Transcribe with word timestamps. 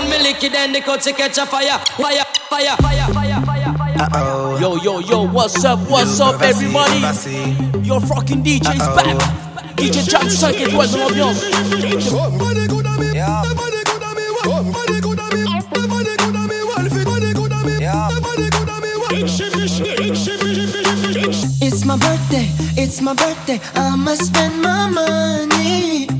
when 0.00 0.10
me 0.10 0.18
lick 0.22 0.42
it, 0.42 0.52
then 0.52 0.72
the 0.72 0.80
cuts 0.80 1.10
catch 1.12 1.38
a 1.38 1.46
fire, 1.46 1.78
fire, 1.96 2.24
fire, 2.48 2.76
fire, 2.76 3.06
fire, 3.12 3.42
fire, 3.44 3.74
fire. 3.76 3.96
Uh-oh. 4.00 4.58
Yo, 4.58 4.76
yo, 4.76 4.98
yo, 5.00 5.26
what's 5.28 5.64
up, 5.64 5.78
what's 5.90 6.20
up, 6.20 6.40
everybody? 6.42 7.00
Your 7.86 8.00
fucking 8.00 8.42
DJ 8.42 8.74
is 8.74 8.86
back. 8.96 9.16
DJ 9.76 10.08
Jam 10.08 10.28
5 10.28 10.60
étoiles 10.60 10.90
dans 10.90 10.98
l'ambiance. 10.98 11.44
It's 21.62 21.84
my 21.84 21.96
birthday, 21.96 22.48
it's 22.76 23.00
my 23.00 23.14
birthday, 23.14 23.60
I'ma 23.74 24.14
spend 24.14 24.62
my 24.62 24.88
money. 24.88 26.19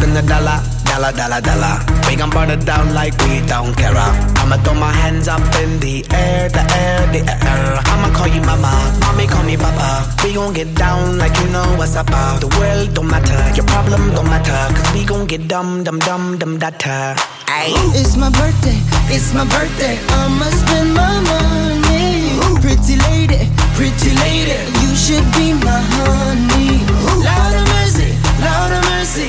Spend 0.00 0.16
a 0.16 0.22
dollar, 0.22 0.58
dollar, 0.88 1.12
dollar, 1.12 1.40
dollar. 1.42 1.76
We 2.08 2.16
gon' 2.16 2.30
burn 2.30 2.48
it 2.48 2.64
down 2.64 2.94
like 2.94 3.12
we 3.20 3.44
don't 3.46 3.76
care. 3.76 3.92
I'ma 4.40 4.56
throw 4.64 4.72
my 4.72 4.90
hands 4.90 5.28
up 5.28 5.42
in 5.60 5.78
the 5.78 6.06
air, 6.10 6.48
the 6.48 6.64
air, 6.72 7.06
the 7.12 7.20
air. 7.28 7.76
I'ma 7.84 8.08
call 8.16 8.26
you 8.26 8.40
mama, 8.40 8.72
mommy 9.00 9.26
call 9.26 9.44
me 9.44 9.58
papa. 9.58 10.08
We 10.24 10.32
gon' 10.32 10.54
get 10.54 10.74
down 10.74 11.18
like 11.18 11.36
you 11.40 11.48
know 11.52 11.76
what's 11.76 11.96
up. 11.96 12.06
The 12.40 12.48
world 12.58 12.94
don't 12.94 13.08
matter, 13.08 13.54
your 13.54 13.66
problem 13.66 14.14
don't 14.14 14.24
matter. 14.24 14.74
Cause 14.74 14.94
we 14.94 15.04
gon' 15.04 15.26
get 15.26 15.46
dumb, 15.48 15.84
dumb, 15.84 15.98
dumb, 15.98 16.38
dumb, 16.38 16.58
data. 16.58 17.14
Ayy. 17.44 17.76
It's 18.00 18.16
my 18.16 18.30
birthday, 18.30 18.80
it's 19.12 19.34
my 19.34 19.44
birthday. 19.44 19.98
I'ma 20.16 20.48
spend 20.64 20.94
my 20.94 21.20
money. 21.28 22.40
Pretty 22.64 22.96
lady, 22.96 23.52
pretty 23.76 24.16
lady, 24.16 24.56
you 24.80 24.96
should 24.96 25.28
be 25.36 25.52
my 25.60 25.80
honey. 25.92 26.80
Lord 27.20 27.52
of 27.52 27.64
mercy, 27.68 28.16
Lord 28.40 28.72
of 28.72 28.82
mercy, 28.88 29.28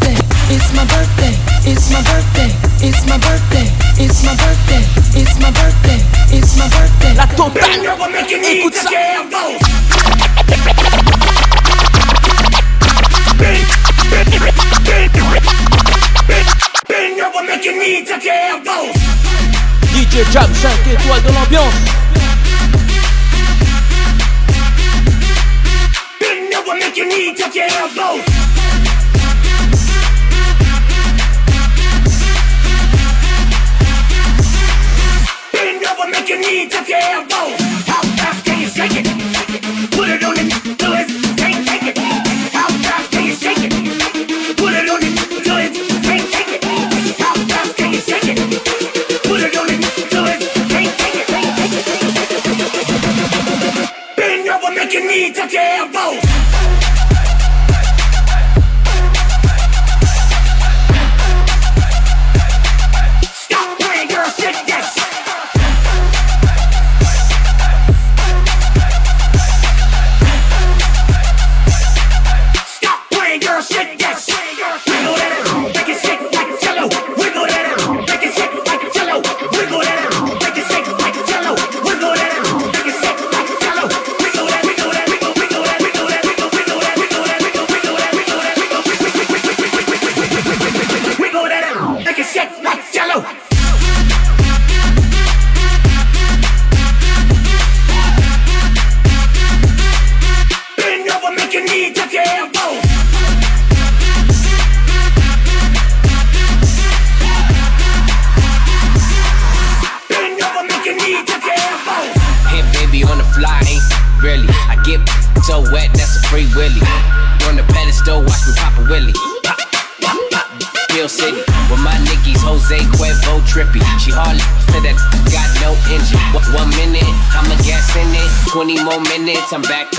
it's 0.51 0.73
my 0.73 0.83
birthday, 0.85 1.33
it's 1.63 1.89
my 1.91 2.01
birthday, 2.03 2.51
it's 2.83 3.05
my 3.07 3.17
birthday, 3.17 3.67
it's 3.97 4.23
my 4.23 4.35
birthday, 4.35 4.83
it's 5.15 5.39
my 5.39 5.51
birthday, 5.51 5.99
it's 6.35 6.57
my 6.57 6.67
birthday. 6.67 7.13
La 7.15 7.27
totale. 7.27 7.79
Écoute 8.51 8.75
ça. 8.75 8.89
DJ 19.93 20.31
Jam 20.33 20.49
5 20.53 20.71
étoiles 20.91 21.23
dans 21.23 21.33
l'ambiance. 21.33 21.73
over, 35.85 36.09
make 36.11 36.27
your 36.29 36.39
knees 36.39 36.71
touch 36.71 36.89
your 36.89 36.99
elbows. 36.99 37.59
How 37.87 38.01
fast 38.19 38.45
can 38.45 38.59
you 38.61 38.67
shake 38.67 38.95
it? 38.95 39.05
Put 39.91 40.09
it 40.09 40.23
on 40.23 40.37
it. 40.37 40.49
till 40.77 40.93
it 40.93 41.07
can't 41.37 41.67
take 41.67 41.83
it. 41.87 41.97
How 42.53 42.67
fast 42.85 43.11
can 43.11 43.25
you 43.25 43.35
shake 43.35 43.63
it? 43.63 43.71
Put 44.57 44.73
it 44.73 44.89
on 44.89 45.01
it. 45.03 45.15
till 45.43 45.57
it 45.57 45.73
can't 46.03 46.31
take 46.31 46.51
it. 46.55 46.63
How 47.19 47.35
fast 47.49 47.75
can 47.77 47.93
you 47.93 48.01
shake 48.01 48.29
it? 48.29 48.37
Put 49.23 49.41
it 49.41 49.55
on 49.57 49.69
it. 49.69 49.81
till 50.09 50.25
it 50.27 50.39
can't 50.69 50.93
take 50.99 51.15
it. 51.15 51.27
Bend 54.17 54.47
over, 54.49 54.71
make 54.75 54.93
your 54.93 55.07
knees 55.07 55.35
touch 55.35 55.53
your 55.53 55.63
elbows. 55.63 56.80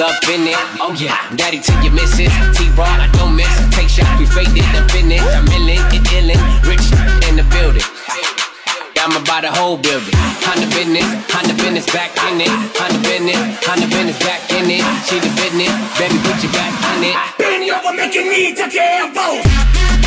Up 0.01 0.23
in 0.29 0.47
it. 0.49 0.57
Oh 0.81 0.95
yeah, 0.97 1.19
daddy 1.37 1.61
till 1.61 1.77
you 1.83 1.91
miss 1.91 2.19
it. 2.19 2.31
T-Raw, 2.56 2.85
I 2.87 3.09
don't 3.12 3.37
miss. 3.37 3.50
Take 3.75 3.89
shots, 3.89 4.09
we 4.19 4.27
faked 4.27 4.56
it, 4.56 4.65
the 4.73 4.81
finish. 4.93 5.21
I'm 5.21 5.47
illin', 5.53 5.83
it 5.93 6.05
illin'. 6.17 6.41
Rich 6.65 6.87
in 7.29 7.37
the 7.37 7.44
building. 7.53 7.85
I'm 9.03 9.19
about 9.19 9.43
the 9.43 9.50
whole 9.50 9.77
building. 9.77 10.15
Honda 10.47 10.71
business, 10.71 11.05
Honda 11.27 11.55
business 11.59 11.87
back 11.91 12.15
in 12.31 12.41
it. 12.41 12.53
Honda 12.79 13.03
business, 13.03 13.37
Honda 13.67 13.87
business 13.91 14.19
back 14.23 14.41
in 14.55 14.71
it. 14.71 14.85
She 15.11 15.19
the 15.19 15.33
business, 15.35 15.75
baby 15.99 16.17
put 16.23 16.38
your 16.38 16.53
back 16.55 16.71
in 16.95 17.11
it. 17.11 17.17
Bend 17.37 17.67
over, 17.67 17.93
make 17.97 18.15
your 18.15 18.31
knee 18.31 18.55
touch 18.55 18.75
your 18.75 18.87
elbows. 18.87 20.01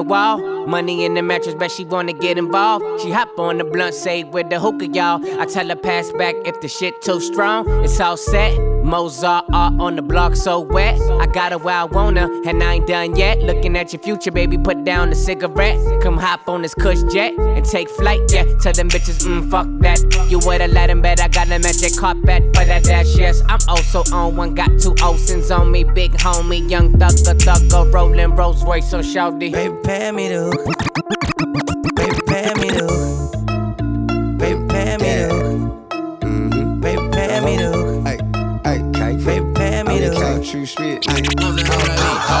The 0.00 0.08
wall. 0.08 0.66
Money 0.66 1.04
in 1.04 1.14
the 1.14 1.22
mattress, 1.22 1.54
bet 1.54 1.70
she 1.70 1.84
wanna 1.84 2.12
get 2.12 2.38
involved. 2.38 2.84
She 3.02 3.10
hop 3.10 3.38
on 3.38 3.58
the 3.58 3.64
blunt, 3.64 3.94
say 3.94 4.24
with 4.24 4.48
the 4.48 4.58
hookah, 4.58 4.88
y'all. 4.88 5.20
I 5.40 5.44
tell 5.44 5.68
her 5.68 5.76
pass 6.00 6.12
back 6.12 6.34
if 6.46 6.60
the 6.60 6.68
shit 6.68 7.02
too 7.02 7.20
strong. 7.20 7.68
It's 7.84 8.00
all 8.00 8.16
set. 8.16 8.58
Mozart 8.82 9.44
art 9.52 9.74
on 9.78 9.96
the 9.96 10.02
block 10.02 10.34
so 10.34 10.60
wet. 10.60 10.98
I 11.20 11.26
got 11.26 11.52
her 11.52 11.58
where 11.58 11.76
I 11.76 11.84
wanna, 11.84 12.26
and 12.46 12.62
I 12.62 12.74
ain't 12.74 12.86
done 12.86 13.16
yet. 13.16 13.38
Looking 13.40 13.76
at 13.76 13.92
your 13.92 14.00
future, 14.00 14.30
baby, 14.30 14.56
put 14.56 14.84
down 14.84 15.10
the 15.10 15.16
cigarette. 15.16 15.78
Come 16.02 16.16
hop 16.16 16.48
on 16.48 16.62
this 16.62 16.74
cush 16.74 17.02
jet 17.12 17.34
and 17.38 17.64
take 17.64 17.90
flight, 17.90 18.20
yeah. 18.32 18.44
Tell 18.60 18.72
them 18.72 18.88
bitches, 18.88 19.26
mm, 19.26 19.50
fuck 19.50 19.66
that. 19.80 20.00
You 20.30 20.38
would've 20.38 20.70
let 20.70 20.88
him 20.88 21.02
bet 21.02 21.20
I 21.20 21.28
got 21.28 21.46
a 21.48 21.58
magic 21.58 21.96
carpet 21.98 22.44
for 22.54 22.64
that 22.64 22.84
dash, 22.84 23.14
yes. 23.16 23.42
I'm 23.48 23.60
also 23.68 24.02
on 24.12 24.36
one, 24.36 24.54
got 24.54 24.70
two 24.80 24.94
Olsen's 25.02 25.50
on 25.50 25.70
me. 25.70 25.84
Big 25.84 26.12
homie, 26.12 26.68
young 26.70 26.92
thugger, 26.92 27.34
thugger, 27.34 27.92
rolling 27.92 28.34
Rolls 28.34 28.64
Royce 28.64 28.94
on 28.94 29.02
shouty. 29.02 29.52
Baby, 29.52 29.76
pay 29.84 30.10
me 30.12 30.28
the 30.28 31.29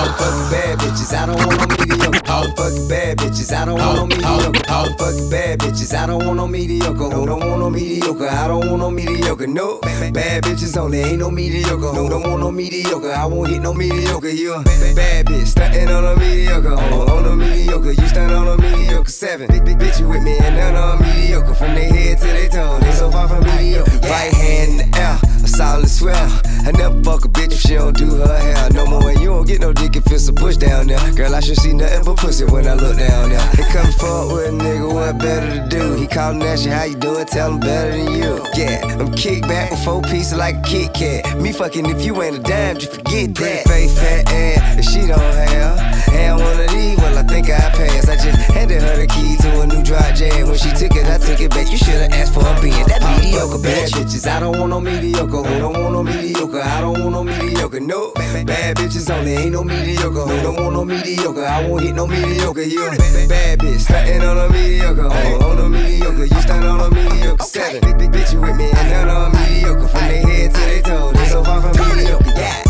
All 0.00 0.06
fucking 0.16 0.50
bad 0.50 0.78
bitches, 0.78 1.12
I 1.12 1.26
don't 1.26 1.36
want 1.36 1.60
no 1.60 1.66
mediocre. 1.76 2.32
All 2.32 2.48
fucking 2.56 2.88
bad 2.88 3.18
bitches, 3.18 3.52
I 3.52 3.66
don't 3.66 3.78
want 3.78 3.96
no 3.96 4.06
mediocre. 4.06 4.72
All 4.72 4.88
fucking 4.96 5.28
bad 5.28 5.58
bitches, 5.58 5.94
I 5.94 6.06
don't 6.06 6.24
want 6.24 6.36
no 6.38 6.48
mediocre. 6.48 7.10
Who 7.10 7.26
don't 7.26 7.40
want 7.40 7.60
no 7.60 7.68
mediocre? 7.68 8.26
I 8.26 8.48
don't 8.48 8.66
want 8.66 8.80
no 8.80 8.90
mediocre. 8.90 9.46
No, 9.46 9.78
bad 9.80 10.44
bitches 10.44 10.78
only 10.78 11.00
ain't 11.00 11.18
no 11.18 11.30
mediocre. 11.30 11.92
Who 11.92 12.08
don't 12.08 12.22
want 12.22 12.40
no 12.40 12.50
mediocre? 12.50 13.12
I 13.12 13.26
won't 13.26 13.50
hit 13.50 13.60
no 13.60 13.74
mediocre. 13.74 14.30
You 14.30 14.54
a 14.54 14.62
bad 14.94 15.26
bitch, 15.26 15.48
stuntin' 15.48 15.90
on 15.90 16.04
a 16.06 16.16
mediocre. 16.16 16.72
On, 16.72 17.10
on 17.10 17.26
a 17.26 17.36
mediocre, 17.36 17.92
you 17.92 18.08
stand 18.08 18.32
on 18.32 18.48
a 18.48 18.56
mediocre. 18.56 19.10
Seven, 19.10 19.48
big, 19.48 19.66
big 19.66 19.78
bitch, 19.78 20.00
you 20.00 20.08
with 20.08 20.22
me 20.22 20.38
and 20.38 20.56
none 20.56 20.76
on 20.76 21.02
mediocre. 21.02 21.54
From 21.54 21.74
their 21.74 21.92
head 21.92 22.16
to 22.20 22.26
their 22.26 22.48
toe, 22.48 22.78
they 22.80 22.92
so 22.92 23.10
far 23.10 23.28
from 23.28 23.44
mediocre. 23.44 23.98
Right 24.08 24.32
hand 24.32 24.80
in 24.80 24.90
the 24.90 24.98
air, 24.98 25.18
solid 25.60 25.90
swell. 25.90 26.30
I 26.66 26.72
never 26.72 26.96
fuck 27.04 27.26
a 27.26 27.28
bitch 27.28 27.52
if 27.52 27.60
she 27.60 27.74
don't 27.74 27.94
do 27.94 28.08
her 28.16 28.38
hair 28.38 28.70
no 28.72 28.86
more. 28.86 29.10
And 29.10 29.20
you 29.20 29.28
don't 29.28 29.46
get 29.46 29.60
no 29.60 29.74
dick 29.74 29.94
if 29.94 30.10
it's 30.10 30.26
a 30.28 30.32
bush 30.32 30.56
down 30.56 30.86
there. 30.86 31.12
Girl, 31.12 31.34
I 31.34 31.40
should 31.40 31.58
see 31.58 31.74
nothing 31.74 32.02
but 32.02 32.16
pussy 32.16 32.46
when 32.46 32.66
I 32.66 32.74
look 32.74 32.96
down 32.96 33.28
there. 33.28 33.46
They 33.56 33.64
come 33.64 33.92
forward 33.92 34.34
with 34.34 34.48
a 34.48 34.64
nigga, 34.64 34.88
what 34.94 35.18
better 35.18 35.50
to 35.56 35.68
do? 35.68 35.94
He 35.96 36.06
callin' 36.06 36.42
at 36.42 36.64
you, 36.64 36.70
how 36.72 36.84
you 36.84 36.96
doing? 36.96 37.26
Tell 37.26 37.52
him 37.52 37.60
better 37.60 37.90
than 37.90 38.12
you. 38.20 38.32
Yeah, 38.56 38.96
I'm 39.00 39.12
kick 39.12 39.42
back 39.42 39.70
with 39.70 39.84
four 39.84 40.00
pieces 40.00 40.38
like 40.38 40.56
a 40.56 40.62
Kit 40.62 40.94
Kat. 40.94 41.38
Me 41.38 41.52
fucking 41.52 41.84
if 41.90 42.06
you 42.06 42.22
ain't 42.22 42.36
a 42.36 42.42
dime, 42.42 42.78
just 42.78 42.94
forget 42.94 43.34
that. 43.34 43.68
Face 43.68 43.98
fat 44.00 44.32
ass, 44.32 44.78
if 44.78 44.84
she 44.86 45.06
don't 45.06 45.20
have. 45.20 45.90
And 46.12 46.40
one 46.40 46.58
of 46.58 46.70
these, 46.70 46.96
well, 46.98 47.18
I 47.18 47.22
think 47.22 47.50
I 47.50 47.70
pass. 47.70 48.08
I 48.08 48.16
just 48.16 48.38
handed 48.50 48.82
her 48.82 48.96
the 48.96 49.06
key 49.06 49.36
to 49.42 49.60
a 49.60 49.66
new 49.66 49.82
dry 49.82 50.12
jam. 50.12 50.48
When 50.48 50.58
she 50.58 50.70
took 50.70 50.96
it, 50.96 51.06
I 51.06 51.18
took 51.18 51.40
it 51.40 51.50
back. 51.50 51.70
You 51.70 51.78
should've 51.78 52.12
asked 52.12 52.34
for 52.34 52.40
a 52.40 52.60
being 52.60 52.86
that 52.88 53.02
mediocre 53.02 53.62
bad 53.62 53.90
bitches. 53.90 54.26
I 54.26 54.40
don't 54.40 54.58
want 54.58 54.70
no 54.70 54.80
mediocre. 54.80 55.49
Who 55.50 55.58
don't 55.58 55.72
want 55.72 55.92
no 55.92 56.02
mediocre? 56.04 56.62
I 56.62 56.80
don't 56.80 57.00
want 57.00 57.10
no 57.10 57.24
mediocre. 57.24 57.80
No, 57.80 58.12
bad 58.14 58.76
bitches 58.76 59.10
only 59.12 59.32
ain't 59.32 59.50
no 59.50 59.64
mediocre. 59.64 60.20
Who 60.20 60.42
don't 60.42 60.54
want 60.54 60.74
no 60.74 60.84
mediocre? 60.84 61.44
I 61.44 61.66
won't 61.66 61.82
hit 61.82 61.94
no 61.96 62.06
mediocre. 62.06 62.62
You 62.62 62.88
bad 63.28 63.58
bitch, 63.58 63.80
stuntin' 63.80 64.22
on 64.22 64.38
a 64.38 64.48
mediocre. 64.48 65.06
On, 65.06 65.12
oh, 65.12 65.50
on 65.50 65.58
a 65.58 65.68
mediocre, 65.68 66.26
you 66.26 66.40
stand 66.40 66.64
on 66.64 66.80
a 66.80 66.94
mediocre. 66.94 67.42
Seven, 67.42 67.98
big 67.98 68.12
bitch, 68.12 68.32
you 68.32 68.40
with 68.40 68.56
me 68.56 68.70
and 68.70 68.90
none 68.90 69.08
on 69.08 69.32
mediocre. 69.32 69.88
From 69.88 70.06
their 70.06 70.24
head 70.24 70.54
to 70.54 70.60
their 70.60 70.82
toe, 70.82 71.12
they 71.14 71.26
so 71.26 71.42
far 71.42 71.60
from 71.60 71.96
mediocre. 71.96 72.32
Yeah. 72.36 72.69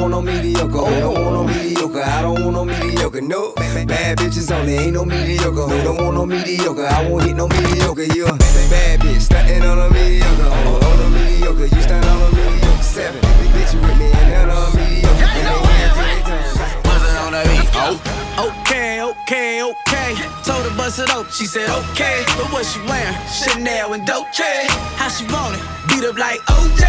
want 0.00 0.10
no 0.12 0.22
mediocre. 0.22 0.78
Who 0.78 1.00
don't 1.00 1.24
want 1.24 1.34
no 1.34 1.44
mediocre? 1.44 2.02
I 2.02 2.22
don't 2.22 2.42
want 2.42 2.54
no 2.54 2.64
mediocre. 2.64 3.20
No, 3.20 3.52
bad 3.54 4.18
bitches 4.18 4.50
only 4.54 4.74
ain't 4.74 4.94
no 4.94 5.04
mediocre. 5.04 5.66
Who 5.66 5.82
don't 5.82 5.96
want 6.02 6.14
no 6.14 6.26
mediocre? 6.26 6.86
I 6.86 7.08
won't 7.08 7.24
hit 7.24 7.36
no 7.36 7.48
mediocre. 7.48 8.04
You 8.14 8.26
a 8.26 8.32
bad 8.70 9.00
bitch, 9.00 9.28
stuntin' 9.28 9.62
on 9.62 9.78
a 9.78 9.90
mediocre. 9.92 10.42
On, 10.42 10.84
on 10.84 11.00
a 11.00 11.08
mediocre, 11.10 11.66
you 11.66 11.82
stand 11.82 12.04
on 12.04 12.22
a 12.22 12.36
mediocre. 12.36 12.82
Seven, 12.82 13.20
bitch, 13.54 13.74
you 13.74 13.80
with 13.80 13.98
me 13.98 14.10
and 14.10 14.30
none 14.30 14.50
on 14.50 14.76
mediocre. 14.76 15.26
From 15.26 15.44
they 15.44 15.58
head 15.66 15.90
to 15.90 17.30
they 17.32 17.58
oh, 17.74 17.96
toes. 17.96 18.60
Okay, 18.60 19.02
okay, 19.02 19.62
okay. 19.62 20.10
Told 20.44 20.64
her 20.64 20.76
bust 20.76 20.98
it 20.98 21.10
up, 21.10 21.30
she 21.30 21.46
said 21.46 21.68
okay. 21.70 22.24
But 22.36 22.52
what 22.52 22.64
she 22.64 22.80
wearing? 22.86 23.16
Chanel 23.28 23.94
and 23.94 24.06
Dolce. 24.06 24.66
How 24.96 25.08
she 25.08 25.24
want 25.26 25.56
it? 25.56 25.62
Beat 25.88 26.04
up 26.04 26.16
like 26.18 26.40
OJ. 26.46 26.84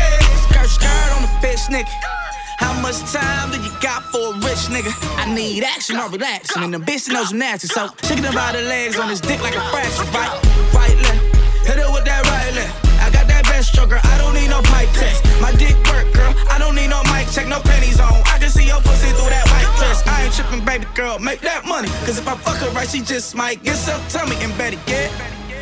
Skirt, 0.45 0.69
skirt 0.69 1.09
on 1.15 1.21
the 1.23 1.31
fish, 1.41 1.65
nigga. 1.67 2.18
How 2.59 2.73
much 2.81 2.99
time 3.11 3.51
do 3.51 3.57
you 3.61 3.71
got 3.79 4.03
for 4.11 4.35
a 4.35 4.37
rich 4.43 4.67
nigga? 4.67 4.91
I 5.17 5.33
need 5.33 5.63
action 5.63 5.95
or 5.97 6.09
relaxing, 6.09 6.63
and 6.63 6.73
the 6.73 6.77
bitch 6.77 7.07
knows 7.07 7.29
gymnastics. 7.29 7.73
So 7.73 7.87
shaking 8.03 8.25
about 8.25 8.53
her 8.55 8.61
legs 8.61 8.99
on 8.99 9.09
his 9.09 9.21
dick 9.21 9.41
like 9.41 9.55
a 9.55 9.63
fraction, 9.71 10.05
right? 10.11 10.27
Right 10.75 10.97
left, 10.99 11.23
hit 11.65 11.77
her 11.79 11.89
with 11.91 12.03
that 12.03 12.21
right 12.27 12.53
left. 12.53 12.75
I 12.99 13.09
got 13.11 13.27
that 13.31 13.43
best 13.45 13.73
stroker, 13.73 13.99
I 14.03 14.17
don't 14.19 14.35
need 14.35 14.49
no 14.49 14.61
pipe 14.67 14.91
test. 14.91 15.23
My 15.39 15.51
dick 15.55 15.75
work, 15.87 16.11
girl, 16.13 16.35
I 16.51 16.59
don't 16.59 16.75
need 16.75 16.89
no 16.89 17.01
mic 17.15 17.31
check, 17.31 17.47
no 17.47 17.59
pennies 17.63 17.99
on. 17.99 18.11
I 18.27 18.37
can 18.39 18.49
see 18.49 18.67
your 18.67 18.81
pussy 18.81 19.07
through 19.15 19.31
that 19.31 19.47
white 19.47 19.71
dress. 19.79 20.05
I 20.05 20.25
ain't 20.27 20.33
tripping, 20.35 20.65
baby 20.65 20.85
girl, 20.95 21.17
make 21.17 21.39
that 21.41 21.65
money. 21.65 21.87
Cause 22.03 22.19
if 22.19 22.27
I 22.27 22.35
fuck 22.35 22.57
her 22.57 22.69
right, 22.75 22.89
she 22.89 22.99
just 22.99 23.35
might 23.35 23.63
get 23.63 23.77
some 23.77 24.01
tummy 24.09 24.35
and 24.43 24.51
better 24.57 24.79
get. 24.85 25.09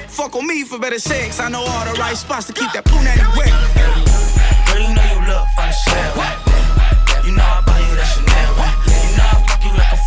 Fuck 0.10 0.36
on 0.36 0.48
me 0.48 0.64
for 0.64 0.80
better 0.80 1.00
sex. 1.00 1.40
I 1.40 1.50
know 1.50 1.62
all 1.62 1.86
the 1.86 1.94
right 2.02 2.18
spots 2.18 2.48
to 2.48 2.54
keep 2.54 2.72
that 2.74 2.86
punani 2.86 3.22
wet. 3.38 3.54
Girl, 4.66 4.82
you 4.82 4.96
know 4.98 5.06
you 5.14 5.22
look 5.30 5.46
from 5.54 5.70
the 5.70 5.78
shell. 5.86 6.47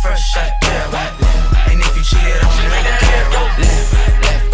Fresh 0.01 0.31
shot 0.33 0.51
girl. 0.61 0.95
And 1.69 1.79
if 1.79 1.95
you 1.95 2.03
cheated 2.03 2.41
on 2.43 2.51
me, 2.57 2.65
make 2.73 2.85
that 2.89 2.99
care. 3.05 3.21
Left, 3.61 4.51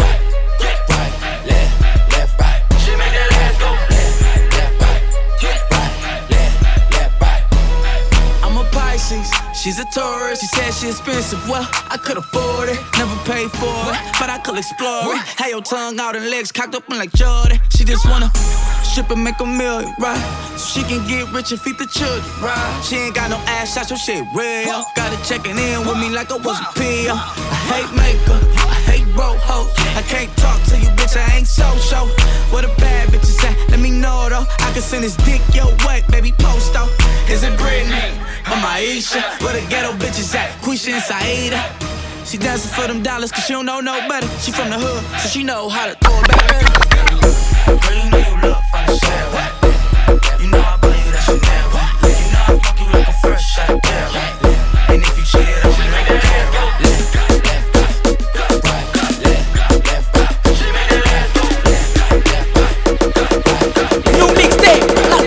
left, 0.60 0.82
right, 0.90 1.14
right, 1.22 1.42
left, 1.48 1.74
left, 2.12 2.34
right. 2.40 2.60
She 2.82 2.92
make 2.96 3.12
that 3.16 3.32
ass 3.32 3.56
go 3.56 3.70
left, 3.72 4.20
left, 4.52 4.76
right, 5.72 5.94
right, 6.04 6.24
left, 6.30 6.56
left, 6.92 7.14
right. 7.22 7.44
I'm 8.44 8.56
a 8.56 8.64
Pisces, 8.70 9.30
she's 9.54 9.78
a 9.78 9.86
Taurus. 9.94 10.40
She 10.40 10.46
said 10.46 10.70
she 10.72 10.88
expensive. 10.88 11.40
Well, 11.48 11.66
I 11.88 11.96
could 11.96 12.18
afford 12.18 12.68
it, 12.68 12.78
never 12.98 13.16
paid 13.24 13.50
for 13.50 13.80
it, 13.94 14.00
but 14.20 14.28
I 14.28 14.38
could 14.44 14.58
explore 14.58 15.14
it. 15.14 15.22
Had 15.40 15.48
your 15.50 15.62
tongue 15.62 15.98
out 15.98 16.14
and 16.16 16.28
legs 16.30 16.52
cocked 16.52 16.74
up 16.74 16.88
like 16.88 17.12
Jordan. 17.12 17.58
She 17.70 17.84
just 17.84 18.04
wanna 18.06 18.30
strip 18.88 19.10
and 19.10 19.22
make 19.22 19.38
a 19.40 19.46
million, 19.46 19.92
right? 19.98 20.18
So 20.56 20.80
she 20.80 20.82
can 20.88 21.06
get 21.06 21.30
rich 21.32 21.52
and 21.52 21.60
feed 21.60 21.78
the 21.78 21.86
children, 21.86 22.24
right? 22.40 22.80
She 22.82 22.96
ain't 22.96 23.14
got 23.14 23.30
no 23.30 23.36
ass 23.46 23.74
shots, 23.74 23.90
so 23.90 23.96
shit 23.96 24.24
real. 24.34 24.82
Got 24.96 25.12
her 25.12 25.22
checking 25.24 25.58
in 25.58 25.86
with 25.86 25.98
me 25.98 26.08
like 26.08 26.32
I 26.32 26.36
was 26.36 26.58
a 26.58 26.68
PO. 26.72 27.12
I 27.12 27.56
hate 27.68 27.92
makeup, 27.92 28.42
I 28.64 28.74
hate 28.88 29.08
broke 29.14 29.38
hoes. 29.44 29.70
I 29.94 30.02
can't 30.02 30.34
talk 30.38 30.62
to 30.72 30.76
you, 30.78 30.88
bitch, 30.96 31.16
I 31.16 31.36
ain't 31.36 31.46
so-so. 31.46 32.08
What 32.50 32.64
a 32.64 32.72
bad 32.80 33.08
bitch 33.10 33.28
is 33.28 33.44
at? 33.44 33.56
Let 33.70 33.80
me 33.80 33.90
know 33.90 34.28
though. 34.28 34.46
I 34.64 34.72
can 34.72 34.82
send 34.82 35.04
this 35.04 35.16
dick 35.16 35.42
your 35.52 35.68
way, 35.86 36.02
baby, 36.08 36.32
post 36.32 36.72
though. 36.72 36.88
Is 37.28 37.42
it 37.42 37.52
Britney 37.60 38.16
or 38.48 38.58
Maisha? 38.64 39.20
Where 39.42 39.52
the 39.52 39.68
ghetto 39.68 39.92
bitches 39.92 40.34
at? 40.34 40.50
Quisha 40.62 40.94
and 40.94 41.02
Saida. 41.02 41.60
She 42.24 42.36
dancing 42.38 42.70
for 42.72 42.86
them 42.86 43.02
dollars 43.02 43.32
cause 43.32 43.44
she 43.44 43.52
don't 43.52 43.66
know 43.66 43.80
no 43.80 43.96
better. 44.08 44.28
She 44.40 44.52
from 44.52 44.70
the 44.70 44.78
hood, 44.78 45.20
so 45.20 45.28
she 45.28 45.44
know 45.44 45.68
how 45.68 45.86
to 45.86 45.94
throw 45.94 46.18
it 46.20 46.28
back 46.28 46.48
better. 46.48 46.87
Know 48.48 48.56
from 48.70 48.86
the 48.86 48.96
shell. 48.96 49.28
You 50.40 50.48
know 50.48 50.56
I 50.56 50.78
buy 50.80 50.88
you 50.88 51.12
that 51.12 51.20
Chanel. 51.20 51.68
You 52.08 52.32
know 52.32 52.48
I 52.48 52.56
fuck 52.56 52.80
you 52.80 52.86
like 52.96 53.08
a 53.08 53.12
fresh 53.20 53.44
shot 53.44 53.68
girl. 53.68 54.08
And 54.88 55.02
if 55.04 55.12
you 55.18 55.24
cheated, 55.28 55.52
I 55.52 55.68
should 55.68 55.90
make 55.92 56.08
care. 56.08 56.48
It 56.80 57.04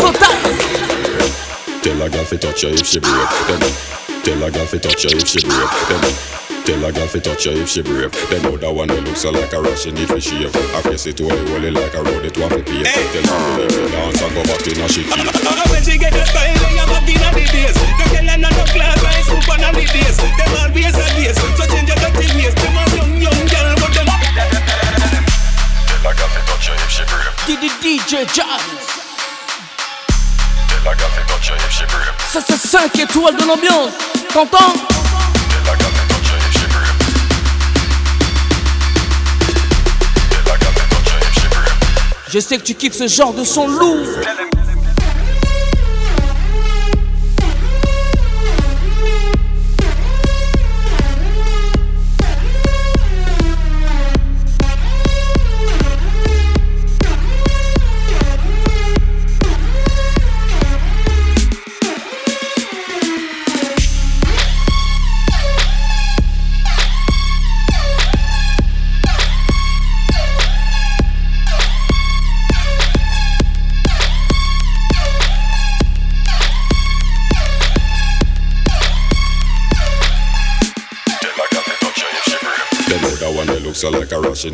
totale. 0.02 0.42
Tell 1.84 2.02
a 2.02 2.10
girl 2.10 2.26
fi 2.26 2.38
touch 2.38 2.62
her 2.64 2.70
if 2.70 2.88
she 2.88 3.00
break. 3.00 3.30
Tell 4.24 4.42
a 4.42 4.50
girl 4.50 4.66
fi 4.66 4.78
touch 4.80 5.04
her 5.04 5.14
if 5.14 5.28
she 5.28 5.46
break. 5.46 6.51
Then 6.66 6.82
tell 6.82 6.90
a 6.90 6.94
girl 6.94 7.08
fi 7.08 7.20
touch 7.20 7.46
her 7.46 7.52
if 7.58 7.70
she 7.70 7.82
break. 7.82 8.12
Then 8.30 8.42
know 8.44 8.58
that 8.58 8.70
one 8.70 8.88
that 8.90 9.02
looks 9.02 9.22
so 9.22 9.32
like 9.32 9.54
a 9.54 9.62
rush 9.62 9.84
she 9.84 9.92
need 9.92 10.10
shave. 10.22 10.54
I 10.78 10.82
face 10.86 11.08
it 11.08 11.18
holy 11.18 11.42
holy 11.50 11.72
like 11.72 11.94
a 11.94 12.04
road 12.04 12.26
it 12.26 12.38
want 12.38 12.54
fi 12.54 12.62
pay. 12.62 12.84
Tell 12.86 13.26
her 13.26 13.40
to 13.42 13.66
leave 13.66 13.82
it 13.82 13.92
dance 13.92 14.22
and 14.22 14.34
go 14.36 14.42
back 14.46 14.62
in 14.70 14.78
a 14.78 14.86
she 14.86 15.02
key. 15.02 15.26
Uh, 15.26 15.32
uh, 15.32 15.58
uh, 15.58 15.66
when 15.74 15.82
she 15.82 15.98
get 15.98 16.14
the 16.14 16.22
style, 16.22 16.54
they 16.54 16.78
are 16.78 16.86
back 16.86 17.08
in 17.10 17.18
the 17.18 17.30
days. 17.50 17.74
No 17.74 18.06
girl 18.14 18.30
and 18.30 18.42
no 18.46 18.64
class, 18.70 19.02
I 19.02 19.22
swoop 19.26 19.50
on 19.50 19.62
the 19.74 19.86
days. 19.90 20.18
Them 20.22 20.54
always 20.62 20.94
a 20.94 21.06
days, 21.18 21.38
so 21.42 21.66
change 21.66 21.90
your 21.90 21.98
dirty 21.98 22.30
ways. 22.38 22.54
Them 22.54 22.78
a 22.78 22.84
young, 22.94 23.14
young 23.18 23.42
girl, 23.50 23.74
but 23.82 23.92
them 23.98 24.10
Tell 25.90 26.06
a 26.06 26.12
girl 26.14 26.30
fi 26.30 26.42
touch 26.46 26.68
her 26.70 26.78
if 26.78 26.92
she 26.94 27.04
break. 27.10 27.34
Did 27.50 27.60
the 27.66 27.72
DJ 27.82 28.30
Jams. 28.30 28.86
Tell 30.70 30.86
a 30.86 30.94
girl 30.94 31.10
fi 31.10 31.22
touch 31.26 31.50
her 31.50 31.58
if 31.58 31.74
she 31.74 31.86
break. 31.90 32.14
Ça 32.30 32.40
c'est 32.46 32.62
5 32.62 32.94
étoiles 33.00 33.38
de 33.38 33.46
l'ambiance. 33.50 33.98
T'entends 34.30 34.78
Je 42.32 42.40
sais 42.40 42.58
que 42.58 42.64
tu 42.64 42.76
kiffes 42.76 42.96
ce 42.96 43.08
genre 43.08 43.34
de 43.34 43.44
son 43.44 43.68
lourd. 43.68 44.08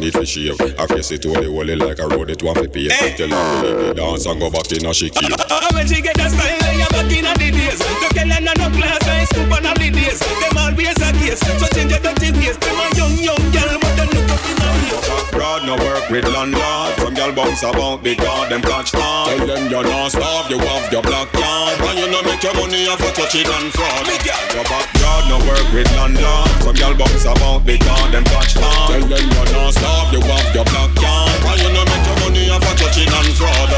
Need 0.07 0.13
fi 0.13 0.25
shave. 0.25 0.61
I 0.79 0.85
face 1.07 1.19
it 1.19 1.25
holy 1.25 1.47
holy 1.47 1.75
like 1.75 1.99
a 1.99 2.07
road 2.07 2.29
it 2.29 2.43
want 2.43 2.57
fi 2.57 2.67
pay. 2.67 2.87
Tell 3.15 3.29
her 3.29 3.61
to 3.61 3.93
dance 3.93 4.25
and 4.25 4.39
go 4.39 4.49
back 4.49 4.71
in 4.71 4.85
a 4.85 4.93
she 4.93 5.09
key. 5.09 5.27
Uh, 5.31 5.37
uh, 5.49 5.69
when 5.73 5.87
she 5.87 6.01
get 6.01 6.15
the 6.15 6.27
style, 6.27 6.59
they 6.59 6.81
are 6.81 6.89
back 6.89 7.11
in 7.11 7.23
the 7.23 7.33
days. 7.37 7.79
No 7.79 8.09
girl 8.11 8.31
and 8.31 8.45
no 8.45 8.67
class, 8.75 9.03
I 9.07 9.25
swoop 9.31 9.51
on 9.51 9.63
the 9.63 9.87
days. 9.87 10.19
Them 10.19 10.57
always 10.57 10.99
a 10.99 11.09
case, 11.15 11.39
so 11.39 11.67
change 11.75 11.91
your 11.91 12.01
dirty 12.03 12.31
ways. 12.35 12.57
Them 12.57 12.79
a 12.79 12.85
young, 12.95 13.15
young 13.23 13.43
girl, 13.55 13.71
but 13.79 13.93
them 13.95 14.09
look 14.11 14.31
up 14.31 14.43
in 14.47 14.55
the 14.59 14.69
face. 14.83 15.31
Broad 15.31 15.61
no 15.63 15.75
work 15.79 16.09
with 16.09 16.27
landlord. 16.27 16.91
Some 16.99 17.13
girl 17.15 17.31
bounce 17.31 17.63
about 17.63 18.03
because 18.03 18.49
them 18.49 18.61
catch 18.61 18.93
on. 18.95 19.31
Tell 19.31 19.47
them 19.47 19.63
you're 19.71 19.87
not 19.87 20.11
starve, 20.11 20.49
you 20.51 20.59
have 20.59 20.91
your 20.91 21.03
black 21.03 21.31
card. 21.31 21.79
And 21.87 21.99
you 21.99 22.07
no 22.11 22.19
make 22.23 22.43
your 22.43 22.55
money 22.55 22.87
off 22.87 22.99
of 22.99 23.13
touching 23.15 23.47
and 23.47 23.71
fraud. 23.71 24.07
Your 24.55 24.65
backyard 24.65 25.23
no 25.31 25.37
work 25.47 25.67
with 25.71 25.89
landlord. 25.95 26.51
Some 26.63 26.75
girl 26.75 26.95
bounce 26.99 27.25
about 27.25 27.63
because 27.63 28.11
them 28.11 28.25
catch 28.27 28.57
on. 28.57 28.91
Tell 28.91 29.05
them 29.07 29.23
you're 29.23 29.51
not 29.55 29.71
starve, 29.71 30.11
you 30.11 30.21
have 30.21 30.55
your 30.55 30.65
black 30.65 30.96
card. 31.01 31.31
And 31.45 31.62
you 31.62 31.69
no 31.73 31.83
make 31.86 32.05
your 32.05 32.17
money 32.23 32.49
off 32.49 32.63
of 32.65 32.75
touching 32.79 33.10
and 33.10 33.33
fraud. 33.38 33.71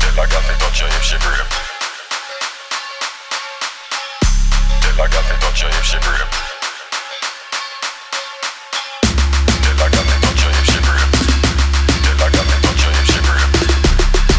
Tell 0.00 0.18
a 0.18 0.26
girl 0.28 0.42
to 0.42 0.54
touch 0.60 0.80
her 0.80 0.88
if 0.88 1.04
she 1.04 1.16
break. 1.18 1.46
Tell 4.82 5.00
a 5.00 5.08
girl 5.08 5.24
to 5.28 5.34
touch 5.40 5.60
her 5.62 5.68
if 5.68 5.84
she 5.84 5.98
break. 6.04 6.28
Tell 9.62 9.80
a 9.80 9.88
girl 9.90 10.04
to 10.04 10.16
touch 10.20 10.42
her 10.44 10.50
if 10.50 10.66
she 10.70 10.78
break. 10.86 11.08
Tell 12.04 12.20
a 12.20 12.28
girl 12.30 12.46
to 12.50 12.56
touch 12.64 12.82
her 12.84 12.92
if 13.00 13.06
she 13.10 13.20
break. 13.26 13.48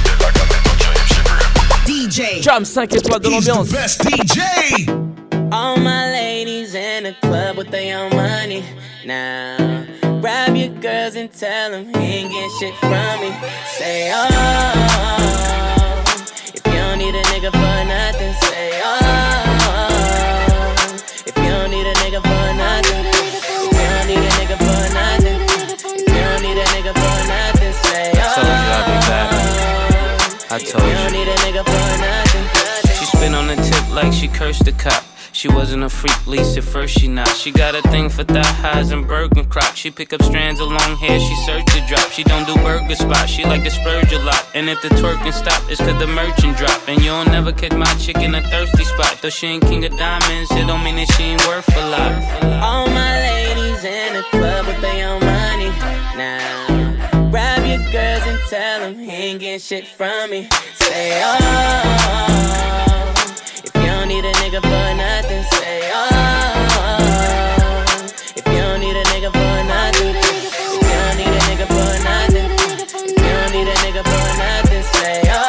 Tell 0.06 0.22
a 0.22 0.32
girl 0.32 0.48
to 0.52 0.58
touch 0.66 0.84
her 0.86 0.94
if 1.02 1.08
she 1.12 1.22
break. 1.28 1.50
DJ. 1.88 2.42
Jam 2.42 2.64
5 2.66 2.96
étoiles 2.96 3.20
de 3.22 3.30
l'ambiance. 3.30 3.70
best 3.72 4.02
DJ. 4.04 4.42
All 5.52 5.78
my 5.78 6.12
ladies 6.12 6.76
in 6.76 7.04
the 7.04 7.14
club 7.22 7.58
with 7.58 7.70
their 7.72 7.98
own 8.00 8.16
money. 8.16 8.64
Now, 9.06 9.58
grab 10.22 10.56
your 10.56 10.70
girls 10.80 11.16
and 11.16 11.32
tell 11.34 11.72
them 11.72 11.86
he 11.86 11.94
ain't 11.98 12.32
get 12.32 12.52
shit 12.60 12.76
from 12.76 13.20
me. 13.22 13.32
Say, 13.74 14.12
oh, 14.14 14.28
if 16.54 16.64
you 16.64 16.74
don't 16.74 17.00
need 17.00 17.16
a 17.16 17.24
nigga 17.34 17.50
for 17.50 17.84
nothing, 17.90 18.34
say, 18.46 18.82
oh, 18.84 18.92
if 21.26 21.36
you 21.36 21.50
don't 21.50 21.72
need 21.72 21.88
a 21.88 21.94
nigga 22.06 22.22
for 22.22 22.54
nothing, 22.54 23.06
if 23.10 23.74
you 23.74 23.88
don't 23.90 24.08
need 24.08 24.22
a 24.22 24.32
nigga 24.38 24.58
for 24.62 24.94
nothing, 24.94 25.42
if 25.42 25.82
you 25.90 26.14
don't 26.14 26.42
need 26.44 26.58
a 26.58 26.66
nigga 26.70 26.94
for 26.94 27.18
nothing, 27.28 27.74
say, 27.90 28.14
oh, 28.14 28.22
Told 28.36 28.46
you 28.46 28.54
I'd 28.78 28.86
be 28.86 28.94
back. 29.10 29.28
Oh, 29.34 30.56
I 30.56 30.60
told 30.60 30.84
if 30.84 30.88
you 30.88 30.94
don't 30.94 31.14
need 31.14 31.30
a 31.30 31.36
nigga 31.42 31.64
for 31.66 31.98
nothing. 31.98 32.46
She 32.94 33.06
spin 33.06 33.34
on 33.34 33.48
the 33.48 33.56
tip 33.56 33.90
like 33.90 34.14
she 34.14 34.28
cursed 34.28 34.66
the 34.66 34.72
cop. 34.74 35.11
She 35.42 35.48
wasn't 35.48 35.82
a 35.82 35.90
freak, 35.90 36.28
least 36.28 36.56
at 36.56 36.64
first 36.64 37.00
she 37.00 37.08
not. 37.08 37.28
She 37.30 37.52
got 37.52 37.74
a 37.74 37.82
thing 37.90 38.10
for 38.10 38.24
thigh 38.24 38.46
highs 38.46 38.92
and 38.92 39.08
Bergen 39.08 39.46
crop. 39.46 39.76
She 39.76 39.90
pick 39.90 40.14
up 40.14 40.22
strands 40.22 40.60
of 40.60 40.68
long 40.68 40.96
hair, 40.98 41.20
she 41.20 41.36
search 41.48 41.66
to 41.74 41.84
drop. 41.88 42.12
She 42.12 42.24
don't 42.24 42.46
do 42.46 42.54
burger 42.62 42.94
spots, 42.94 43.32
she 43.32 43.44
like 43.44 43.64
to 43.64 43.72
splurge 43.72 44.14
a 44.14 44.20
lot. 44.20 44.46
And 44.54 44.70
if 44.70 44.80
the 44.84 44.90
twerking 44.90 45.34
stop, 45.34 45.60
it's 45.68 45.82
cause 45.82 45.98
the 45.98 46.06
merchant 46.06 46.58
drop. 46.58 46.88
And 46.88 47.02
you'll 47.04 47.26
never 47.26 47.52
catch 47.52 47.74
my 47.74 47.92
chick 47.96 48.18
in 48.18 48.36
a 48.36 48.42
thirsty 48.52 48.84
spot. 48.84 49.18
Though 49.24 49.32
she 49.32 49.48
ain't 49.48 49.64
king 49.64 49.84
of 49.84 49.98
diamonds, 49.98 50.52
it 50.52 50.68
don't 50.68 50.84
mean 50.84 50.98
that 50.98 51.12
she 51.14 51.24
ain't 51.24 51.48
worth 51.48 51.76
a 51.76 51.90
lot. 51.90 52.12
All 52.62 52.86
my 52.86 53.12
ladies 53.12 53.84
in 53.84 54.14
the 54.14 54.24
club 54.30 54.68
with 54.68 54.80
their 54.80 55.10
own 55.10 55.22
money. 55.22 55.72
Now, 56.22 57.32
grab 57.32 57.66
your 57.66 57.82
girls 57.92 58.22
and 58.28 58.40
tell 58.48 58.82
them 58.82 59.00
he 59.00 59.10
ain't 59.10 59.40
getting 59.40 59.60
shit 59.60 59.88
from 59.88 60.30
me. 60.30 60.48
Say, 60.76 61.20
oh, 61.26 62.62
need 64.12 64.26
a 64.26 64.32
nigga 64.44 64.60
for 64.62 64.94
nothing, 64.98 65.44
say, 65.56 65.90
oh, 65.94 66.04
if 68.36 68.46
you 68.46 68.60
don't 68.60 68.80
need 68.82 68.98
a 68.98 69.04
nigga 69.06 69.32
for 69.32 69.64
nothing, 69.72 70.16
if 70.20 70.60
you 70.60 70.82
don't 70.82 71.16
need 71.16 71.32
a 71.32 71.40
nigga 71.48 71.66
for 71.72 71.92
nothing, 72.04 72.52
if 72.52 72.92
you 72.92 73.16
don't 73.16 73.52
need 73.56 73.70
a 73.70 73.76
nigga 73.84 74.04
for 74.04 74.28
nothing, 74.44 74.84
say, 75.00 75.22
oh, 75.28 75.40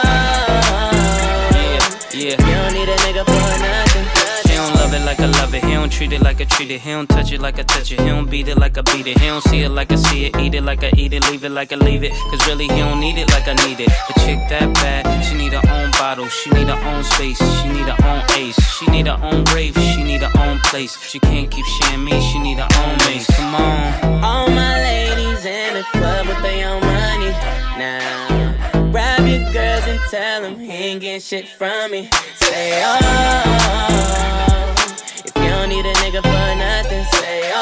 Yeah, 2.15 2.35
if 2.35 2.41
you 2.47 2.55
don't 2.55 2.73
need 2.73 2.89
a 2.89 3.02
love 4.93 5.01
it 5.01 5.07
like 5.07 5.21
I 5.21 5.27
love 5.41 5.55
it. 5.55 5.65
He 5.65 5.73
don't 5.73 5.91
treat 5.91 6.13
it 6.13 6.23
like 6.23 6.41
I 6.41 6.45
treat 6.45 6.71
it. 6.71 6.81
He 6.81 6.91
don't 6.91 7.09
touch 7.09 7.33
it 7.33 7.41
like 7.41 7.59
I 7.59 7.63
touch 7.63 7.93
it. 7.93 8.01
He 8.01 8.09
don't 8.09 8.29
beat 8.29 8.49
it 8.49 8.59
like 8.59 8.77
I 8.77 8.83
beat 8.83 9.07
it. 9.07 9.19
He 9.19 9.27
don't 9.27 9.43
see 9.43 9.63
it 9.63 9.71
like 9.71 9.91
I 9.93 9.97
see 9.97 10.27
it. 10.27 10.37
Eat 10.39 10.55
it 10.55 10.63
like 10.63 10.85
I 10.85 10.93
eat 10.97 11.13
it. 11.13 11.31
Leave 11.31 11.45
it 11.45 11.51
like 11.51 11.73
I 11.73 11.77
leave 11.77 12.03
it. 12.03 12.13
Cause 12.31 12.47
really 12.47 12.65
he 12.65 12.81
don't 12.81 13.01
need 13.01 13.19
it 13.19 13.29
like 13.31 13.49
I 13.49 13.55
need 13.67 13.81
it. 13.81 13.89
A 13.89 14.13
chick 14.21 14.39
that 14.51 14.75
bad, 14.75 15.23
she 15.25 15.35
need 15.35 15.53
her 15.53 15.63
own 15.73 15.91
bottle. 15.93 16.29
She 16.29 16.51
need 16.51 16.69
her 16.69 16.81
own 16.91 17.05
space. 17.05 17.39
She 17.39 17.69
need 17.69 17.89
her 17.89 17.97
own 18.07 18.23
ace. 18.37 18.59
She 18.77 18.87
need 18.87 19.07
her 19.07 19.19
own 19.23 19.45
rave. 19.55 19.75
She 19.75 20.03
need 20.05 20.23
her 20.23 20.41
own 20.41 20.59
place. 20.61 21.01
She 21.01 21.19
can't 21.21 21.51
keep 21.51 21.65
sharing 21.65 22.05
me. 22.05 22.21
She 22.33 22.39
need 22.39 22.59
her 22.59 22.69
own 22.85 22.97
mace. 23.07 23.27
Come 23.37 23.55
on. 23.55 24.25
All 24.25 24.49
my 24.49 24.77
ladies 24.77 25.45
in 25.45 25.75
the 25.75 25.85
club 25.93 26.27
with 26.27 26.43
their 26.43 26.69
own 26.69 26.81
money. 26.81 27.33
Now, 27.79 28.91
grab 28.91 29.27
your 29.27 29.51
girls 29.53 29.85
and 29.87 30.01
tell 30.11 30.43
them 30.43 30.59
he 30.59 30.71
ain't 30.71 31.01
getting 31.01 31.21
shit 31.21 31.49
from 31.49 31.91
me. 31.91 32.11
Say, 32.37 32.83
oh, 32.85 34.72
don't 35.53 35.69
need 35.69 35.87
a 35.87 35.93
nigga 36.03 36.21
for 36.23 36.55
nothing, 36.65 37.05
say, 37.17 37.51
oh, 37.55 37.61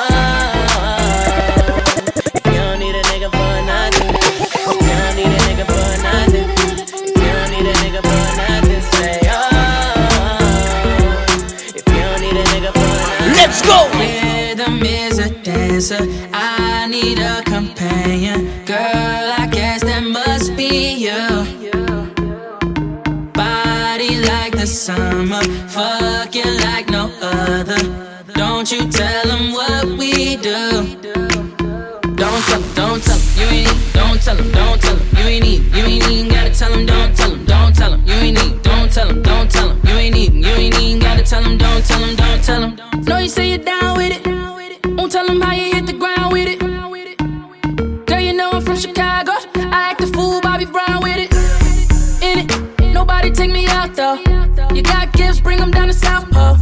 if 2.35 2.47
you 2.47 2.53
don't 2.53 2.79
need 2.79 2.95
a 2.95 3.03
nigga 3.11 3.29
for 3.37 3.55
nothing, 3.71 4.11
if 4.15 4.65
you 4.67 4.79
don't 5.01 5.15
need 5.19 5.33
a 5.39 5.41
nigga 5.49 5.65
for 5.71 5.91
nothing, 6.07 6.49
if 6.49 7.19
you 7.21 7.31
don't 7.37 7.51
need 7.55 7.67
a 7.67 7.75
nigga 7.83 8.01
for 8.09 8.23
nothing, 8.41 8.83
say, 8.97 9.17
oh, 9.27 9.39
if 11.79 11.85
you 11.89 12.01
don't 12.07 12.21
need 12.25 12.37
a 12.37 12.45
nigga 12.53 12.71
for 12.73 12.81
nothing. 12.81 13.33
Let's 13.41 13.61
go! 13.63 13.79
Rhythm 13.99 14.77
is 14.83 15.19
a 15.19 15.29
dance. 15.43 15.71
dancer. 15.89 16.05
I 16.33 16.87
need 16.89 17.19
a 17.19 17.43
companion. 17.43 18.65
Girl, 18.67 19.33
I 19.43 19.49
guess 19.51 19.83
that 19.83 20.03
must 20.03 20.57
be 20.57 20.95
you. 21.07 21.21
Body 23.33 24.21
like 24.31 24.53
the 24.53 24.67
summer, 24.67 25.43
fucking 25.69 26.60
like 26.81 26.91
no 26.91 27.11
other. 27.21 27.77
Don't 28.33 28.71
you 28.73 28.89
tell 28.91 29.25
them 29.25 29.53
what 29.53 29.85
we 29.99 30.37
do. 30.37 30.97
Don't 32.17 32.43
tell 32.49 32.63
'em, 32.63 32.75
don't 32.75 33.03
tell 33.05 33.17
'em, 33.17 33.23
you 33.39 33.47
ain't 33.57 33.67
need, 33.67 33.93
don't 33.93 34.21
tell 34.25 34.39
'em, 34.39 34.51
don't 34.53 34.81
tell 34.81 34.97
'em, 34.97 35.03
you 35.19 35.25
ain't 35.33 35.45
need, 35.45 35.61
you 35.77 35.85
ain't 35.85 36.11
even 36.11 36.29
gotta 36.29 36.51
tell 36.59 36.73
'em, 36.73 36.87
don't 36.87 37.15
tell 37.17 37.33
'em, 37.33 37.45
don't 37.45 37.75
tell 37.77 37.93
'em, 37.93 38.03
you 38.07 38.15
ain't 38.15 38.39
need, 38.39 38.63
don't 38.63 38.91
tell 38.95 39.09
'em, 39.11 39.23
don't 39.23 39.51
tell 39.51 39.69
'em, 39.71 39.81
you 39.89 39.95
ain't 40.03 40.15
need, 40.15 40.33
you 40.35 40.55
ain't 40.63 40.81
even 40.81 40.99
gotta 41.01 41.23
tell 41.23 41.45
'em, 41.45 41.59
don't 41.59 41.85
tell 41.87 42.03
'em, 42.03 42.17
don't 42.17 42.43
tell 42.47 42.63
'em. 42.65 42.73
Know 43.07 43.19
you 43.19 43.29
say 43.29 43.49
you're 43.51 43.65
down 43.73 43.99
with 43.99 44.13
it, 44.17 44.23
won't 44.97 45.13
tell 45.13 45.29
'em 45.29 45.41
how 45.43 45.53
you 45.53 45.75
hit 45.75 45.87
the 45.87 45.97
ground 46.03 46.33
with 46.33 46.49
it. 46.49 46.61
Girl, 48.07 48.21
you 48.21 48.33
know 48.33 48.51
I'm 48.53 48.63
from 48.63 48.77
Chicago, 48.77 49.33
I 49.57 49.91
act 49.91 50.01
a 50.03 50.07
Gifts, 55.31 55.41
bring 55.43 55.61
'em 55.61 55.71
down 55.71 55.87
to 55.87 55.95
South 55.95 56.29
Pole. 56.33 56.57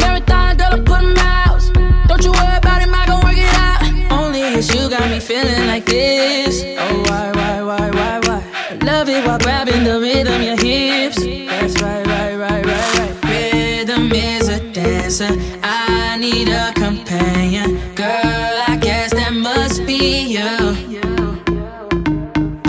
Marathon, 0.00 0.56
dollar, 0.56 0.82
put 0.82 1.00
'em 1.00 1.14
out. 1.18 1.60
Don't 2.08 2.24
you 2.24 2.32
worry 2.32 2.56
about 2.56 2.80
him, 2.80 2.94
I 2.94 3.04
gon' 3.04 3.20
work 3.22 3.36
it 3.36 3.52
out. 3.66 3.82
Only 4.10 4.40
it's 4.56 4.74
you 4.74 4.88
got 4.88 5.10
me 5.10 5.20
feeling 5.20 5.66
like 5.66 5.84
this. 5.84 6.64
Oh, 6.84 7.02
why, 7.08 7.26
why, 7.38 7.56
why, 7.68 7.90
why, 7.98 8.14
why? 8.26 8.40
I 8.70 8.74
love 8.90 9.10
it 9.10 9.26
while 9.26 9.38
grabbing 9.38 9.84
the 9.84 10.00
rhythm, 10.00 10.40
your 10.40 10.56
hips. 10.56 11.18
That's 11.50 11.74
right, 11.82 12.06
right, 12.06 12.34
right, 12.44 12.64
right, 12.72 12.92
right. 12.98 13.14
Rhythm 13.30 14.10
is 14.12 14.48
a 14.48 14.58
dancer. 14.76 15.32
I 15.62 16.16
need 16.16 16.48
a 16.48 16.72
companion. 16.84 17.68
Girl, 17.94 18.54
I 18.72 18.76
guess 18.86 19.12
that 19.12 19.34
must 19.34 19.84
be 19.84 20.02
you. 20.36 20.52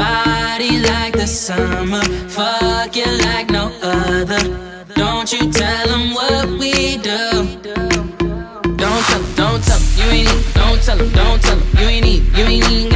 Body 0.03 0.73
like 0.91 1.13
the 1.13 1.27
summer, 1.27 2.03
fuck 2.27 2.93
you 2.93 3.09
like 3.27 3.49
no 3.49 3.71
other. 3.81 4.68
Don't 11.23 11.41
tell 11.41 11.57
'em, 11.57 11.63
you 11.79 11.87
ain't 11.87 12.05
need, 12.05 12.37
you 12.37 12.45
ain't 12.45 12.71
even 12.71 12.88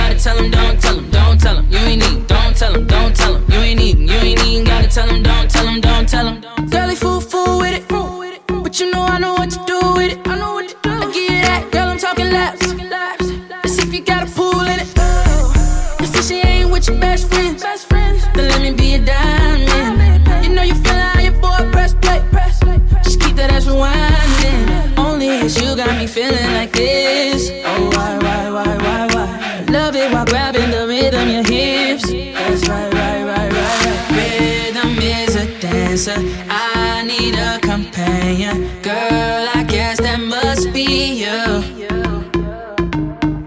grabbing 30.33 30.71
the 30.71 30.87
rhythm, 30.87 31.29
your 31.29 31.43
hips. 31.43 32.09
That's 32.09 32.67
right, 32.67 32.91
right, 32.91 33.23
right, 33.23 33.51
right, 33.53 33.85
right. 33.85 34.09
Rhythm 34.17 34.97
is 34.97 35.35
a 35.35 35.45
dancer. 35.59 36.15
I 36.49 37.03
need 37.03 37.35
a 37.35 37.59
companion. 37.59 38.55
Girl, 38.81 39.43
I 39.53 39.63
guess 39.67 39.99
that 39.99 40.19
must 40.19 40.73
be 40.73 41.21
you. 41.23 41.41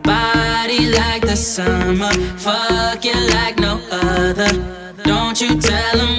Body 0.03 0.83
like 1.01 1.23
the 1.23 1.35
summer, 1.35 2.13
fucking 2.47 3.23
like 3.35 3.59
no 3.59 3.81
other. 3.91 4.53
Don't 5.03 5.41
you 5.41 5.61
tell 5.61 5.97
them 5.99 6.16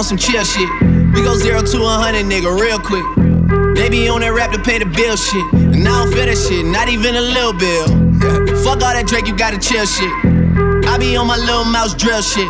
on 0.00 0.04
some 0.04 0.16
chill 0.16 0.42
shit. 0.42 0.70
We 1.12 1.20
go 1.20 1.36
zero 1.36 1.60
to 1.60 1.78
a 1.84 1.94
hundred, 2.00 2.24
nigga, 2.24 2.48
real 2.48 2.80
quick. 2.80 3.04
They 3.76 3.92
be 3.92 4.08
on 4.08 4.24
that 4.24 4.32
rap 4.32 4.48
to 4.56 4.58
pay 4.58 4.80
the 4.80 4.88
bill 4.88 5.12
shit. 5.12 5.44
And 5.52 5.84
I 5.84 5.92
don't 5.92 6.08
feel 6.08 6.24
that 6.24 6.40
shit, 6.40 6.64
not 6.64 6.88
even 6.88 7.20
a 7.20 7.20
little 7.20 7.52
bill. 7.52 7.84
Fuck 8.64 8.80
all 8.80 8.96
that 8.96 9.04
Drake, 9.04 9.28
you 9.28 9.36
gotta 9.36 9.60
chill 9.60 9.84
shit. 9.84 10.08
I 10.88 10.96
be 10.96 11.20
on 11.20 11.28
my 11.28 11.36
Lil 11.36 11.68
Mouse 11.68 11.92
drill 11.92 12.24
shit. 12.24 12.48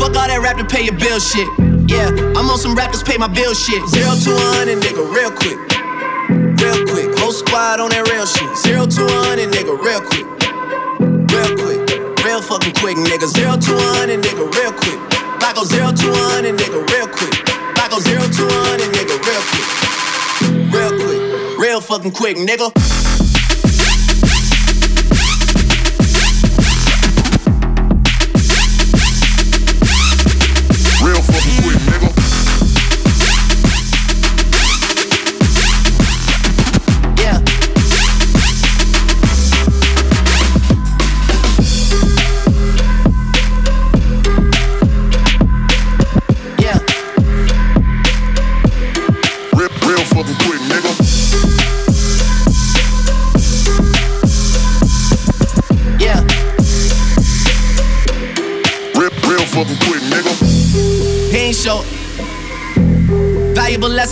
Fuck 0.00 0.16
all 0.16 0.24
that 0.24 0.40
rap 0.40 0.56
to 0.56 0.64
pay 0.64 0.88
your 0.88 0.96
bill 0.96 1.20
shit. 1.20 1.44
Yeah, 1.84 2.08
I'm 2.32 2.48
on 2.48 2.56
some 2.56 2.72
rappers 2.72 3.04
pay 3.04 3.20
my 3.20 3.28
bill 3.28 3.52
shit. 3.52 3.84
Zero 3.92 4.16
to 4.16 4.30
a 4.32 4.46
hundred, 4.56 4.80
nigga, 4.80 5.04
real 5.04 5.36
quick. 5.36 5.60
Real 6.64 6.80
quick. 6.88 7.12
Whole 7.20 7.36
squad 7.36 7.76
on 7.76 7.92
that 7.92 8.08
real 8.08 8.24
shit. 8.24 8.48
Zero 8.64 8.88
to 8.88 9.00
a 9.04 9.16
hundred, 9.28 9.52
nigga, 9.52 9.76
real 9.76 10.00
quick. 10.00 10.24
Real 11.28 11.52
quick. 11.60 11.84
Real 12.24 12.40
fucking 12.40 12.72
quick, 12.80 12.96
nigga. 12.96 13.28
Zero 13.28 13.52
to 13.52 13.72
a 13.76 13.88
hundred, 14.00 14.24
nigga, 14.24 14.48
real 14.48 14.72
quick. 14.72 15.14
I 15.44 15.52
go 15.52 15.62
zero 15.62 15.92
to 15.92 16.08
a 16.08 16.23
fucking 22.04 22.12
quick, 22.12 22.36
nigga. 22.36 23.23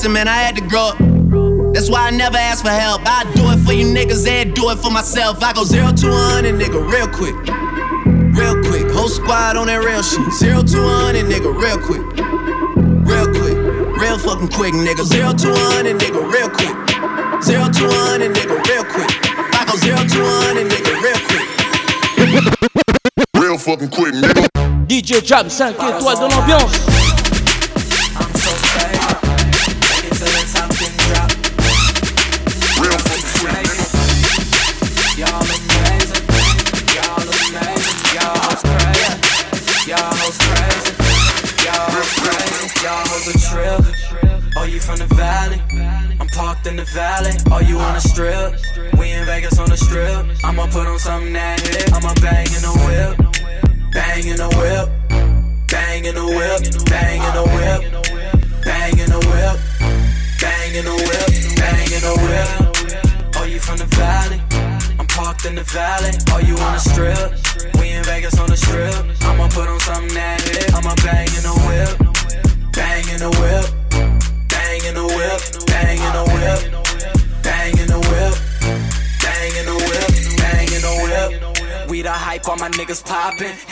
Valuable 0.02 0.10
lesson, 0.10 0.12
man. 0.12 0.28
I 0.28 0.36
had 0.42 0.56
to 0.56 0.62
grow 0.62 0.88
up. 0.88 0.98
That's 1.74 1.88
why 1.88 2.08
I 2.08 2.10
never 2.10 2.36
ask 2.36 2.64
for 2.64 2.70
help. 2.70 3.02
I 3.04 3.24
do 3.34 3.50
it 3.50 3.58
for 3.64 3.72
you 3.72 3.86
niggas 3.86 4.26
and 4.26 4.54
do 4.54 4.70
it 4.70 4.78
for 4.78 4.90
myself. 4.90 5.42
I 5.42 5.52
go 5.52 5.64
zero 5.64 5.92
to 5.92 6.08
a 6.08 6.12
hundred, 6.12 6.56
nigga, 6.56 6.80
real 6.82 7.08
quick. 7.08 7.34
Real 8.36 8.60
quick. 8.62 8.90
Whole 8.92 9.08
squad 9.08 9.56
on 9.56 9.66
that 9.68 9.84
real 9.84 10.02
shit. 10.02 10.32
Zero 10.32 10.62
to 10.62 10.78
a 10.82 10.88
hundred, 11.06 11.26
nigga, 11.26 11.52
real 11.54 11.78
quick. 11.78 12.02
Real 13.06 13.26
quick. 13.30 13.58
Real 14.00 14.18
fucking 14.18 14.48
quick, 14.48 14.74
nigga. 14.74 15.04
Zero 15.04 15.32
to 15.32 15.50
a 15.52 15.58
hundred, 15.72 15.98
nigga, 15.98 16.20
real 16.20 16.50
quick. 16.50 16.76
Zero 17.42 17.68
to 17.70 17.84
a 17.86 17.94
hundred, 18.10 18.34
nigga, 18.34 18.58
real 18.68 18.84
quick. 18.84 19.10
I 19.54 19.64
go 19.64 19.76
zero 19.78 20.02
to 20.02 20.18
a 20.20 20.30
hundred, 20.42 20.66
nigga, 20.68 20.92
real 20.98 21.20
quick. 21.30 21.46
Real 23.34 23.58
fucking 23.58 23.90
quick, 23.90 24.14
nigga. 24.14 24.48
DJ 24.86 25.24
Jam 25.24 25.48
5 25.48 25.74
étoiles 25.74 26.18
de 26.18 26.26
l'ambiance. 26.26 27.21
Oh, 47.50 47.60
you 47.60 47.78
on 47.78 47.94
a 47.94 48.00
strip? 48.00 48.54
We 48.98 49.12
in 49.12 49.24
Vegas 49.26 49.58
on 49.58 49.68
the 49.68 49.76
strip. 49.76 50.26
I'ma 50.44 50.66
put 50.66 50.86
on 50.86 50.98
something 50.98 51.32
that 51.34 51.60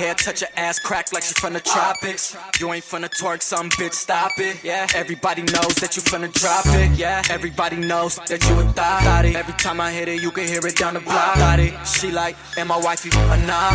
Hair 0.01 0.15
touch 0.15 0.41
your 0.41 0.49
ass 0.57 0.79
crack 0.79 1.13
like 1.13 1.23
she 1.23 1.35
from 1.35 1.53
the 1.53 1.61
tropics. 1.61 2.35
You 2.59 2.73
ain't 2.73 2.83
finna 2.83 3.11
twerk, 3.11 3.43
some 3.43 3.69
bitch, 3.69 3.93
stop 3.93 4.33
it. 4.39 4.65
Yeah, 4.65 4.87
everybody 4.95 5.43
knows 5.43 5.75
that 5.75 5.95
you 5.95 6.01
finna 6.01 6.33
drop 6.33 6.65
it. 6.69 6.99
Yeah, 6.99 7.23
everybody 7.29 7.77
knows 7.77 8.17
that 8.17 8.43
you 8.49 8.61
a 8.61 8.65
thot. 8.73 9.27
Every 9.27 9.53
time 9.59 9.79
I 9.79 9.93
hit 9.93 10.09
it, 10.09 10.23
you 10.23 10.31
can 10.31 10.47
hear 10.49 10.67
it 10.67 10.77
down 10.77 10.95
the 10.95 11.01
block. 11.01 11.37
She 11.87 12.11
like, 12.11 12.35
am 12.57 12.73
I 12.73 12.79
wifey 12.79 13.11
or 13.11 13.37
nah? 13.47 13.73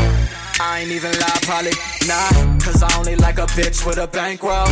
I 0.59 0.79
ain't 0.81 0.89
even 0.89 1.11
lie, 1.11 1.39
probably 1.43 1.73
nah. 2.07 2.57
Cause 2.57 2.81
I 2.81 2.97
only 2.97 3.17
like 3.17 3.37
a 3.37 3.45
bitch 3.53 3.85
with 3.85 3.99
a 3.99 4.07
bankroll. 4.07 4.65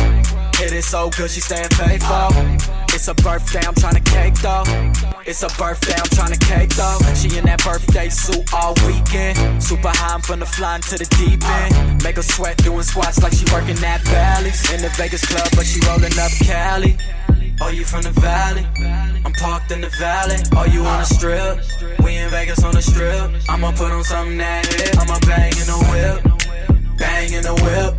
Hit 0.56 0.72
it 0.72 0.82
so 0.82 1.08
good, 1.10 1.30
she 1.30 1.40
staying 1.40 1.68
faithful. 1.68 2.83
It's 2.94 3.08
a 3.08 3.14
birthday, 3.14 3.58
I'm 3.58 3.74
tryna 3.74 4.04
cake 4.06 4.34
though. 4.38 4.62
It's 5.26 5.42
a 5.42 5.48
birthday, 5.58 5.94
I'm 5.94 6.06
tryna 6.14 6.38
cake 6.38 6.70
though. 6.78 6.96
She 7.18 7.36
in 7.36 7.44
that 7.44 7.62
birthday 7.64 8.08
suit 8.08 8.54
all 8.54 8.72
weekend. 8.86 9.60
Super 9.60 9.90
high, 9.90 10.14
I'm 10.14 10.22
finna 10.22 10.46
fly 10.46 10.76
into 10.76 10.96
the 10.96 11.04
deep 11.18 11.42
end. 11.42 12.04
Make 12.04 12.16
her 12.16 12.22
sweat 12.22 12.56
doing 12.58 12.84
squats 12.84 13.20
like 13.20 13.32
she 13.32 13.44
working 13.52 13.82
at 13.82 14.04
Bally's. 14.04 14.70
In 14.70 14.80
the 14.80 14.90
Vegas 14.90 15.26
club, 15.26 15.48
but 15.56 15.66
she 15.66 15.80
rolling 15.90 16.14
up 16.22 16.30
Cali. 16.46 16.96
Oh, 17.60 17.68
you 17.68 17.84
from 17.84 18.02
the 18.02 18.14
valley? 18.22 18.64
I'm 19.26 19.32
parked 19.32 19.72
in 19.72 19.80
the 19.80 19.90
valley. 19.98 20.38
Oh, 20.54 20.64
you 20.64 20.86
on 20.86 21.00
the 21.02 21.04
strip? 21.04 21.66
We 21.98 22.14
in 22.14 22.30
Vegas 22.30 22.62
on 22.62 22.74
the 22.74 22.82
strip. 22.82 23.28
I'ma 23.50 23.72
put 23.72 23.90
on 23.90 24.04
something 24.04 24.38
that 24.38 24.66
hit. 24.70 24.96
I'ma 25.02 25.18
bang 25.26 25.50
in 25.50 25.66
the 25.66 25.80
whip. 25.90 26.18
Bang 26.96 27.32
in 27.32 27.42
the 27.42 27.54
whip. 27.58 27.92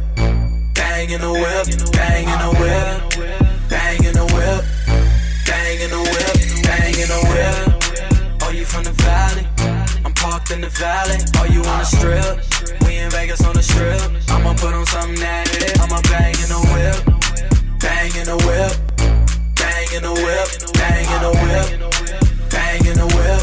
Bang 0.73 1.09
in 1.09 1.19
the 1.19 1.33
whip. 1.35 1.65
Bang 1.91 2.31
in 2.31 2.39
the 2.39 2.51
whip. 2.63 3.67
Bang 3.67 4.03
in 4.05 4.13
the 4.13 4.25
whip. 4.33 4.74
In 7.05 7.11
the 7.13 7.21
whip. 7.29 8.41
Oh, 8.41 8.51
you 8.51 8.65
from 8.65 8.83
the 8.83 8.91
valley? 9.05 9.45
I'm 10.03 10.13
parked 10.13 10.51
in 10.51 10.61
the 10.61 10.69
valley. 10.69 11.17
Oh, 11.37 11.45
you 11.45 11.61
on 11.61 11.79
the 11.79 11.85
strip? 11.85 12.41
We 12.85 12.97
in 12.97 13.09
Vegas 13.11 13.43
on 13.45 13.53
the 13.53 13.61
strip. 13.61 14.01
I'ma 14.29 14.53
put 14.53 14.73
on 14.73 14.85
something 14.85 15.19
that 15.21 15.47
hit. 15.53 15.77
I'ma 15.79 16.01
bang 16.09 16.33
in 16.41 16.49
the 16.49 16.61
whip. 16.73 16.97
Bang 17.79 18.11
in 18.17 18.25
the 18.25 18.37
whip. 18.45 18.73
Bang 19.55 19.87
in 19.93 20.01
the 20.01 20.13
whip. 20.13 20.49
Bang 20.73 21.05
in 21.13 21.21
the 21.21 21.33
whip. 21.45 21.67
Bang 22.49 22.81
in 22.89 22.97
the 22.97 23.07
whip. 23.15 23.41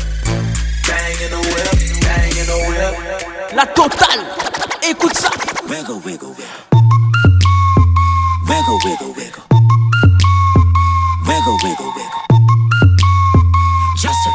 Bang 0.89 1.17
in 1.23 1.31
the 1.31 1.43
whip. 1.53 1.71
Bang 2.03 2.33
in 2.41 2.47
the 2.51 2.59
whip. 2.69 2.95
La 3.55 3.67
totale. 3.67 4.27
Écoute 4.83 5.15
ça. 5.15 5.31
Wiggle, 5.69 6.01
wiggle, 6.05 6.35
wiggle. 6.35 6.63
Wiggle, 8.49 8.79
wiggle, 8.85 9.13
wiggle. 9.15 9.45
Wiggle, 11.27 11.59
wiggle, 11.63 11.93
wiggle. 11.95 12.22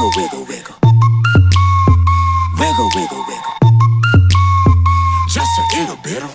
Wiggle, 0.00 0.22
wiggle, 0.22 0.44
wiggle. 0.46 0.76
Wiggle, 2.58 2.90
wiggle, 2.94 3.24
wiggle. 3.28 3.54
Just 5.28 5.50
a 5.58 5.64
little 5.76 5.96
bit 6.02 6.22
of. 6.22 6.34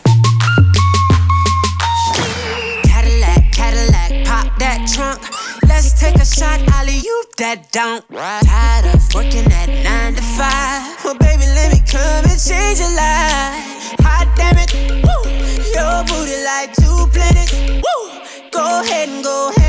Cadillac, 2.83 3.51
Cadillac, 3.51 4.23
pop 4.27 4.55
that 4.59 4.87
trunk. 4.93 5.19
Let's 5.67 5.99
take 5.99 6.13
a 6.17 6.25
shot, 6.25 6.61
Ollie, 6.77 6.93
you 6.93 7.23
that 7.39 7.71
don't. 7.71 8.07
Tired 8.11 8.85
of 8.93 9.01
working 9.15 9.51
at 9.51 9.69
nine 9.83 10.13
to 10.13 10.21
five. 10.21 11.03
Well, 11.03 11.15
baby, 11.15 11.47
let 11.57 11.73
me 11.73 11.81
come 11.89 12.23
and 12.29 12.37
change 12.39 12.77
your 12.77 12.93
life. 12.93 13.97
Hot 14.05 14.29
damn 14.37 14.61
it, 14.61 14.69
woo. 15.01 15.25
Your 15.73 16.05
booty 16.05 16.37
like 16.45 16.69
two 16.77 17.09
planets, 17.09 17.51
woo. 17.81 18.21
Go 18.51 18.83
ahead 18.83 19.09
and 19.09 19.23
go 19.23 19.51
ham 19.57 19.64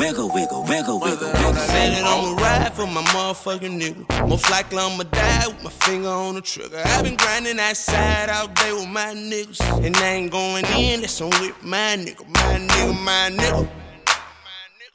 wiggle, 0.00 0.30
wiggle, 0.30 0.64
wiggle, 0.64 0.98
wiggle. 0.98 1.28
Said 1.28 1.92
that 1.92 2.04
I'ma 2.06 2.42
ride 2.42 2.72
for 2.72 2.86
my 2.86 3.02
motherfucking 3.02 3.78
nigga. 3.78 4.28
Most 4.28 4.50
likely 4.50 4.78
I'ma 4.78 5.04
die 5.04 5.48
with 5.48 5.64
my 5.64 5.70
finger 5.70 6.08
on 6.08 6.36
the 6.36 6.40
trigger. 6.40 6.80
I've 6.86 7.04
been 7.04 7.16
grinding 7.16 7.56
that 7.58 7.76
side 7.76 8.30
all 8.30 8.48
day 8.48 8.72
with 8.72 8.88
my 8.88 9.12
niggas. 9.12 9.60
And 9.84 9.94
I 9.94 10.06
ain't 10.14 10.32
going 10.32 10.64
in, 10.64 11.02
that's 11.02 11.20
on 11.20 11.28
with 11.42 11.62
my 11.62 11.96
nigga. 11.98 12.26
My 12.28 12.66
nigga, 12.66 13.04
my 13.04 13.30
nigga. 13.36 13.68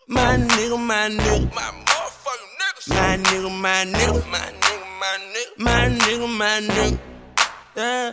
My 0.08 0.38
nigga, 0.38 0.80
my 0.80 1.10
nigga. 1.10 1.54
My 1.54 1.62
motherfucking 1.62 1.86
niggas. 1.86 1.93
My 2.90 3.18
nigga, 3.18 3.50
my 3.62 3.86
nigga. 3.86 4.30
My 4.30 4.40
nigga, 4.60 4.88
my 5.00 5.18
nigga. 5.34 5.58
My 5.58 5.88
nigga, 6.00 6.38
my 6.38 6.60
nigga. 6.68 7.00
Yeah. 7.78 8.12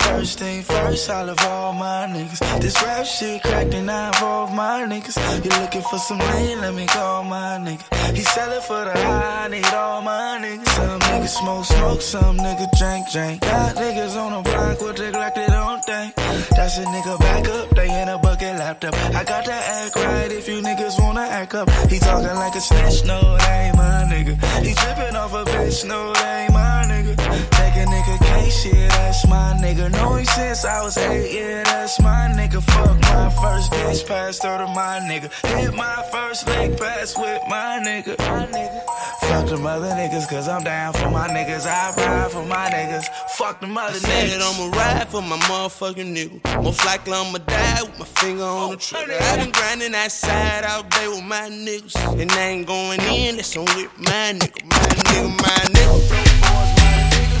First 0.00 0.38
thing 0.38 0.62
first, 0.62 1.10
I 1.10 1.22
love 1.24 1.38
all 1.44 1.74
my 1.74 2.06
niggas. 2.08 2.40
This 2.60 2.82
rap 2.82 3.04
shit 3.04 3.42
cracked 3.42 3.74
and 3.74 3.90
I 3.90 4.08
involve 4.08 4.54
my 4.54 4.86
niggas. 4.88 5.16
You 5.44 5.50
looking 5.60 5.82
for 5.82 5.98
some 5.98 6.18
lean? 6.18 6.60
Let 6.62 6.74
me 6.74 6.86
call 6.86 7.22
my 7.24 7.58
nigga. 7.60 7.84
He 8.16 8.22
sellin' 8.22 8.62
for 8.62 8.84
the 8.84 8.92
high, 8.92 9.44
I 9.44 9.48
need 9.48 9.66
all 9.66 10.00
my 10.00 10.38
niggas. 10.40 10.68
Some 10.68 11.00
niggas 11.00 11.28
smoke, 11.28 11.64
smoke, 11.66 12.00
some 12.00 12.38
niggas 12.38 12.78
drink, 12.78 13.10
drink. 13.12 13.42
Got 13.42 13.76
niggas 13.76 14.16
on 14.16 14.32
the 14.32 14.50
block 14.50 14.80
with 14.80 14.96
the 14.96 15.12
Glock, 15.12 15.34
they 15.34 15.46
That's 15.86 16.78
a 16.78 16.84
nigga 16.84 17.18
back 17.18 17.48
up, 17.48 17.70
they 17.70 18.02
in 18.02 18.08
a 18.08 18.18
bucket 18.18 18.56
laptop. 18.58 18.94
I 18.94 19.24
got 19.24 19.44
that 19.46 19.64
act 19.86 19.96
right 19.96 20.30
if 20.30 20.48
you 20.48 20.60
niggas 20.60 20.98
wanna 20.98 21.20
act 21.20 21.54
up. 21.54 21.70
He 21.90 21.98
talking 21.98 22.36
like 22.36 22.54
a 22.54 22.60
snitch, 22.60 23.04
no, 23.04 23.20
that 23.38 23.66
ain't 23.66 23.76
my 23.76 24.04
nigga. 24.12 24.34
He 24.64 24.74
tripping 24.74 25.16
off 25.16 25.32
a 25.32 25.44
bitch, 25.44 25.86
no, 25.86 26.12
that 26.12 26.40
ain't 26.42 26.52
my 26.52 26.84
nigga. 26.86 27.16
Take 27.16 27.76
a 27.76 27.86
nigga 27.86 28.18
case, 28.26 28.66
yeah, 28.66 28.88
that's 28.88 29.26
my 29.26 29.54
nigga. 29.62 29.90
Know 29.92 30.08
since 30.24 30.64
I 30.64 30.82
was 30.82 30.96
eight, 30.96 31.32
yeah, 31.34 31.64
that's 31.64 32.00
my 32.00 32.28
nigga. 32.36 32.62
Fuck 32.62 33.00
my 33.00 33.30
first 33.42 33.72
bitch, 33.72 34.06
passed 34.06 34.42
her 34.42 34.58
to 34.58 34.66
my 34.66 35.00
nigga. 35.08 35.30
Hit 35.58 35.74
my 35.74 36.04
first 36.10 36.46
leg 36.46 36.78
pass 36.78 37.16
with 37.16 37.42
my 37.48 37.80
nigga. 37.82 38.18
My 38.18 38.46
nigga. 38.46 39.17
Fuck 39.28 39.46
them 39.46 39.66
other 39.66 39.88
niggas, 39.88 40.26
cause 40.26 40.48
I'm 40.48 40.64
down 40.64 40.94
for 40.94 41.10
my 41.10 41.28
niggas. 41.28 41.66
I 41.66 41.94
ride 41.96 42.30
for 42.30 42.44
my 42.46 42.70
niggas. 42.70 43.04
Fuck 43.36 43.60
them 43.60 43.76
other 43.76 43.92
Said 43.92 44.30
niggas. 44.30 44.40
I'ma 44.40 44.74
ride 44.74 45.08
for 45.08 45.20
my 45.20 45.36
motherfucking 45.40 46.16
nigga. 46.16 46.64
Most 46.64 46.82
likely 46.86 47.12
I'ma 47.12 47.36
die 47.36 47.82
with 47.82 47.98
my 47.98 48.04
finger 48.06 48.44
on 48.44 48.70
the 48.70 48.76
trigger. 48.78 49.18
I've 49.20 49.40
been 49.40 49.52
grinding 49.52 49.92
that 49.92 50.12
side 50.12 50.64
all 50.64 50.82
day 50.82 51.08
with 51.08 51.24
my 51.24 51.50
niggas. 51.50 51.94
And 52.18 52.32
I 52.32 52.40
ain't 52.40 52.66
going 52.66 53.00
in, 53.02 53.36
that's 53.36 53.54
on 53.54 53.66
with 53.76 53.92
my 53.98 54.32
nigga. 54.32 54.64
My 54.64 54.78
nigga, 55.04 55.28
my 55.42 55.58
nigga. 55.76 56.08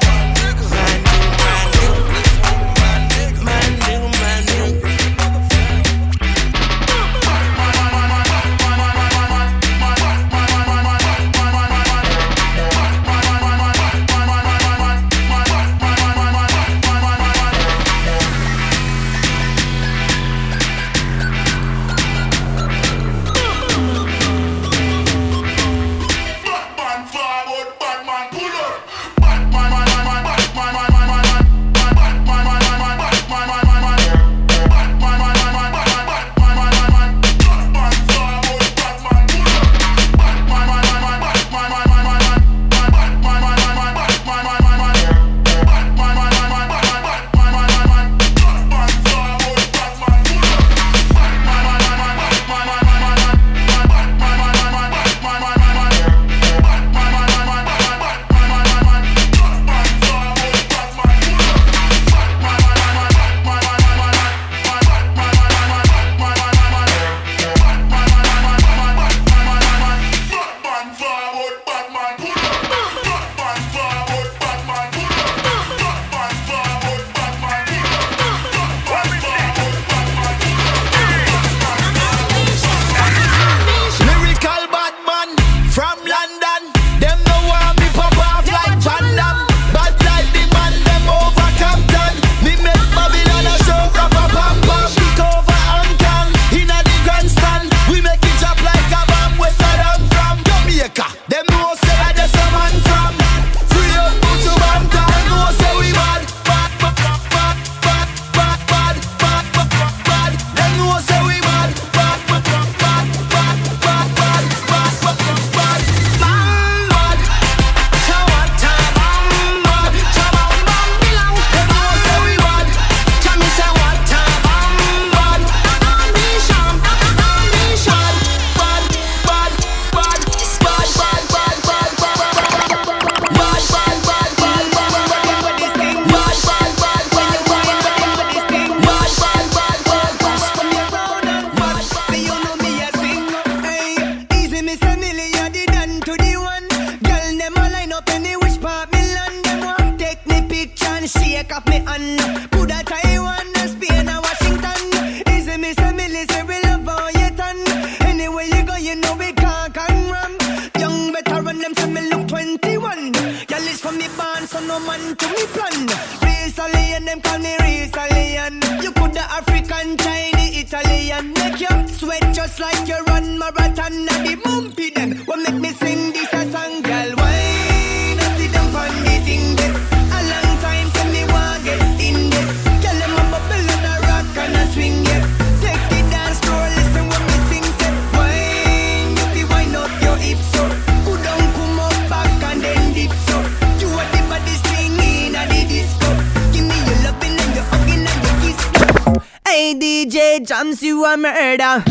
Jams 200.44 200.82
you 200.82 201.04
a 201.04 201.16
murder. 201.16 201.82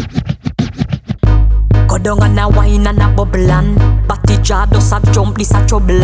Go 1.88 1.98
down 1.98 2.24
and 2.24 2.40
a 2.40 2.48
wine 2.48 2.88
and 2.88 3.02
a 3.02 3.14
bubble 3.14 3.52
and 3.52 3.76
Batty 4.08 4.42
jaw 4.42 4.66
does 4.66 4.92
a 4.92 5.02
jump, 5.12 5.38
this 5.38 5.54
a 5.54 5.66
trouble 5.68 6.00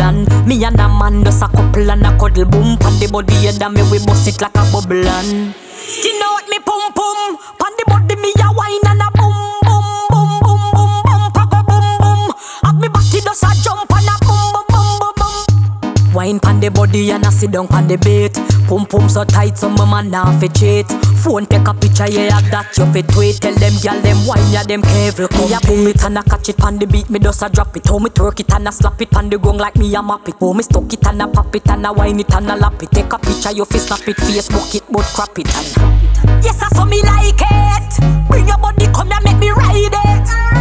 Me 0.46 0.62
and 0.64 0.80
a 0.80 0.88
man 0.88 1.22
does 1.22 1.40
a 1.42 1.48
couple 1.48 1.90
and 1.90 2.04
a 2.04 2.18
cuddle 2.18 2.44
boom 2.44 2.76
Pan 2.78 2.98
the 3.00 3.08
body 3.10 3.48
and 3.48 3.74
me 3.74 3.82
we 3.90 4.04
bust 4.04 4.28
it 4.28 4.40
like 4.40 4.54
a 4.56 4.64
bubble 4.72 5.06
and 5.06 5.54
Skin 5.72 6.20
out 6.22 6.48
me 6.48 6.58
pum 6.58 6.92
pum 6.92 7.38
Pan 7.58 7.72
the 7.76 7.84
body 7.86 8.16
me 8.16 8.32
a 8.42 8.52
wine 8.52 8.86
and 8.86 9.02
a 9.02 9.13
Wine 16.24 16.40
pan 16.40 16.58
the 16.58 16.70
body 16.70 17.10
and 17.10 17.26
I 17.26 17.28
sit 17.28 17.50
down 17.52 17.68
pan 17.68 17.86
the 17.86 17.98
bait 17.98 18.32
Pum 18.66 18.86
pum 18.86 19.10
so 19.10 19.24
tight 19.24 19.58
so 19.58 19.68
my 19.68 19.84
man 19.84 20.10
now 20.10 20.32
fi 20.40 20.48
cheat. 20.48 20.88
Phone 21.20 21.44
take 21.44 21.68
a 21.68 21.74
picture 21.74 22.08
yeah 22.08 22.40
that 22.48 22.72
you 22.78 22.88
fi 22.96 23.02
tweet. 23.12 23.42
Tell 23.44 23.52
them 23.52 23.74
gyal 23.84 24.00
them 24.00 24.16
wine 24.24 24.48
ya 24.48 24.62
them 24.62 24.80
careful. 24.80 25.28
Me 25.36 25.52
a 25.52 25.60
boom 25.60 25.86
it 25.86 26.02
and 26.02 26.16
a 26.16 26.22
catch 26.22 26.48
it 26.48 26.56
pan 26.56 26.78
the 26.78 26.86
beat 26.86 27.10
Me 27.10 27.18
just 27.18 27.42
a 27.42 27.50
drop 27.50 27.76
it. 27.76 27.86
How 27.86 27.98
me 27.98 28.08
twerk 28.08 28.40
it 28.40 28.50
and 28.54 28.66
a 28.66 28.72
slap 28.72 29.02
it 29.02 29.10
pan 29.10 29.28
the 29.28 29.36
gong 29.36 29.58
like 29.58 29.76
me 29.76 29.94
a 29.94 30.02
map 30.02 30.26
it. 30.26 30.36
How 30.40 30.54
me 30.54 30.62
stuck 30.62 30.90
it 30.90 31.06
and 31.06 31.20
a 31.20 31.28
pop 31.28 31.54
it 31.54 31.68
and 31.68 31.86
I 31.86 31.90
wine 31.90 32.18
it 32.18 32.34
and 32.34 32.50
I 32.50 32.56
lap 32.56 32.82
it. 32.82 32.90
Take 32.90 33.12
a 33.12 33.18
picture 33.18 33.52
you 33.52 33.66
fi 33.66 33.76
snap 33.76 34.08
it 34.08 34.16
Facebook 34.16 34.74
it 34.74 34.84
but 34.90 35.04
crap 35.12 35.38
it 35.38 35.52
and 35.52 36.40
Yes 36.42 36.56
I 36.62 36.68
saw 36.72 36.86
me 36.86 37.02
like 37.02 37.36
it. 37.36 38.00
Bring 38.30 38.48
your 38.48 38.56
body 38.56 38.86
come 38.96 39.10
here 39.10 39.20
make 39.24 39.36
me 39.36 39.50
ride 39.50 39.92
it 39.92 40.53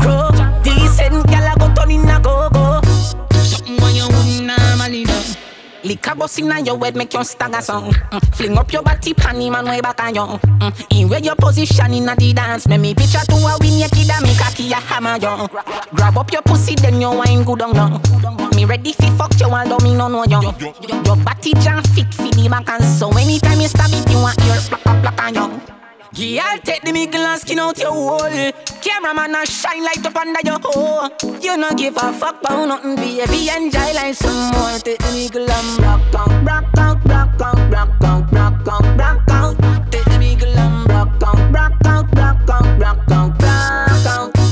a 0.00 0.30
jankro 0.32 0.62
Decent 0.62 1.26
gal 1.28 1.46
a 1.46 1.58
go 1.58 1.72
turn 1.74 1.90
in 1.90 2.08
a 2.08 2.20
go-go. 2.20 2.80
Something 3.32 3.76
when 3.80 3.94
you 3.94 4.04
wouldn't 4.06 4.46
normally 4.46 5.04
do 5.04 5.12
Liquor 5.84 6.14
bust 6.16 6.38
inna 6.40 6.60
your 6.60 6.76
head 6.78 6.96
make 6.96 7.14
you 7.14 7.22
stagger 7.24 7.60
song 7.62 7.92
mm. 7.92 8.34
Fling 8.36 8.58
up 8.58 8.72
your 8.72 8.82
body 8.82 9.14
panty 9.14 9.50
man 9.50 9.64
way 9.64 9.80
back 9.80 10.02
on 10.02 10.14
you. 10.14 10.20
Mm. 10.20 11.00
In 11.00 11.08
where 11.08 11.20
your 11.20 11.36
position 11.36 11.94
inna 11.94 12.16
the 12.16 12.32
dance 12.32 12.66
Make 12.66 12.80
me 12.80 12.94
picture 12.94 13.20
to 13.20 13.34
a 13.34 13.56
win 13.60 13.78
your 13.78 13.88
kid 13.88 14.10
a 14.10 14.18
a 14.18 14.52
key 14.54 14.72
a 14.72 14.76
hammer 14.76 15.16
you 15.16 15.48
Grab 15.94 16.18
up 16.18 16.32
your 16.32 16.42
pussy 16.42 16.74
then 16.74 17.00
you 17.00 17.10
wine 17.10 17.44
good 17.44 17.62
on 17.62 17.74
you 17.74 18.56
Me 18.56 18.64
ready 18.64 18.92
fi 18.92 19.08
fuck 19.16 19.38
you 19.40 19.46
although 19.46 19.78
me 19.84 19.94
no 19.94 20.08
know 20.08 20.24
you 20.24 20.42
Your 21.06 21.16
body 21.16 21.52
jam 21.54 21.82
fit 21.84 22.12
fi 22.12 22.28
the 22.30 22.48
back 22.50 22.68
and 22.68 22.84
so 22.84 23.10
Anytime 23.16 23.60
you 23.60 23.68
stab 23.68 23.90
it 23.92 24.10
you 24.10 24.18
want 24.18 24.38
ear 24.46 24.58
plak 24.68 24.82
plak 24.82 25.02
plak 25.02 25.22
on 25.22 25.34
you 25.34 25.78
yeah, 26.18 26.56
take 26.62 26.82
the 26.82 26.92
mickle 26.92 27.20
and 27.20 27.40
skin 27.40 27.58
out 27.58 27.78
your 27.78 27.92
hole. 27.92 28.52
Cameraman 28.80 29.34
a 29.34 29.46
shine 29.46 29.84
light 29.84 30.04
up 30.04 30.16
under 30.16 30.40
your 30.44 30.58
hole. 30.62 31.08
You 31.40 31.56
no 31.56 31.72
give 31.74 31.96
a 31.96 32.12
fuck 32.12 32.40
about 32.40 32.66
nothing, 32.66 32.96
baby. 32.96 33.48
Enjoy 33.48 33.92
life 33.94 34.16
some 34.16 34.50
more. 34.52 34.78
Take 34.78 34.98
the 34.98 35.12
mickle 35.12 35.50
and 35.50 35.78
rock 35.80 36.14
out, 36.14 36.46
rock 36.46 36.78
out, 36.78 37.04
rock 37.04 37.40
out, 37.40 37.72
rock 37.72 38.02
out, 38.02 38.32
rock 38.32 38.68
out, 38.68 38.98
rock 38.98 39.30
out. 39.30 39.92
Take 39.92 40.04
the 40.04 40.18
mickle 40.18 40.58
and 40.58 40.88
rock 40.90 41.22
out, 41.22 41.52
rock 41.52 41.72
out, 41.86 42.16
rock 42.16 42.50
out, 42.50 42.80
rock 42.80 43.10
out, 43.10 43.42
rock 43.42 44.06
out. 44.06 44.47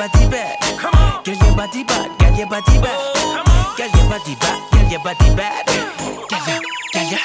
Body 0.00 0.28
back. 0.30 0.58
Come 0.78 0.94
on. 0.94 1.22
Get 1.24 1.38
your 1.44 1.54
body 1.54 1.84
back, 1.84 2.18
get 2.18 2.38
your 2.38 2.46
body 2.48 2.78
back. 2.80 2.98
Come 3.14 3.48
on. 3.52 3.76
Get 3.76 3.94
your 3.94 4.08
body 4.08 4.34
back, 4.36 4.70
get 4.72 4.90
your 4.90 5.02
body 5.04 5.34
back. 5.36 5.66
Get 6.30 6.48
ya, 6.48 6.58
get 6.94 7.12
ya. 7.12 7.18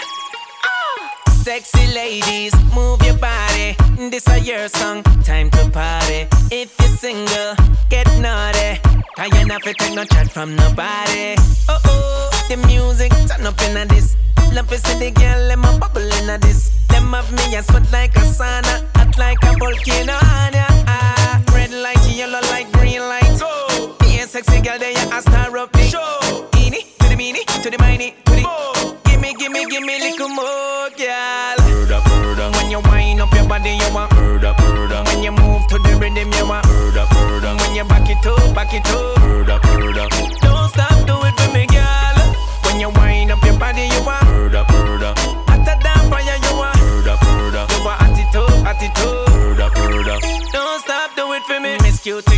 Sexy 1.32 1.88
ladies, 1.94 2.54
move 2.76 3.02
your 3.04 3.18
body. 3.18 3.78
This 4.12 4.28
a 4.28 4.40
your 4.40 4.68
song, 4.68 5.04
time 5.24 5.50
to 5.52 5.70
party. 5.72 6.28
If 6.52 6.76
you're 6.80 6.98
single, 6.98 7.56
get 7.90 8.08
naughty. 8.20 8.82
You 9.24 9.46
not 9.46 9.64
fit 9.64 9.78
take 9.78 9.96
no 9.96 10.04
chat 10.04 10.30
from 10.30 10.54
nobody. 10.58 11.36
Oh 11.70 11.80
oh, 11.86 12.30
the 12.50 12.58
music 12.68 13.12
turn 13.30 13.46
up 13.46 13.62
in 13.62 13.88
this. 13.88 14.18
Love 14.52 14.68
to 14.68 14.78
see 14.78 15.00
the 15.00 15.12
girl, 15.12 15.48
them 15.48 15.64
a 15.64 15.80
bubble 15.80 16.02
in 16.02 16.42
this. 16.42 16.72
Them 16.90 17.14
have 17.14 17.32
me 17.32 17.56
a 17.56 17.64
sweat 17.64 17.90
like 17.94 18.16
a 18.18 18.26
sauna, 18.38 18.84
hot 18.98 19.18
like 19.18 19.42
a 19.44 19.58
volcano. 19.58 20.18
Ah, 20.22 21.15
red 21.56 21.72
light, 21.72 22.04
yellow 22.12 22.42
light, 22.52 22.72
green 22.74 23.02
light. 23.02 23.40
Go. 23.40 23.96
A 24.02 24.28
sexy 24.28 24.60
girl, 24.62 24.78
then 24.78 24.94
you 24.96 25.18
a 25.18 25.22
star 25.22 25.58
up. 25.58 25.76
Show. 25.80 26.50
Eeny, 26.58 26.82
to 27.00 27.08
the 27.10 27.16
meeny, 27.16 27.44
to 27.64 27.70
the 27.70 27.78
miny, 27.80 28.14
to 28.26 28.32
the. 28.32 28.44
Gimme, 29.06 29.34
gimme, 29.36 29.66
gimme, 29.66 30.00
little 30.00 30.30
more, 30.30 30.90
girl. 30.98 31.58
Murder, 31.66 32.02
murder. 32.10 32.50
When 32.58 32.72
you 32.72 32.80
wind 32.82 33.22
up 33.22 33.34
your 33.34 33.48
body, 33.48 33.72
you 33.72 33.90
want 33.94 34.12
murder, 34.14 34.54
murder. 34.60 35.04
When 35.08 35.24
you 35.24 35.32
move 35.32 35.68
to 35.68 35.78
the 35.80 35.98
rhythm, 36.02 36.32
you 36.34 36.48
want 36.48 36.66
murder, 36.68 37.06
murder. 37.14 37.56
When 37.62 37.76
you 37.76 37.84
back 37.86 38.10
it 38.10 38.26
up, 38.26 38.56
back 38.56 38.74
it 38.74 38.88
up, 38.88 39.20
murder, 39.20 39.60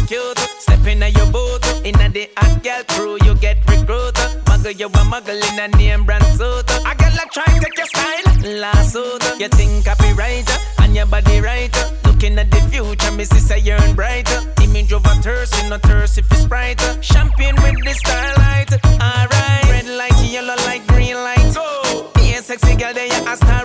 Cute. 0.08 0.40
Step 0.60 0.88
in 0.88 1.02
your 1.02 1.32
boot, 1.34 1.66
in 1.84 2.00
a 2.00 2.08
the 2.08 2.30
hot 2.38 2.64
girl 2.64 2.82
crew, 2.88 3.18
you 3.26 3.36
get 3.36 3.58
recruited. 3.68 4.16
Muggle, 4.48 4.80
you 4.80 4.86
a 4.86 5.04
muggle 5.12 5.36
in 5.52 5.60
a 5.60 5.68
name 5.76 6.06
brand 6.06 6.24
suit. 6.38 6.64
I 6.86 6.96
got 6.96 7.14
a 7.14 7.28
try 7.34 7.44
take 7.60 7.78
your 7.78 7.88
style, 7.88 8.60
last 8.62 8.94
suit. 8.94 9.22
You 9.38 9.50
think 9.50 9.84
copyright 9.84 10.50
and 10.80 10.96
your 10.96 11.08
body 11.08 11.42
right. 11.42 11.76
Looking 12.06 12.40
at 12.40 12.50
the 12.50 12.62
future, 12.72 13.12
me 13.12 13.26
see 13.26 13.40
say 13.40 13.60
you're 13.60 13.94
brighter. 13.96 14.40
Image 14.64 14.94
of 14.94 15.06
a 15.06 15.16
thirst, 15.22 15.54
no 15.70 15.78
thirst 15.78 16.18
if 16.18 16.32
it's 16.32 16.46
bright. 16.46 16.80
Champagne 17.02 17.56
with 17.56 17.84
the 17.84 17.94
starlight. 17.94 18.72
Alright, 19.04 19.64
red 19.66 19.90
light, 19.90 20.18
yellow 20.24 20.56
light, 20.68 20.88
green 20.88 21.16
light. 21.16 21.54
Go. 21.54 22.12
Be 22.16 22.32
a 22.32 22.42
sexy 22.42 22.78
girl, 22.78 22.94
then 22.94 23.12
you 23.12 23.30
a 23.30 23.36
star 23.36 23.57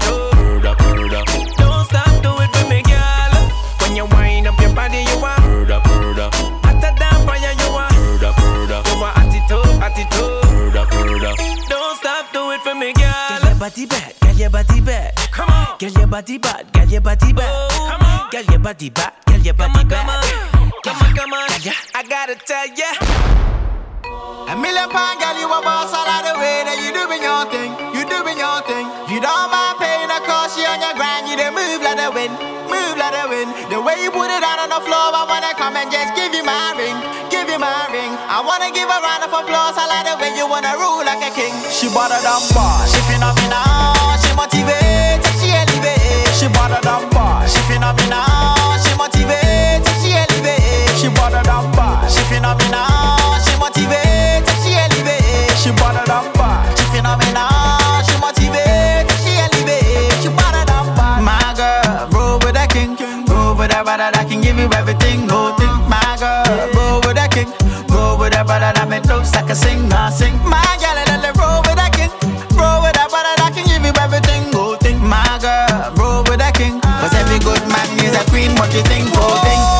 it 0.00 0.08
up, 0.08 0.62
back 0.62 0.62
it 0.62 0.64
up, 0.66 0.74
murder, 0.74 0.74
murder. 0.94 1.22
Don't 1.56 1.84
stop, 1.86 2.22
do 2.22 2.30
it 2.42 2.50
for 2.54 2.68
me, 2.68 2.82
girl. 2.82 3.32
When 3.82 3.96
you 3.96 4.06
wind 4.06 4.46
up 4.46 4.60
your 4.60 4.72
body, 4.74 4.98
you 4.98 5.18
want 5.20 5.40
murder, 5.42 5.80
murder. 5.86 6.28
Hotter 6.62 6.92
than 6.98 7.16
fire, 7.26 7.54
you 7.58 7.68
want 7.72 7.92
murder, 7.94 8.32
murder. 8.38 8.80
You 8.88 9.00
want 9.00 9.18
attitude, 9.18 9.82
attitude, 9.82 10.44
murder, 10.52 10.84
murder. 10.94 11.32
Don't 11.68 11.96
stop, 11.98 12.32
do 12.32 12.50
it 12.52 12.60
for 12.62 12.74
me, 12.74 12.92
girl. 12.92 13.38
Get 13.38 13.44
your 13.44 13.54
body 13.58 13.86
back, 13.86 14.14
get 14.20 14.36
your 14.38 14.50
body 14.50 14.80
back. 14.80 15.14
Come 15.32 15.48
on. 15.50 15.78
Get 15.78 15.96
your 15.96 16.06
body 16.06 16.38
back, 16.38 16.72
get 16.72 16.90
your 16.90 17.00
body 17.00 17.32
back. 17.32 17.46
Oh, 17.48 17.86
come 17.90 18.02
on. 18.02 18.30
Get 18.30 18.50
your 18.50 18.58
body 18.58 18.90
back, 18.90 19.24
get 19.26 19.44
your 19.44 19.54
body 19.54 19.72
Come 19.72 19.80
on, 19.80 19.88
back. 19.88 20.52
come 20.52 20.62
on, 20.62 20.72
come 20.84 20.96
on, 21.02 21.14
come 21.14 21.32
on. 21.32 21.48
I 21.94 22.02
gotta 22.08 22.34
tell 22.34 22.66
ya. 22.74 23.57
A 24.48 24.56
million 24.56 24.88
pound 24.88 25.20
girl, 25.20 25.36
you 25.36 25.44
a 25.44 25.60
boss 25.60 25.92
all 25.92 26.08
of 26.08 26.20
the 26.24 26.32
way 26.40 26.64
that 26.64 26.80
you 26.80 26.88
doing 26.96 27.20
your 27.20 27.44
thing, 27.52 27.68
you 27.92 28.00
doing 28.08 28.40
your 28.40 28.64
thing. 28.64 28.88
You 29.12 29.20
don't 29.20 29.48
mind 29.52 29.76
paying 29.76 30.08
the 30.08 30.24
cost, 30.24 30.56
you 30.56 30.64
on 30.64 30.80
your 30.80 30.96
grind, 30.96 31.28
you 31.28 31.36
dey 31.36 31.52
move 31.52 31.84
like 31.84 32.00
the 32.00 32.08
wind, 32.08 32.32
move 32.64 32.96
like 32.96 33.12
the 33.12 33.28
wind. 33.28 33.52
The 33.68 33.76
way 33.76 34.00
you 34.00 34.08
put 34.08 34.32
it 34.32 34.40
down 34.40 34.56
on 34.64 34.72
the 34.72 34.80
floor, 34.80 35.12
I 35.12 35.28
wanna 35.28 35.52
come 35.52 35.76
and 35.76 35.92
just 35.92 36.16
give 36.16 36.32
you 36.32 36.40
my 36.48 36.72
ring, 36.80 36.96
give 37.28 37.44
you 37.44 37.60
my 37.60 37.92
ring. 37.92 38.08
I 38.32 38.40
wanna 38.40 38.72
give 38.72 38.88
a 38.88 38.98
round 39.04 39.28
of 39.28 39.36
applause. 39.36 39.76
I 39.76 39.84
like 39.84 40.08
the 40.08 40.16
way 40.16 40.32
you 40.32 40.48
wanna 40.48 40.72
rule 40.80 41.04
like 41.04 41.20
a 41.20 41.28
king. 41.28 41.52
She 41.68 41.92
better 41.92 42.16
than 42.16 42.40
boss. 42.56 42.88
She 42.88 43.04
phenomenal, 43.04 44.16
she 44.24 44.32
motivates, 44.32 45.28
she 45.44 45.52
elevates. 45.52 46.40
She 46.40 46.48
better 46.48 46.80
than 46.80 47.04
boss. 47.12 47.52
She 47.52 47.60
phenomenal, 47.68 48.80
she 48.80 48.96
motivates, 48.96 49.92
she 50.00 50.16
elevates. 50.16 50.96
She 51.04 51.12
better 51.12 51.44
than 51.44 51.68
boss. 51.76 52.16
She 52.16 52.24
phenomenal, 52.32 53.17
looks 69.28 69.42
like 69.42 69.50
a 69.50 69.54
sing, 69.54 69.92
I 69.92 70.10
sing. 70.10 70.36
My 70.44 70.62
girl, 70.80 70.94
let 70.94 71.24
it 71.24 71.36
roll 71.36 71.60
with 71.62 71.76
that 71.76 71.92
king, 71.92 72.10
roll 72.56 72.82
with 72.82 72.94
that 72.94 73.08
brother 73.10 73.34
that 73.36 73.52
can 73.54 73.66
give 73.66 73.84
you 73.84 73.92
everything. 74.00 74.50
Go 74.52 74.76
think, 74.76 75.00
my 75.00 75.22
girl, 75.40 75.92
roll 75.96 76.24
with 76.24 76.38
that 76.38 76.54
king, 76.54 76.80
cause 76.80 77.14
every 77.14 77.38
good 77.38 77.62
man 77.68 77.88
is 78.04 78.14
a 78.16 78.24
queen. 78.30 78.54
What 78.56 78.72
you 78.74 78.82
think? 78.82 79.12
Go 79.14 79.26
think. 79.42 79.77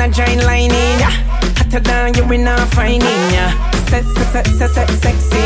A 0.00 0.08
giant 0.08 0.44
lining. 0.44 0.98
Yeah. 0.98 1.10
Hotter 1.58 1.80
than 1.80 2.14
you 2.14 2.24
in 2.32 2.46
a 2.46 2.56
finding. 2.74 3.24
Yeah. 3.32 3.52
Se 3.90 4.02
se 4.02 4.24
se 4.32 4.42
se 4.44 4.66
se 4.68 4.86
sexy. 5.02 5.44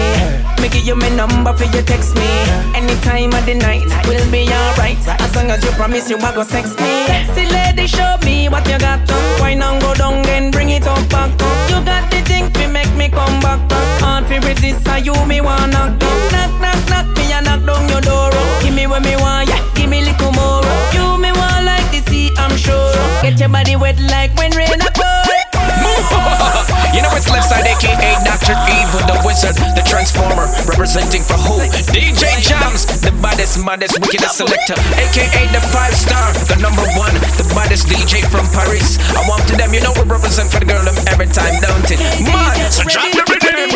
Me 0.61 0.69
give 0.69 0.87
you 0.87 0.95
my 0.97 1.09
number 1.11 1.53
for 1.53 1.65
you 1.65 1.83
text 1.83 2.15
me. 2.15 2.29
Any 2.75 2.95
time 3.03 3.33
of 3.33 3.45
the 3.47 3.55
night, 3.55 3.85
we'll 4.07 4.31
be 4.31 4.47
alright. 4.49 4.99
As 5.21 5.35
long 5.35 5.51
as 5.51 5.65
you 5.65 5.71
promise 5.73 6.09
you 6.11 6.17
are 6.17 6.33
gonna 6.33 6.45
sex 6.45 6.71
me. 6.79 7.07
Sexy 7.07 7.47
lady, 7.51 7.87
show 7.87 8.17
me 8.25 8.49
what 8.49 8.67
you 8.69 8.79
got. 8.79 9.01
uh. 9.11 9.39
Wine 9.41 9.63
and 9.63 9.81
go 9.81 9.95
down 9.95 10.25
and 10.29 10.53
bring 10.53 10.71
it 10.71 10.87
up 10.87 11.09
back. 11.09 11.31
uh. 11.41 11.69
You 11.71 11.85
got 11.85 12.11
the 12.11 12.21
thing 12.23 12.53
to 12.53 12.69
make 12.69 12.93
me 12.97 13.09
come 13.09 13.41
back. 13.41 13.61
uh. 13.71 13.99
Hard 14.05 14.29
to 14.29 14.37
resist, 14.47 14.85
so 14.85 14.97
you 14.97 15.15
me 15.27 15.41
wanna 15.41 15.97
uh. 15.99 16.31
Knock 16.33 16.53
knock 16.61 16.81
knock 16.91 17.07
me 17.17 17.33
and 17.33 17.47
knock 17.47 17.65
down 17.67 17.89
your 17.89 18.01
door. 18.03 18.31
Give 18.63 18.75
me 18.75 18.87
what 18.87 19.03
me 19.03 19.17
want, 19.17 19.49
yeah. 19.49 19.61
Give 19.75 19.89
me 19.91 20.03
little 20.05 20.33
more. 20.33 20.63
You 20.93 21.19
me 21.19 21.33
want 21.33 21.65
like 21.65 21.89
the 21.91 22.01
sea, 22.11 22.31
I'm 22.37 22.57
sure. 22.57 22.84
Get 23.25 23.41
your 23.41 23.49
body 23.49 23.72
wet 23.72 23.97
like 24.12 24.37
when 24.37 24.53
rain 24.53 24.68
a 24.68 24.93
pour. 24.93 25.09
you 26.93 27.01
know 27.01 27.09
it's 27.16 27.25
left 27.33 27.49
side, 27.49 27.64
aka 27.64 28.20
Dr. 28.20 28.53
Evil, 28.68 29.01
the 29.09 29.16
wizard, 29.25 29.57
the 29.72 29.81
transformer, 29.89 30.45
representing 30.68 31.25
for 31.25 31.41
who? 31.41 31.57
DJ 31.89 32.37
Jams, 32.45 32.85
the 33.01 33.16
baddest, 33.25 33.64
maddest, 33.64 33.97
wickedest 33.97 34.37
selector, 34.37 34.77
aka 35.01 35.49
the 35.57 35.62
five 35.72 35.97
star, 35.97 36.37
the 36.53 36.61
number 36.61 36.85
one, 37.01 37.16
the 37.41 37.49
baddest 37.57 37.89
DJ 37.89 38.20
from 38.29 38.45
Paris. 38.53 39.01
I 39.16 39.25
want 39.25 39.49
to 39.49 39.57
them, 39.57 39.72
you 39.72 39.81
know 39.81 39.97
we 39.97 40.05
represent 40.05 40.53
for 40.53 40.61
the 40.61 40.68
girl 40.68 40.85
them 40.85 41.01
every 41.09 41.33
time, 41.33 41.57
don't 41.64 41.89
it? 41.89 41.97
Man, 42.29 42.61
so 42.68 42.85
drop 42.85 43.09
the 43.09 43.25
rhythm. 43.25 43.72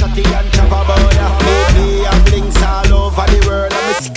Shotty 0.00 0.24
and 0.24 0.48
chopper 0.56 0.80
boya. 0.96 1.28
Baby, 1.44 2.08
I 2.08 2.16
blinks 2.24 2.56
all 2.64 3.12
over 3.12 3.28
the 3.28 3.44
world. 3.44 3.72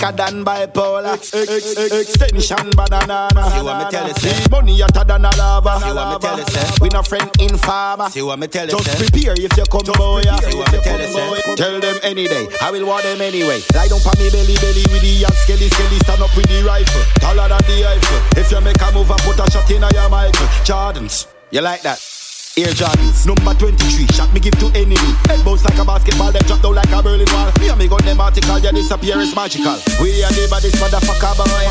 Sicker 0.06 0.16
than 0.16 0.44
bipolar. 0.44 1.14
Ex- 1.14 1.34
ex- 1.34 1.76
ex- 1.76 1.92
Extension 1.92 2.70
banana. 2.76 3.28
See 3.32 3.62
what 3.62 3.84
me 3.84 3.90
tell 3.90 4.06
you, 4.08 4.14
say. 4.14 4.46
Money 4.50 4.80
hotter 4.80 5.04
than 5.04 5.24
a 5.24 5.30
lava. 5.36 5.80
See 5.80 5.92
what 5.92 6.12
me 6.12 6.18
tell 6.20 6.38
you, 6.38 6.44
say. 6.46 6.78
We 6.80 6.88
no 6.90 7.02
friend 7.02 7.30
in 7.40 7.56
farmer. 7.58 8.08
See 8.10 8.22
what 8.22 8.38
me 8.38 8.46
tell 8.46 8.66
you, 8.66 8.70
Just 8.72 8.86
say. 8.86 8.98
prepare 8.98 9.34
if 9.36 9.56
you 9.56 9.64
come 9.70 9.86
boy. 9.96 10.22
See 10.22 10.56
what 10.56 10.72
me 10.72 10.78
tell 10.80 11.00
you, 11.00 11.08
say. 11.12 11.54
Tell 11.56 11.80
them 11.80 11.98
any 12.02 12.28
day. 12.28 12.46
I 12.60 12.70
will 12.70 12.86
want 12.86 13.02
them 13.04 13.20
anyway. 13.20 13.60
Lie 13.74 13.88
down 13.88 14.00
on 14.00 14.14
me 14.18 14.30
belly 14.30 14.54
belly 14.56 14.84
with 14.92 15.02
the 15.02 15.14
young 15.26 15.36
skelly 15.42 15.68
skelly. 15.68 15.98
Stand 16.06 16.22
up 16.22 16.36
with 16.36 16.46
the 16.48 16.62
rifle. 16.64 17.02
Taller 17.20 17.48
than 17.48 17.62
the 17.66 17.82
rifle. 17.82 18.40
If 18.40 18.50
you 18.50 18.60
make 18.60 18.80
a 18.80 18.92
move 18.92 19.10
I 19.10 19.16
put 19.18 19.38
a 19.40 19.50
shot 19.50 19.70
in 19.70 19.82
your 19.82 20.08
Michael 20.08 20.46
Jordans. 20.62 21.26
You 21.50 21.60
like 21.60 21.82
that? 21.82 22.15
Air 22.56 22.72
Jordans, 22.72 23.28
number 23.28 23.52
23, 23.52 24.08
shot 24.16 24.32
me 24.32 24.40
give 24.40 24.56
to 24.56 24.72
enemy. 24.72 24.96
Head 25.28 25.44
bounce 25.44 25.60
like 25.68 25.76
a 25.76 25.84
basketball, 25.84 26.32
then 26.32 26.40
drop 26.48 26.64
down 26.64 26.72
like 26.72 26.88
a 26.88 27.04
Berlin 27.04 27.28
wall. 27.28 27.52
Me 27.60 27.68
and 27.68 27.76
me 27.76 27.84
gun 27.84 28.00
them 28.00 28.16
article, 28.16 28.56
disappear 28.56 29.20
is 29.20 29.36
magical. 29.36 29.76
We 30.00 30.24
are 30.24 30.32
the 30.32 30.48
baddest 30.48 30.80
motherfucker 30.80 31.36
boy. 31.36 31.68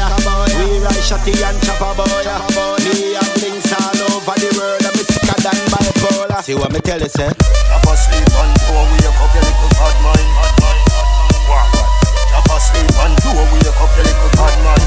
We 0.62 0.78
ride 0.86 1.02
shotty 1.02 1.34
and 1.42 1.58
chopper 1.66 1.90
boy. 1.98 2.30
Me 2.86 3.18
and 3.18 3.34
links 3.42 3.74
all 3.74 3.98
over 4.14 4.38
the 4.38 4.54
world, 4.62 4.86
me 4.94 5.02
sicker 5.10 5.34
than 5.42 5.58
bipolar. 5.74 6.46
See 6.46 6.54
what 6.54 6.70
me 6.70 6.78
tell 6.86 7.02
you, 7.02 7.10
say. 7.10 7.34
Drop 7.34 7.90
asleep 7.90 8.30
and 8.30 8.54
go 8.70 8.78
wake 8.86 9.10
up 9.10 9.34
your 9.34 9.42
little 9.42 9.70
bad 9.82 9.98
mind. 10.06 10.30
Drop 12.30 12.46
asleep 12.46 12.94
and 12.94 13.18
go 13.26 13.34
wake 13.34 13.74
up 13.74 13.90
your 13.90 14.06
little 14.06 14.30
bad 14.38 14.54
mind. 14.62 14.86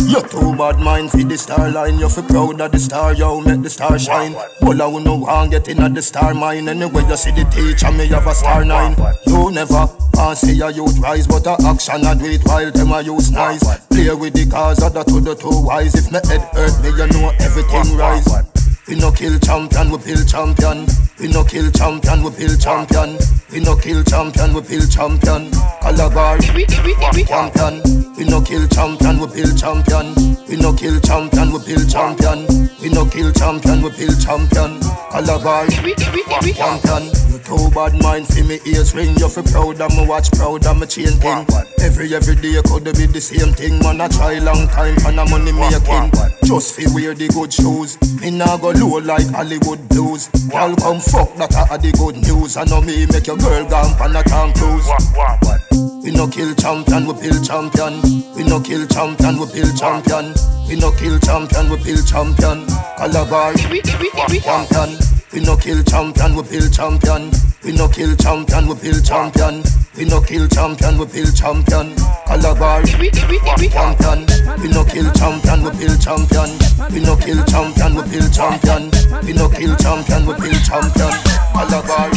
You 0.00 0.22
too 0.28 0.54
bad 0.56 0.78
mind 0.78 1.10
for 1.10 1.18
the 1.18 1.36
star 1.36 1.70
line. 1.70 1.98
You 1.98 2.08
feel 2.08 2.24
proud 2.24 2.60
of 2.60 2.72
the 2.72 2.78
star, 2.78 3.14
yo, 3.14 3.40
make 3.40 3.62
the 3.62 3.70
star 3.70 3.98
shine. 3.98 4.34
All 4.34 4.82
I 4.82 5.02
no 5.02 5.16
want 5.16 5.50
get 5.50 5.68
in 5.68 5.80
at 5.80 5.94
the 5.94 6.02
star 6.02 6.34
mine. 6.34 6.68
Anyway, 6.68 7.04
you 7.08 7.16
see 7.16 7.30
the 7.32 7.44
teacher, 7.44 7.90
me 7.92 8.06
have 8.08 8.26
a 8.26 8.34
star 8.34 8.64
nine. 8.64 8.96
You 9.26 9.50
never 9.50 9.88
want 10.14 10.38
see 10.38 10.60
a 10.60 10.70
youth 10.70 10.98
rise, 10.98 11.26
but 11.26 11.46
a 11.46 11.56
action 11.66 12.06
I 12.06 12.14
do 12.14 12.26
it 12.26 12.42
while 12.44 12.70
them 12.70 12.92
a 12.92 13.02
use 13.02 13.30
nice. 13.30 13.64
Play 13.88 14.14
with 14.14 14.34
the 14.34 14.46
cars, 14.50 14.82
other 14.82 15.04
to 15.04 15.20
the 15.20 15.34
two 15.34 15.62
wise. 15.62 15.94
If 15.94 16.12
my 16.12 16.20
head 16.26 16.42
hurt 16.54 16.82
me, 16.82 16.90
you 16.90 17.06
know 17.20 17.32
everything 17.40 17.96
rise. 17.96 18.55
We 18.88 18.94
no 18.94 19.10
kill 19.10 19.36
champion, 19.40 19.90
we 19.90 19.98
build 19.98 20.28
champion. 20.28 20.86
We 21.18 21.26
no 21.26 21.42
kill 21.42 21.72
champion, 21.72 22.22
we 22.22 22.30
build 22.30 22.60
champion. 22.60 23.18
We 23.50 23.58
no 23.58 23.74
kill 23.74 24.04
champion, 24.04 24.54
we 24.54 24.60
build 24.60 24.88
champion. 24.88 25.50
Calabar, 25.82 26.38
champion. 26.38 27.82
We 28.16 28.24
no 28.24 28.40
kill 28.42 28.68
champion, 28.68 29.18
we 29.18 29.26
build 29.26 29.58
champion. 29.58 30.14
We 30.46 30.56
no 30.56 30.72
kill 30.72 31.00
champion, 31.00 31.50
we 31.50 31.58
build 31.66 31.90
champion. 31.90 32.46
We 32.80 32.88
no 32.90 33.06
kill 33.06 33.32
champion, 33.32 33.82
we 33.82 33.90
build 33.90 34.20
champion. 34.22 34.78
Calabar, 35.10 35.66
champion. 35.66 37.02
You 37.32 37.38
too 37.42 37.70
bad 37.74 38.00
mind 38.00 38.28
for 38.28 38.44
me 38.44 38.60
ears 38.66 38.94
ring. 38.94 39.16
You 39.16 39.28
feel 39.28 39.42
proud 39.44 39.80
of 39.80 39.90
me 39.96 40.06
watch, 40.06 40.30
proud 40.30 40.64
of 40.64 40.78
me 40.78 40.86
chain 40.86 41.18
thing. 41.18 41.44
Every 41.82 42.14
every 42.14 42.36
day 42.36 42.60
could 42.62 42.84
be 42.84 43.06
the 43.06 43.20
same 43.20 43.52
thing. 43.52 43.80
Man, 43.80 44.00
I 44.00 44.06
try 44.08 44.38
long 44.38 44.68
time 44.68 44.94
for 44.96 45.10
the 45.10 45.24
money 45.26 45.50
making. 45.50 46.10
Just 46.44 46.76
fi 46.76 46.86
wear 46.94 47.14
the 47.14 47.26
good 47.28 47.52
shoes. 47.52 47.98
Me 48.20 48.30
nah 48.30 48.56
go 48.56 48.72
low 48.78 48.98
like 48.98 49.26
Hollywood 49.28 49.88
blues. 49.88 50.28
Girl 50.50 50.74
come 50.76 51.00
fuck 51.00 51.34
that 51.36 51.54
a 51.70 51.78
the 51.78 51.92
good 51.92 52.16
news. 52.16 52.56
I 52.56 52.64
know 52.64 52.80
me 52.80 53.06
make 53.06 53.26
your 53.26 53.36
girl 53.36 53.68
gone 53.68 53.92
on 54.00 54.16
a 54.16 54.22
town 54.22 54.52
cruise. 54.54 55.85
We 56.06 56.12
no 56.12 56.28
kill 56.28 56.54
champion, 56.54 57.04
we 57.04 57.14
build 57.14 57.44
champion. 57.44 58.00
We 58.36 58.44
no 58.44 58.60
kill 58.60 58.86
champion, 58.86 59.40
we 59.40 59.46
build 59.50 59.76
champion. 59.76 60.32
We 60.68 60.76
no 60.76 60.92
kill 60.92 61.18
champion, 61.18 61.68
we 61.68 61.82
build 61.82 62.06
champion. 62.06 62.64
Calabar, 62.96 63.52
champion. 63.56 64.98
We 65.32 65.40
no 65.40 65.56
kill 65.56 65.82
champion, 65.82 66.36
we 66.36 66.42
build 66.44 66.72
champion. 66.72 67.32
We 67.64 67.72
no 67.72 67.88
kill 67.88 68.14
champion, 68.14 68.68
we 68.68 68.76
build 68.76 69.04
champion. 69.04 69.64
We 69.98 70.04
no 70.04 70.20
kill 70.20 70.46
champion, 70.46 70.96
we 70.96 71.06
build 71.06 71.34
champion. 71.34 71.96
Calabar, 72.24 72.86
champion. 72.86 74.26
We 74.62 74.68
no 74.70 74.84
kill 74.86 75.10
champion, 75.10 75.58
we 75.64 75.70
build 75.74 76.00
champion. 76.00 76.50
We 76.94 77.00
no 77.02 77.16
kill 77.18 77.42
champion, 77.50 77.94
we 77.98 78.02
build 78.06 78.30
champion. 78.30 78.90
We 79.26 79.32
no 79.34 79.48
kill 79.50 79.74
champion, 79.74 80.22
we 80.24 80.34
build 80.38 80.62
champion. 80.62 81.10
Calabar. 81.50 82.14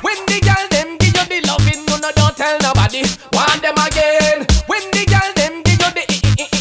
When 0.00 0.16
the 0.24 0.40
girl 0.40 0.68
them 0.70 1.01
nobody. 2.92 3.18
Want 3.32 3.62
them 3.62 3.74
again. 3.86 4.46
When 4.66 4.82
the 4.92 5.04
girl 5.08 5.32
them 5.36 5.62
give 5.62 5.80
you 5.80 5.90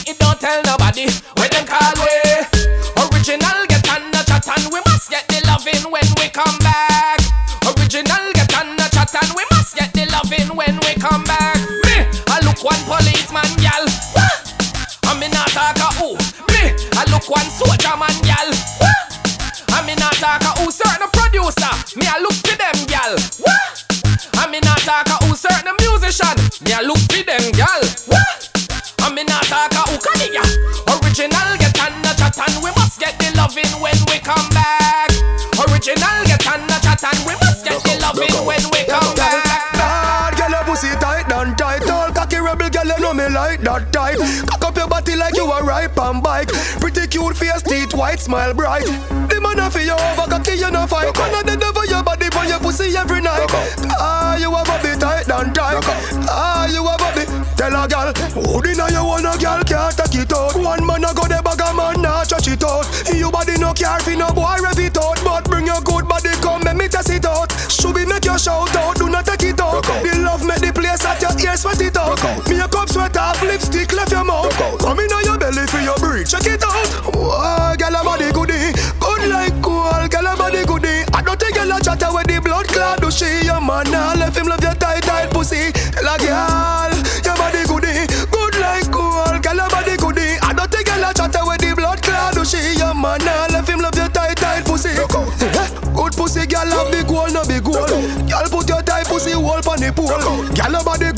the 0.05 0.15
don't 0.19 0.39
tell 0.39 0.61
nobody. 0.63 1.05
Me 1.05 1.50
Cock 44.47 44.65
up 44.65 44.77
your 44.77 44.87
body 44.87 45.15
like 45.15 45.35
you 45.35 45.51
a 45.51 45.63
ripe 45.63 45.97
on 45.99 46.21
bike. 46.21 46.49
Pretty 46.79 47.07
cute 47.07 47.35
face, 47.35 47.61
teeth 47.63 47.93
white, 47.93 48.19
smile 48.19 48.53
bright. 48.53 48.85
The 48.85 49.39
man 49.41 49.59
a 49.59 49.69
for 49.69 49.79
you 49.79 49.93
over 49.93 50.29
cocky, 50.29 50.57
you 50.57 50.71
no 50.71 50.87
fight. 50.87 51.15
Man 51.17 51.35
a 51.35 51.43
dead 51.43 51.63
over 51.63 51.85
your 51.85 52.03
body 52.03 52.29
for 52.29 52.45
your 52.45 52.59
pussy 52.59 52.95
every 52.95 53.21
night. 53.21 53.47
Ah, 53.99 54.37
you 54.37 54.49
a 54.49 54.63
body 54.63 54.97
tight 54.99 55.29
and 55.29 55.55
tight. 55.55 55.83
Ah, 56.29 56.67
you 56.67 56.81
a 56.81 56.97
body. 56.97 57.25
Tell 57.57 57.75
a 57.77 57.87
gal, 57.87 58.11
who 58.33 58.61
dinner 58.61 58.89
you 58.89 59.05
want 59.05 59.25
a 59.25 59.37
gal 59.37 59.61
can't 59.63 59.95
take 59.95 60.25
it 60.25 60.33
out. 60.33 60.55
One 60.55 60.85
man 60.85 61.03
a 61.03 61.13
go 61.13 61.27
the 61.29 61.41
bag 61.45 61.61
a 61.61 61.73
man 61.73 62.01
nah 62.01 62.23
touch 62.23 62.47
it 62.47 62.63
out. 62.63 62.89
You 63.13 63.29
body 63.29 63.57
no 63.57 63.73
care 63.73 63.99
fi 63.99 64.15
no 64.15 64.29
boy 64.33 64.57
rev 64.61 64.79
it 64.79 64.97
out, 64.97 65.21
but 65.23 65.45
bring 65.45 65.67
your 65.67 65.81
good 65.81 66.07
body 66.07 66.33
come 66.41 66.63
make 66.63 66.77
me 66.77 66.87
test 66.87 67.11
it 67.11 67.25
out. 67.25 67.53
Should 67.69 67.93
be 67.93 68.05
make 68.05 68.25
you 68.25 68.37
shout 68.39 68.75
out, 68.75 68.97
do 68.97 69.09
not 69.09 69.25
take 69.25 69.43
it 69.43 69.61
out. 69.61 69.83
The 69.83 70.21
love 70.25 70.43
make 70.45 70.61
the 70.61 70.73
place 70.73 71.05
at 71.05 71.21
your 71.21 71.37
ear 71.37 71.55
sweat 71.55 71.81
it 71.81 71.97
out. 71.97 72.17
Me 72.49 72.59
a 72.59 72.67
cup 72.67 72.89
sweat 72.89 73.15
off, 73.17 73.41
left 73.43 73.60
mouth. 74.71 74.79
Come 74.79 74.99
in 74.99 75.11
on 75.11 75.23
your 75.23 75.37
belly 75.37 75.65
for 75.67 75.79
your 75.79 75.97
breathe, 75.97 76.27
check 76.27 76.45
it 76.45 76.63
out. 76.63 77.15
Whoa, 77.15 77.75
gal 77.77 77.95
a 77.95 78.03
body 78.03 78.31
goodie, 78.31 78.71
good 78.99 79.29
like 79.29 79.61
cool, 79.61 80.07
gal 80.07 80.27
a 80.27 80.35
body 80.35 80.65
goodie. 80.65 81.03
I 81.13 81.21
don't 81.21 81.39
think 81.39 81.55
gal 81.55 81.71
a 81.71 81.79
chatter 81.81 82.13
with 82.13 82.27
the 82.27 82.39
blood 82.41 82.67
clot. 82.67 83.01
Do 83.01 83.11
she 83.11 83.45
your 83.45 83.61
man 83.61 83.89
now 83.91 84.13
left 84.15 84.37
him 84.37 84.47
love 84.47 84.63
your 84.63 84.75
tight 84.75 85.03
tight 85.03 85.31
pussy. 85.31 85.71
A 85.99 86.17
gal, 86.17 86.91
your 87.23 87.35
body 87.35 87.63
goodie, 87.67 88.07
good 88.31 88.55
like 88.59 88.89
cool, 88.91 89.39
gal 89.41 89.59
a 89.59 89.67
body 89.69 89.97
goodie. 89.97 90.39
I 90.41 90.53
don't 90.53 90.71
think 90.71 90.87
gal 90.87 91.03
a 91.03 91.13
chatter 91.13 91.43
with 91.45 91.61
the 91.61 91.73
blood 91.75 92.01
clot. 92.01 92.33
Do 92.33 92.45
she 92.45 92.77
your 92.77 92.93
man 92.93 93.19
now 93.23 93.47
left 93.47 93.69
him 93.69 93.79
love 93.79 93.95
your 93.95 94.09
tight 94.09 94.37
tight 94.37 94.65
pussy. 94.65 94.95
Good 95.91 96.13
pussy, 96.15 96.47
gal 96.47 96.65
have 96.71 96.89
the 96.89 97.03
goal, 97.03 97.27
no 97.29 97.43
big 97.45 97.63
goal. 97.63 97.85
Gal 98.25 98.47
put 98.49 98.67
your 98.69 98.81
tight 98.81 99.05
pussy 99.05 99.31
hole 99.31 99.61
pon 99.61 99.79
the 99.79 99.91
pool. 99.91 100.07
Gal 100.55 100.73
a 100.73 100.83
body 100.83 101.10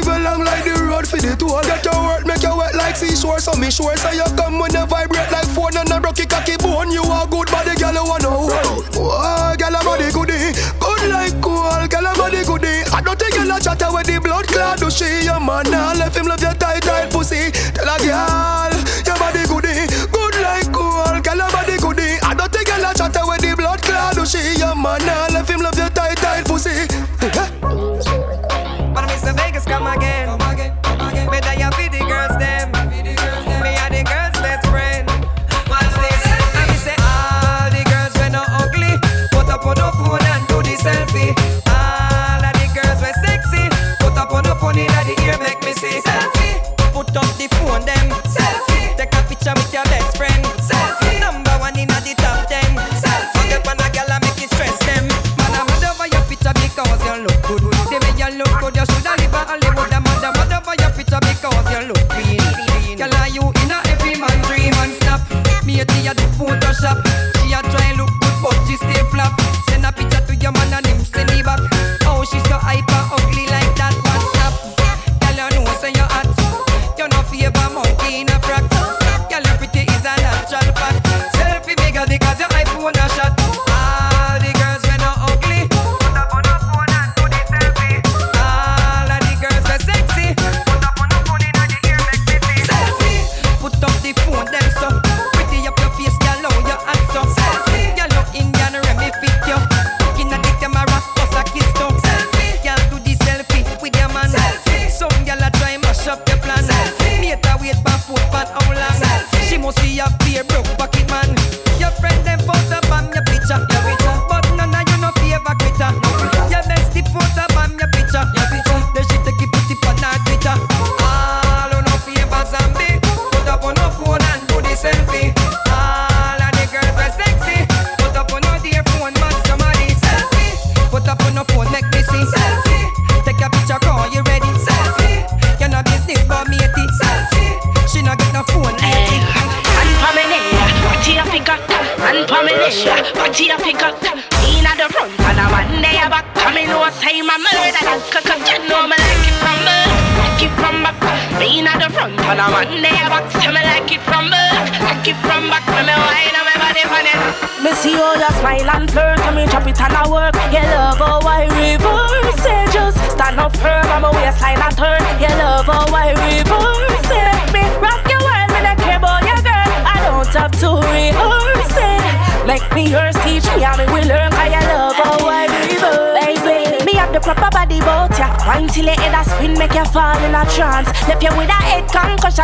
well 0.00 0.20
long 0.20 0.44
like 0.44 0.64
the 0.64 0.72
road 0.88 1.06
for 1.06 1.20
the 1.20 1.36
toll. 1.36 1.60
Get 1.62 1.84
your 1.84 2.00
work, 2.00 2.24
make 2.24 2.42
you 2.42 2.56
wet 2.56 2.74
like 2.74 2.96
seashore. 2.96 3.40
So 3.40 3.52
me 3.60 3.70
sure 3.70 3.96
so 3.96 4.10
you 4.10 4.24
come 4.36 4.58
when 4.58 4.72
you 4.72 4.86
vibrate 4.86 5.30
like 5.30 5.48
phone 5.52 5.76
and 5.76 5.90
a 5.90 6.00
broke 6.00 6.18
your 6.18 6.26
cocky 6.26 6.56
bone. 6.56 6.90
You 6.90 7.02
are 7.04 7.26
good 7.26 7.50
body, 7.52 7.76
gal 7.76 7.92
you 7.92 8.04
wanna 8.04 8.30
hold. 8.30 8.52
Oh, 8.96 9.54
gal 9.58 9.74
a 9.74 9.80
body 9.84 10.08
goodie, 10.12 10.56
good 10.80 11.04
like 11.12 11.36
cool. 11.44 11.68
Gal 11.92 12.06
a 12.06 12.12
body 12.16 12.40
goodie. 12.44 12.80
I 12.88 13.02
don't 13.04 13.18
think 13.18 13.34
gal 13.36 13.52
a 13.52 13.60
chatter 13.60 13.92
with 13.92 14.08
the 14.08 14.16
blood 14.16 14.48
clot. 14.48 14.80
Do 14.80 14.88
she 14.88 15.28
your 15.28 15.40
man 15.40 15.68
now 15.68 15.92
left 15.92 16.16
him 16.16 16.26
love 16.26 16.40
your 16.40 16.54
tight 16.54 16.82
tight 16.82 17.12
pussy. 17.12 17.52
Tell 17.76 17.90
a 17.90 17.96
gal, 18.00 18.72
your 19.04 19.18
body 19.20 19.44
goodie, 19.44 19.84
good 20.08 20.34
like 20.40 20.72
cool. 20.72 21.20
Gal 21.20 21.40
a 21.42 21.46
body 21.52 21.76
goodie. 21.76 22.16
I 22.24 22.32
don't 22.32 22.48
think 22.48 22.70
gal 22.70 22.80
a 22.80 22.94
chatter 22.96 23.26
with 23.28 23.44
the 23.44 23.52
blood 23.58 23.82
clot. 23.82 24.14
Do 24.16 24.24
she 24.24 24.40
your 24.56 24.72
man 24.72 25.04
now 25.04 25.28
left 25.28 25.50
him 25.50 25.60
love 25.60 25.76
your 25.76 25.90
tight 25.90 26.16
tight 26.16 26.46
pussy. 26.48 26.91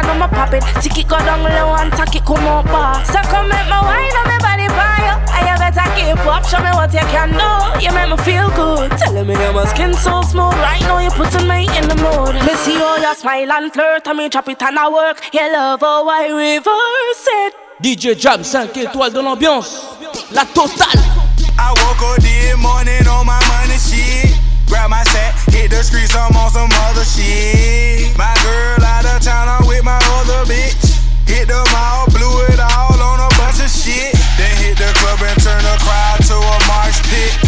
Concussion 0.08 0.10
on 0.10 0.18
my 0.18 0.26
pop 0.28 0.52
it 0.54 0.62
Tick 0.82 0.98
it 0.98 1.08
go 1.08 1.18
down 1.18 1.42
low 1.42 1.74
and 1.76 1.92
tack 1.92 2.14
it 2.14 2.24
come 2.24 2.46
up 2.46 2.64
bar 2.66 3.04
So 3.04 3.20
come 3.28 3.48
make 3.48 3.64
me 3.66 3.78
wine 3.78 4.16
on 4.16 4.28
me 4.28 4.38
body 4.40 4.68
by 4.68 4.96
you 5.04 5.14
And 5.34 5.44
you 5.48 5.56
better 5.58 5.88
keep 5.96 6.26
up 6.26 6.44
Show 6.46 6.58
me 6.62 6.70
what 6.70 6.92
you 6.92 7.00
can 7.12 7.30
do. 7.32 7.84
You 7.84 7.92
make 7.92 8.08
me 8.08 8.16
feel 8.24 8.48
good. 8.50 8.90
Telling 8.98 9.26
me 9.26 9.34
that 9.34 9.54
my 9.54 9.66
skin 9.66 9.94
so 9.94 10.22
smooth. 10.22 10.54
Right 10.64 10.80
now 10.82 10.98
you're 10.98 11.10
putting 11.10 11.46
me 11.46 11.68
in 11.76 11.88
the 11.88 11.96
mood. 11.96 12.34
Me 12.46 12.54
see 12.54 12.74
how 12.74 12.96
you 12.96 13.14
smile 13.14 13.52
and 13.52 13.72
flirt 13.72 14.06
And 14.06 14.18
me 14.18 14.28
chop 14.28 14.48
it 14.48 14.62
and 14.62 14.78
I 14.78 14.88
work. 14.88 15.20
You 15.32 15.52
love 15.52 15.80
how 15.80 16.08
I 16.08 16.28
reverse 16.28 17.26
it. 17.44 17.54
DJ 17.82 18.18
Jam 18.18 18.42
5 18.42 18.76
étoiles 18.76 19.12
dans 19.12 19.22
l'ambiance. 19.22 19.82
La 20.32 20.44
totale. 20.44 21.00
I 21.60 21.70
woke 21.70 22.16
up 22.16 22.22
this 22.22 22.56
morning 22.56 23.06
on 23.08 23.26
my 23.26 23.38
money 23.48 23.78
shit. 23.78 24.38
Grab 24.68 24.90
my 24.90 25.02
sack, 25.04 25.34
hit 25.48 25.70
the 25.70 25.82
streets, 25.82 26.14
I'm 26.14 26.36
on 26.36 26.50
some 26.50 26.68
other 26.84 27.04
shit. 27.04 28.16
My 28.18 28.34
girl 28.44 28.84
out 28.84 29.04
of 29.06 29.22
town, 29.22 29.48
I'm 29.48 29.66
with 29.66 29.82
my 29.82 29.97
other 30.18 30.44
bitch. 30.50 30.98
Hit 31.26 31.48
the 31.48 31.62
mall, 31.72 32.06
blew 32.10 32.42
it 32.50 32.58
all 32.58 32.98
on 32.98 33.20
a 33.20 33.30
bunch 33.38 33.60
of 33.62 33.70
shit. 33.70 34.14
Then 34.38 34.54
hit 34.58 34.78
the 34.78 34.90
club 34.98 35.20
and 35.22 35.38
turn 35.42 35.62
the 35.62 35.76
crowd 35.84 36.18
to 36.26 36.34
a 36.34 36.56
marsh 36.66 37.00
pit. 37.10 37.47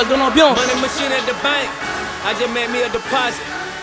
5 0.00 0.06
étoiles 0.06 0.08
dans 0.08 0.24
l'ambiance. 0.24 0.58
Money 0.58 0.80
machine 0.80 1.12
at 1.12 1.26
the 1.26 1.36
bank. 1.42 1.68
I 2.24 2.34
just 2.38 2.52
made 2.52 2.70
me 2.70 2.82
a 2.82 2.88
deposit. 2.88 3.40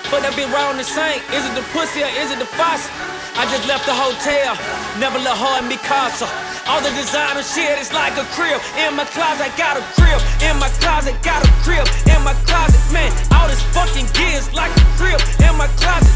But 0.09 0.21
that 0.21 0.35
been 0.35 0.49
round 0.51 0.79
the 0.79 0.83
sink. 0.83 1.21
Is 1.33 1.43
it 1.45 1.53
the 1.53 1.65
pussy 1.73 2.01
or 2.01 2.11
is 2.21 2.31
it 2.31 2.39
the 2.39 2.47
faucet? 2.57 2.89
I 3.37 3.45
just 3.51 3.67
left 3.67 3.85
the 3.85 3.93
hotel. 3.93 4.57
Never 4.97 5.19
let 5.19 5.37
her 5.37 5.61
in 5.61 5.67
me 5.67 5.77
casa. 5.77 6.25
All 6.65 6.81
the 6.81 6.89
designer 6.95 7.43
shit 7.43 7.77
is 7.77 7.93
like 7.93 8.15
a 8.17 8.25
crib. 8.33 8.57
In 8.81 8.95
my 8.95 9.05
closet, 9.05 9.51
got 9.57 9.77
a 9.77 9.83
crib. 9.93 10.17
In 10.41 10.57
my 10.57 10.69
closet, 10.81 11.13
got 11.21 11.43
a 11.45 11.49
crib. 11.61 11.85
In 12.09 12.23
my 12.23 12.33
closet, 12.49 12.81
man, 12.89 13.11
all 13.35 13.47
this 13.47 13.61
fucking 13.75 14.07
gear 14.17 14.41
is 14.41 14.49
like 14.53 14.73
a 14.73 14.85
crib. 14.97 15.19
In 15.43 15.53
my 15.53 15.67
closet, 15.77 16.09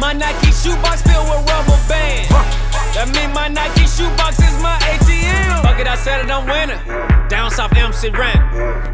My 0.00 0.12
Nike 0.12 0.50
shoebox 0.50 1.02
filled 1.06 1.28
with 1.28 1.44
rubber 1.46 1.78
bands. 1.86 2.69
That 2.94 3.08
mean 3.14 3.32
my 3.32 3.48
Nike 3.48 3.86
shoebox 3.86 4.38
is 4.38 4.54
my 4.62 4.76
ATM. 4.90 5.62
Fuck 5.62 5.78
it, 5.80 5.86
I 5.86 5.94
said 5.94 6.24
it, 6.24 6.30
I'm 6.30 6.46
winning. 6.46 6.78
Down 7.28 7.50
south 7.50 7.74
MC 7.76 8.10
rent. 8.10 8.40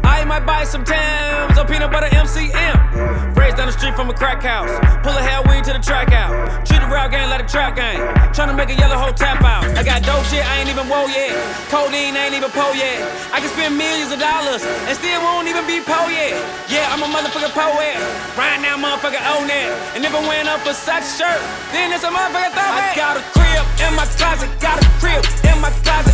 I 0.05 0.23
might 0.25 0.45
buy 0.45 0.63
some 0.63 0.83
Tams 0.83 1.57
or 1.57 1.65
peanut 1.65 1.91
butter 1.91 2.07
MCM. 2.07 3.36
Raised 3.47 3.63
down 3.63 3.71
the 3.71 3.79
street 3.79 3.95
from 3.95 4.11
a 4.11 4.13
crack 4.13 4.43
house. 4.43 4.67
Pull 5.07 5.15
a 5.15 5.23
hell 5.23 5.39
weed 5.47 5.63
to 5.63 5.71
the 5.71 5.79
track 5.79 6.11
out. 6.11 6.35
Treat 6.67 6.83
the 6.83 6.89
route 6.91 7.15
game 7.15 7.31
like 7.31 7.39
a 7.39 7.47
track 7.47 7.79
game. 7.79 8.03
Tryna 8.35 8.59
make 8.59 8.67
a 8.67 8.75
yellow 8.75 8.99
hoe 8.99 9.15
tap 9.15 9.39
out. 9.39 9.63
I 9.79 9.87
got 9.87 10.03
dope 10.03 10.27
shit, 10.27 10.43
I 10.43 10.59
ain't 10.59 10.67
even 10.67 10.83
woe 10.91 11.07
yet. 11.07 11.31
Codeine 11.71 12.11
ain't 12.19 12.35
even 12.35 12.51
po 12.51 12.75
yet. 12.75 12.99
I 13.31 13.39
can 13.39 13.47
spend 13.47 13.79
millions 13.79 14.11
of 14.11 14.19
dollars 14.19 14.67
and 14.67 14.91
still 14.99 15.23
won't 15.23 15.47
even 15.47 15.63
be 15.63 15.79
po 15.79 15.95
yet. 16.11 16.35
Yeah, 16.67 16.91
I'm 16.91 16.99
a 16.99 17.07
motherfucking 17.07 17.55
poet. 17.55 17.95
Right 18.35 18.59
now, 18.59 18.75
motherfucker 18.75 19.23
own 19.39 19.47
it. 19.47 19.71
And 19.95 20.03
if 20.03 20.11
I 20.11 20.19
went 20.27 20.51
up 20.51 20.59
for 20.67 20.75
such 20.75 21.07
shirt, 21.15 21.39
then 21.71 21.95
it's 21.95 22.03
a 22.03 22.11
motherfucker 22.11 22.51
throw 22.51 22.67
I 22.67 22.91
got 22.99 23.15
a 23.15 23.23
crib 23.31 23.63
in 23.79 23.95
my 23.95 24.03
closet, 24.19 24.51
got 24.59 24.83
a 24.83 24.87
crib 24.99 25.23
in 25.47 25.55
my 25.63 25.71
closet. 25.87 26.11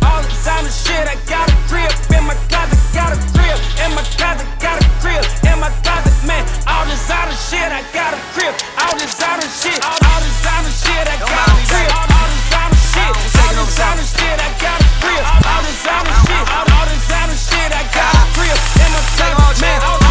All 0.00 0.24
the 0.24 0.32
designer 0.32 0.72
shit, 0.72 1.04
I 1.04 1.20
got 1.28 1.44
a 1.44 1.56
crib 1.68 1.92
in 2.16 2.24
my 2.24 2.32
closet, 2.48 2.80
got 2.96 3.12
a 3.12 3.20
crib 3.36 3.60
in 3.84 3.92
my 3.92 4.00
closet, 4.16 4.48
got 4.64 4.80
a 4.80 4.88
crib 5.04 5.20
in 5.44 5.60
my 5.60 5.68
closet, 5.84 6.16
man. 6.24 6.40
All 6.70 6.86
this 6.86 7.02
designer 7.02 7.34
shit, 7.34 7.70
I 7.72 7.82
got 7.90 8.14
a 8.14 8.20
crib. 8.34 8.54
All 8.78 8.94
this 8.94 9.10
designer 9.10 9.50
shit, 9.50 9.78
all, 9.82 9.98
all 9.98 10.20
designer 10.22 10.70
shit, 10.70 11.04
I 11.10 11.16
got 11.18 11.50
a 11.50 11.58
crib. 11.66 11.90
All, 11.90 12.06
all 12.06 12.28
designer 12.30 12.80
shit, 12.94 13.10
all 13.10 13.54
this 13.58 13.66
designer 13.74 14.06
shit, 14.06 14.38
I 14.38 14.48
got 14.62 14.78
a 14.78 14.88
crib. 15.02 15.22
All 15.26 15.62
this 15.66 15.74
designer 15.82 16.14
shit, 16.22 16.44
all, 16.46 16.66
all 16.70 16.86
designer 16.86 17.38
shit, 17.38 17.70
I 17.74 17.82
got 17.90 18.14
a 18.14 18.24
crib 18.38 18.58
in 18.86 18.90
my 19.34 19.50
man. 19.60 19.80
All, 19.82 20.09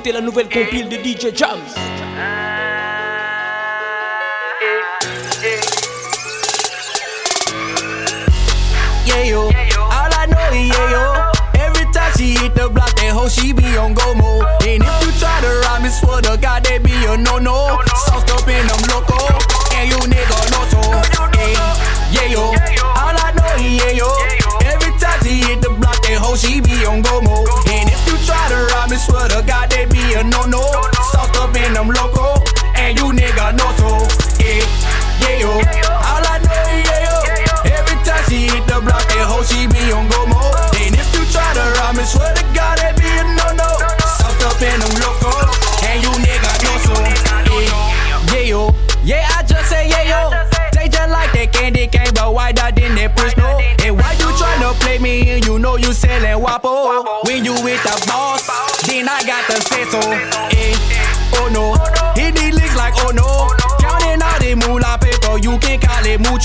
écouter 0.00 0.12
la 0.12 0.20
nouvelle 0.22 0.48
compile. 0.48 0.88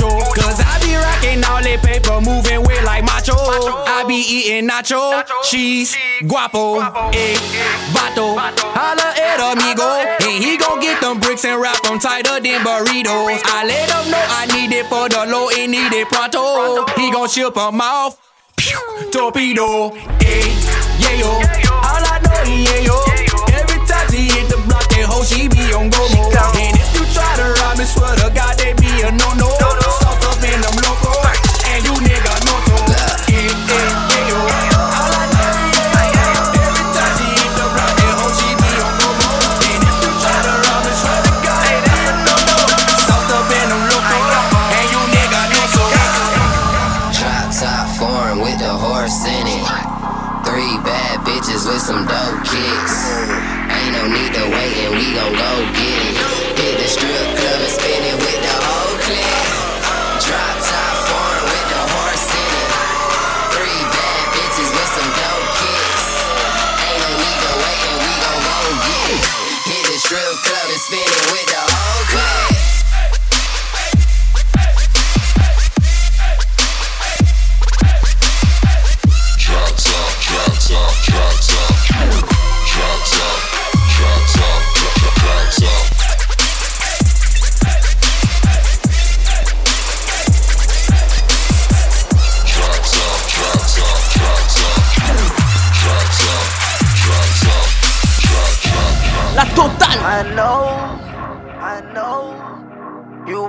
Cause 0.09 0.61
I 0.61 0.77
be 0.83 0.93
rocking 0.95 1.43
all 1.45 1.61
that 1.61 1.79
paper, 1.81 2.21
moving 2.21 2.61
way 2.63 2.81
like 2.83 3.03
macho. 3.03 3.35
I 3.35 4.03
be 4.07 4.15
eating 4.21 4.69
nacho, 4.69 5.23
cheese, 5.43 5.95
guapo, 6.27 6.79
egg, 7.11 7.39
vato. 7.95 8.37
Holla 8.37 9.09
at 9.17 9.39
amigo, 9.41 9.87
and 10.21 10.43
he 10.43 10.57
gon' 10.57 10.79
get 10.79 11.01
them 11.01 11.19
bricks 11.19 11.45
and 11.45 11.59
wrap 11.61 11.81
them 11.83 11.99
tighter 11.99 12.39
than 12.39 12.61
burritos. 12.61 13.41
I 13.45 13.65
let 13.65 13.89
him 13.89 14.11
know 14.11 14.25
I 14.29 14.45
need 14.53 14.75
it 14.75 14.85
for 14.87 15.09
the 15.09 15.25
low 15.25 15.49
and 15.49 15.71
need 15.71 15.93
it 15.93 16.07
pronto. 16.09 16.85
He 16.95 17.11
gon' 17.11 17.29
ship 17.29 17.55
him 17.55 17.81
off, 17.81 18.17
pew, 18.55 18.77
torpedo, 19.11 19.95
egg, 20.21 20.53
yeah 21.01 21.17
yo. 21.17 21.31
All 21.81 22.03
I 22.05 22.21
know, 22.21 22.43
yeah 22.45 22.85
yo. 22.85 22.97
Every 23.55 23.79
time 23.87 24.07
she 24.11 24.29
hit 24.29 24.49
the 24.49 24.61
block, 24.67 24.85
that 24.89 25.05
hoe 25.09 25.23
she 25.23 25.47
be 25.47 25.73
on 25.73 25.89
go 25.89 26.05
mode. 26.13 26.74
Try 27.15 27.35
to 27.37 27.61
rob 27.61 27.77
me, 27.77 27.85
swear 27.85 28.13
to 28.17 28.29
God, 28.35 28.59
they 28.59 28.73
be 28.73 29.01
a 29.01 29.09
no-no. 29.09 30.04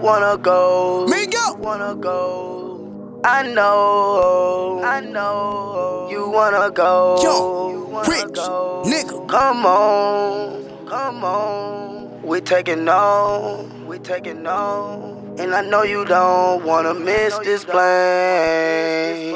wanna 0.06 0.38
go. 0.38 1.04
Me 1.08 1.26
go. 1.26 1.54
Wanna 1.58 1.94
go. 1.96 3.20
I 3.24 3.42
know. 3.42 4.80
I 4.84 5.00
know. 5.00 6.08
You 6.08 6.30
wanna 6.30 6.70
go. 6.70 7.18
Yo, 7.20 7.70
you 7.72 7.84
wanna 7.86 8.08
rich 8.08 8.34
go. 8.34 8.82
nigga. 8.86 9.28
Come 9.28 9.66
on. 9.66 10.86
Come 10.86 11.24
on. 11.24 12.22
We 12.22 12.40
taking 12.40 12.84
no. 12.84 13.68
We 13.88 13.98
taking 13.98 14.44
no. 14.44 15.34
And 15.38 15.52
I 15.54 15.62
know 15.62 15.82
you 15.82 16.04
don't 16.04 16.64
wanna 16.64 16.94
miss 16.94 17.36
this 17.38 17.64
plane. 17.64 19.34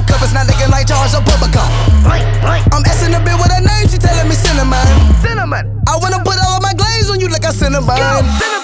My 0.00 0.06
cup 0.06 0.22
is 0.22 0.32
not 0.32 0.46
looking 0.46 0.70
like 0.70 0.86
jars 0.86 1.14
or 1.14 1.20
bubblegum. 1.20 1.68
I'm 2.72 2.82
asking 2.88 3.12
a 3.12 3.20
bit 3.20 3.36
with 3.36 3.52
her 3.52 3.60
name, 3.60 3.86
she 3.86 3.98
telling 3.98 4.26
me 4.30 4.34
cinnamon. 4.34 4.80
Cinnamon. 5.20 5.68
I 5.86 5.98
wanna 6.00 6.24
put 6.24 6.40
all 6.40 6.56
of 6.56 6.62
my 6.62 6.72
glaze 6.72 7.10
on 7.10 7.20
you 7.20 7.28
like 7.28 7.44
I 7.44 7.52
cinnamon. 7.52 7.98
Yo, 7.98 8.24
cinnamon. 8.40 8.59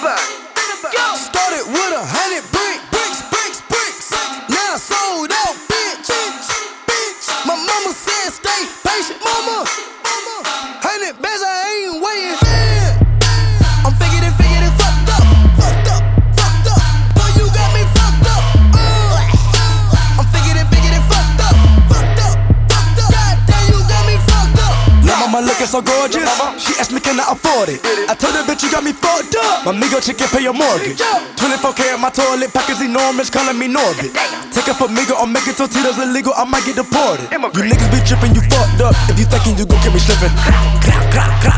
so 25.77 25.85
gorgeous. 25.85 26.25
She 26.57 26.73
asked 26.81 26.91
me, 26.91 26.99
can 26.99 27.19
I 27.19 27.29
afford 27.29 27.69
it? 27.69 27.81
I 28.09 28.17
told 28.17 28.33
her, 28.33 28.41
bitch, 28.41 28.65
you 28.65 28.71
got 28.73 28.81
me 28.81 28.93
fucked 28.93 29.37
up. 29.37 29.65
My 29.65 29.73
Migo 29.73 30.01
chicken 30.01 30.25
pay 30.33 30.41
your 30.41 30.53
mortgage. 30.53 30.97
24K 31.37 31.93
in 31.93 32.01
my 32.01 32.09
toilet, 32.09 32.49
pockets 32.53 32.81
enormous, 32.81 33.29
calling 33.29 33.57
me 33.57 33.69
Norbit. 33.69 34.09
Take 34.49 34.73
it 34.73 34.77
for 34.77 34.89
Migo, 34.89 35.13
I'm 35.13 35.29
making 35.29 35.53
tortillas 35.53 36.01
illegal, 36.01 36.33
I 36.33 36.45
might 36.49 36.65
get 36.65 36.81
deported. 36.81 37.29
You 37.29 37.37
niggas 37.69 37.89
be 37.93 38.01
tripping, 38.01 38.33
you 38.33 38.41
fucked 38.49 38.81
up. 38.81 38.97
If 39.09 39.21
you 39.21 39.25
thinking 39.29 39.57
you 39.57 39.65
gon' 39.69 39.81
get 39.85 39.93
me 39.93 40.01
slipping. 40.01 40.33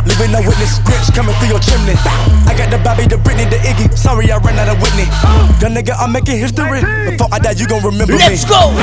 Leaving 0.07 0.31
no 0.35 0.43
witness, 0.43 0.75
scripts 0.75 1.11
coming 1.15 1.35
through 1.39 1.55
your 1.55 1.63
chimney. 1.63 1.95
I 2.43 2.55
got 2.57 2.67
the 2.71 2.79
Bobby, 2.83 3.07
the 3.07 3.15
Britney, 3.23 3.47
the 3.47 3.59
Iggy. 3.63 3.87
Sorry, 3.95 4.31
I 4.31 4.37
ran 4.43 4.59
out 4.59 4.67
of 4.67 4.83
Whitney. 4.83 5.07
Young 5.63 5.75
nigga, 5.75 5.95
I'm 5.95 6.11
making 6.11 6.39
history. 6.39 6.83
Before 7.07 7.31
I 7.31 7.39
die, 7.39 7.55
you 7.55 7.67
gon' 7.67 7.83
remember 7.83 8.19
Let's 8.19 8.27
me. 8.27 8.35
Let's 8.35 8.47
go! 8.51 8.75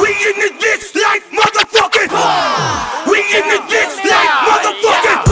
We 0.00 0.12
in 0.12 0.58
this 0.60 0.92
life, 0.92 1.24
motherfuckin' 1.32 2.93
in 3.36 3.42
the 3.48 3.60
dicks 3.68 3.98
like 4.04 4.30
motherfucking 4.46 5.22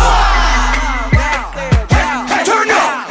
Turn 2.44 2.70
up. 2.70 3.06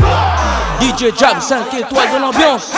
DJ 0.79 1.17
Jam 1.17 1.39
5 1.39 1.73
étoiles 1.73 2.11
de 2.11 2.17
l'ambiance. 2.19 2.73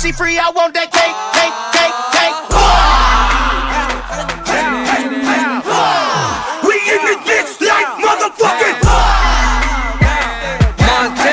She 0.00 0.12
free, 0.12 0.38
I 0.38 0.48
want 0.48 0.72
that 0.72 0.88
cake, 0.96 1.12
cake, 1.36 1.52
cake, 1.76 1.92
cake. 2.16 2.32
We 6.64 6.72
in 6.88 7.04
the 7.04 7.20
ditch 7.28 7.60
like 7.60 7.84
motherfucking 8.00 8.80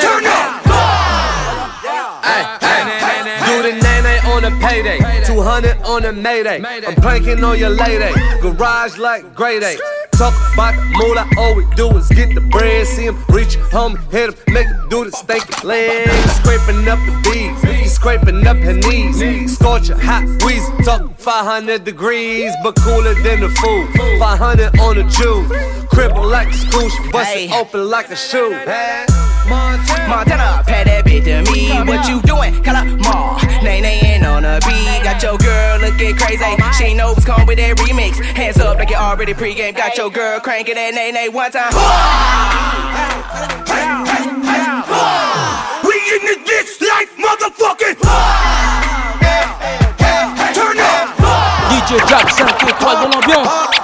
Turn 0.03 0.28
up. 0.28 0.59
Do 3.47 3.55
the 3.63 3.80
name 3.80 4.03
on 4.28 4.43
payday. 4.59 4.99
200 5.26 5.82
on 5.84 6.03
a 6.03 6.11
mayday. 6.11 6.61
I'm 6.61 6.95
planking 6.95 7.41
on 7.45 7.57
your 7.57 7.70
lady. 7.70 8.13
Garage 8.41 8.97
like 8.97 9.34
grade 9.34 9.63
A 9.63 9.78
talk 10.18 10.34
about 10.53 10.74
the 10.76 10.84
mood, 10.97 11.18
All 11.38 11.55
we 11.55 11.65
do 11.76 11.95
is 11.95 12.09
get 12.09 12.34
the 12.34 12.41
bread, 12.41 12.88
see 12.88 13.05
him 13.05 13.24
reach 13.30 13.55
home, 13.72 13.97
hit 14.09 14.34
him, 14.34 14.53
make 14.53 14.68
him 14.68 14.89
do 14.89 15.05
the 15.05 15.11
stanky 15.11 15.63
legs. 15.63 16.11
Scraping 16.34 16.88
up 16.88 16.99
the 17.05 17.13
bees 17.24 17.76
scraping 18.08 18.47
up 18.47 18.55
her 18.58 18.74
knees. 18.74 19.58
Scorching 19.58 19.99
hot 19.99 20.24
breeze, 20.39 20.66
talk 20.86 21.14
500 21.18 21.84
degrees, 21.84 22.53
but 22.64 22.76
cooler 22.76 23.14
than 23.16 23.41
the 23.41 23.49
food. 23.49 24.20
500 24.20 24.80
on 24.80 24.95
the 24.95 25.03
Jew, 25.03 25.43
cribble 25.89 26.26
like 26.26 26.47
a 26.47 26.53
school, 26.53 26.88
she 26.88 27.12
bust 27.12 27.36
open 27.51 27.89
like 27.89 28.10
a 28.10 28.16
shoe. 28.16 28.51
Montana, 29.49 30.08
Montana, 30.08 30.64
pat 30.68 30.86
that 30.88 31.05
bitch 31.05 31.26
to 31.26 31.51
me. 31.51 31.70
What 31.84 32.08
you 32.08 32.22
doing? 32.22 32.64
Call 32.64 32.76
her 32.76 32.86
Ma. 32.97 33.38
Nay, 33.62 33.82
nay, 33.82 33.99
ain't 34.03 34.26
on 34.26 34.45
a 34.45 34.60
beat. 34.66 35.03
Got 35.03 35.22
your 35.24 35.38
girl 35.38 35.80
looking 35.80 36.16
crazy. 36.16 36.43
She 36.78 36.93
knows 36.93 37.16
what's 37.16 37.26
coming 37.26 37.47
with 37.47 37.58
that 37.58 37.78
remix. 37.78 38.22
Hands 38.36 38.58
up 38.60 38.78
like 38.78 38.89
you 38.89 38.95
already 38.95 39.34
pregame. 39.34 39.76
Got 39.76 39.97
your 39.97 40.10
girl 40.10 40.39
cranking 40.39 40.76
that 40.76 40.93
nay, 40.93 41.12
nay 41.12 41.28
one 41.30 41.51
time 41.51 41.72
in 46.26 46.43
this 46.45 46.82
life, 46.82 47.11
motherfucking. 47.18 47.97
Turn 50.53 50.80
up. 50.80 51.07
DJ 51.70 51.99
Jam's 52.07 52.32
5 52.32 52.70
étoiles 52.70 52.99
de 53.01 53.13
l'ambiance 53.13 53.76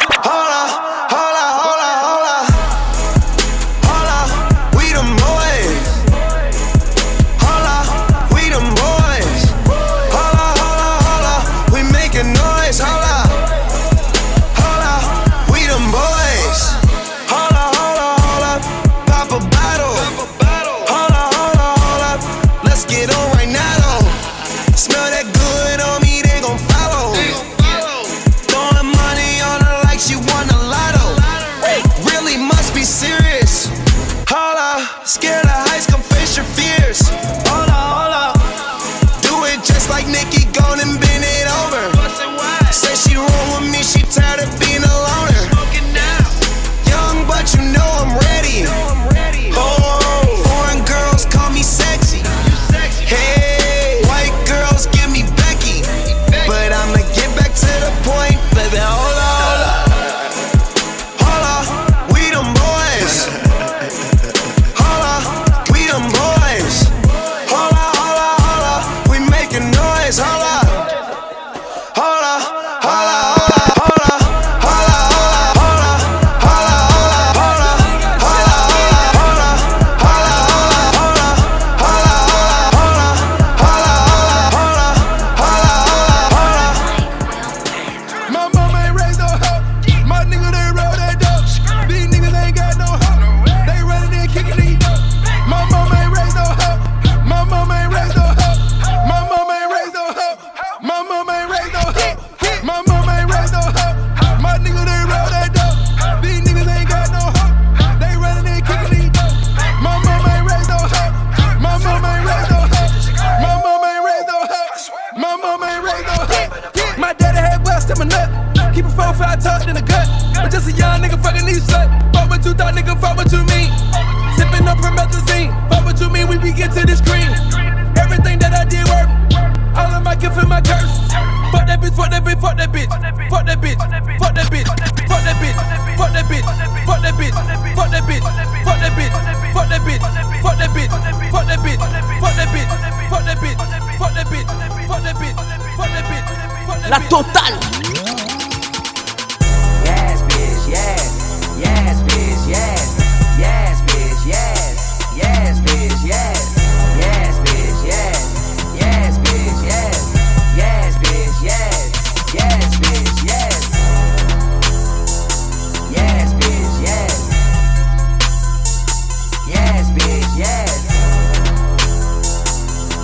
Yes, 169.73 169.89
bitch, 169.89 170.29
yes. 170.37 170.69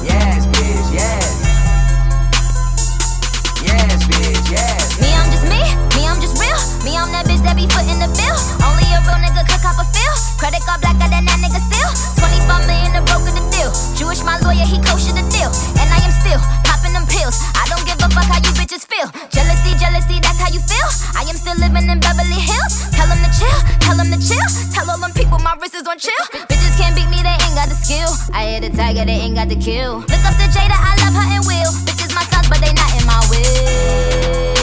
Yes, 0.06 0.46
bitch, 0.54 0.88
yes. 0.94 1.26
Yes, 3.66 3.98
bitch, 4.06 4.46
yes. 4.54 5.02
Me, 5.02 5.10
I'm 5.18 5.34
just 5.34 5.50
me. 5.50 5.58
Me, 5.98 6.06
I'm 6.06 6.22
just 6.22 6.38
real. 6.38 6.62
Me, 6.86 6.94
I'm 6.94 7.10
that 7.10 7.26
bitch 7.26 7.42
that 7.42 7.58
be 7.58 7.66
footing 7.74 7.98
the 7.98 8.06
bill. 8.14 8.38
Only 8.62 8.86
a 8.94 9.02
real 9.02 9.18
nigga 9.18 9.50
could 9.50 9.58
cop 9.66 9.82
a 9.82 9.86
feel. 9.98 10.14
Credit 10.38 10.62
card 10.62 10.86
black, 10.86 11.02
got 11.02 11.10
that 11.10 11.26
nigga 11.26 11.58
still. 11.58 11.90
24 12.22 12.62
million 12.70 12.94
to 12.94 13.02
broker 13.02 13.34
the 13.34 13.42
deal. 13.50 13.74
Jewish, 13.98 14.22
my 14.22 14.38
lawyer, 14.46 14.62
he 14.62 14.78
kosher 14.78 15.18
the 15.18 15.26
deal. 15.34 15.50
And 15.82 15.90
I 15.90 16.06
am 16.06 16.14
still 16.22 16.38
popping 16.70 16.94
them 16.94 17.10
pills. 17.10 17.42
I 17.58 17.66
don't 17.66 17.82
give 17.82 17.98
a 17.98 18.14
fuck 18.14 18.30
how 18.30 18.46
you 18.46 18.54
bitches 18.54 18.86
feel. 18.86 19.10
Jealousy, 19.34 19.74
jealousy, 19.82 20.22
that's 20.22 20.38
how 20.38 20.54
you 20.54 20.62
feel. 20.70 20.90
I 21.18 21.26
am 21.26 21.34
still 21.34 21.58
living 21.58 21.90
in 21.90 21.98
Beverly 21.98 22.38
Hills. 22.38 22.94
Tell 22.94 23.10
them 23.10 23.18
to 23.26 23.30
chill, 23.34 23.58
tell 23.82 23.98
them 23.98 24.14
to 24.14 24.22
chill. 24.22 24.46
Tell 24.70 24.86
all 24.86 25.02
them 25.02 25.18
people 25.18 25.42
my 25.42 25.58
wrist 25.58 25.74
is 25.74 25.90
on 25.90 25.98
chill 25.98 26.49
skill. 27.90 28.10
I 28.34 28.46
hit 28.46 28.64
a 28.64 28.76
tiger, 28.76 29.06
they 29.06 29.14
ain't 29.14 29.36
got 29.36 29.50
the 29.50 29.56
kill. 29.56 30.00
Look 30.00 30.26
up 30.26 30.36
to 30.38 30.46
Jada, 30.54 30.78
I 30.78 30.94
love 31.02 31.16
her 31.18 31.28
and 31.36 31.46
will. 31.46 31.72
Bitches 31.86 32.14
my 32.14 32.24
sons, 32.30 32.48
but 32.48 32.60
they 32.62 32.74
not 32.74 32.94
in 33.00 33.06
my 33.08 33.20
will. 33.30 34.59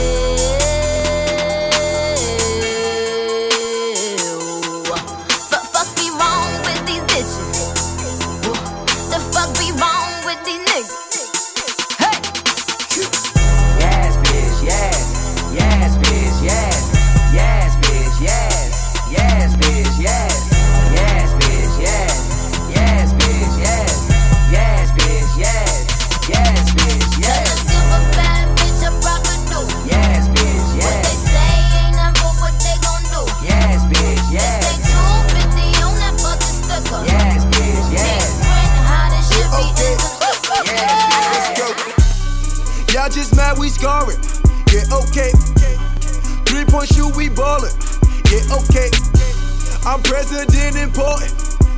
President 50.07 50.77
important. 50.79 51.35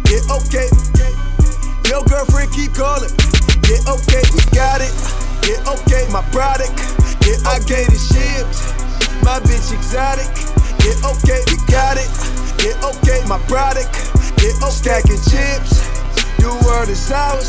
Yeah, 0.09 0.20
okay. 0.37 0.68
Your 1.89 2.05
girlfriend 2.05 2.53
keep 2.53 2.74
calling. 2.76 3.11
Yeah, 3.64 3.81
okay, 3.89 4.22
we 4.37 4.41
got 4.53 4.81
it. 4.85 4.93
Yeah, 5.49 5.72
okay, 5.72 6.05
my 6.12 6.22
product. 6.31 6.76
Yeah, 7.24 7.41
I 7.49 7.59
get 7.64 7.89
it 7.89 8.01
shipped. 8.01 8.61
My 9.24 9.41
bitch 9.41 9.72
exotic. 9.72 10.29
Yeah, 10.85 11.11
okay, 11.16 11.41
we 11.49 11.57
got 11.72 11.97
it. 11.97 12.09
Yeah, 12.61 12.76
okay, 12.93 13.24
my 13.26 13.41
product. 13.49 13.89
Yeah, 14.41 14.53
okay, 14.61 14.76
stacking 14.76 15.22
chips. 15.29 15.81
The 16.37 16.53
world 16.64 16.89
is 16.89 17.11
ours. 17.11 17.49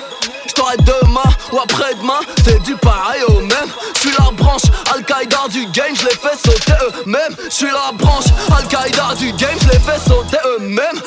Demain 0.61 1.29
ou 1.51 1.59
après-demain, 1.59 2.21
c'est 2.45 2.61
du 2.61 2.75
pareil 2.75 3.21
au 3.27 3.41
même. 3.41 3.69
J'suis 3.95 4.11
la 4.17 4.31
branche 4.31 4.61
Al-Qaïda 4.93 5.47
du 5.49 5.65
game, 5.67 5.95
j'les 5.95 6.09
fais 6.09 6.37
sauter 6.37 6.73
eux-mêmes. 6.85 7.35
J'suis 7.49 7.65
la 7.65 7.91
branche 7.91 8.25
Al-Qaïda 8.55 9.15
du 9.17 9.33
game, 9.33 9.57
j'les 9.59 9.79
fais 9.79 9.99
sauter 10.07 10.37
eux-mêmes. 10.59 11.01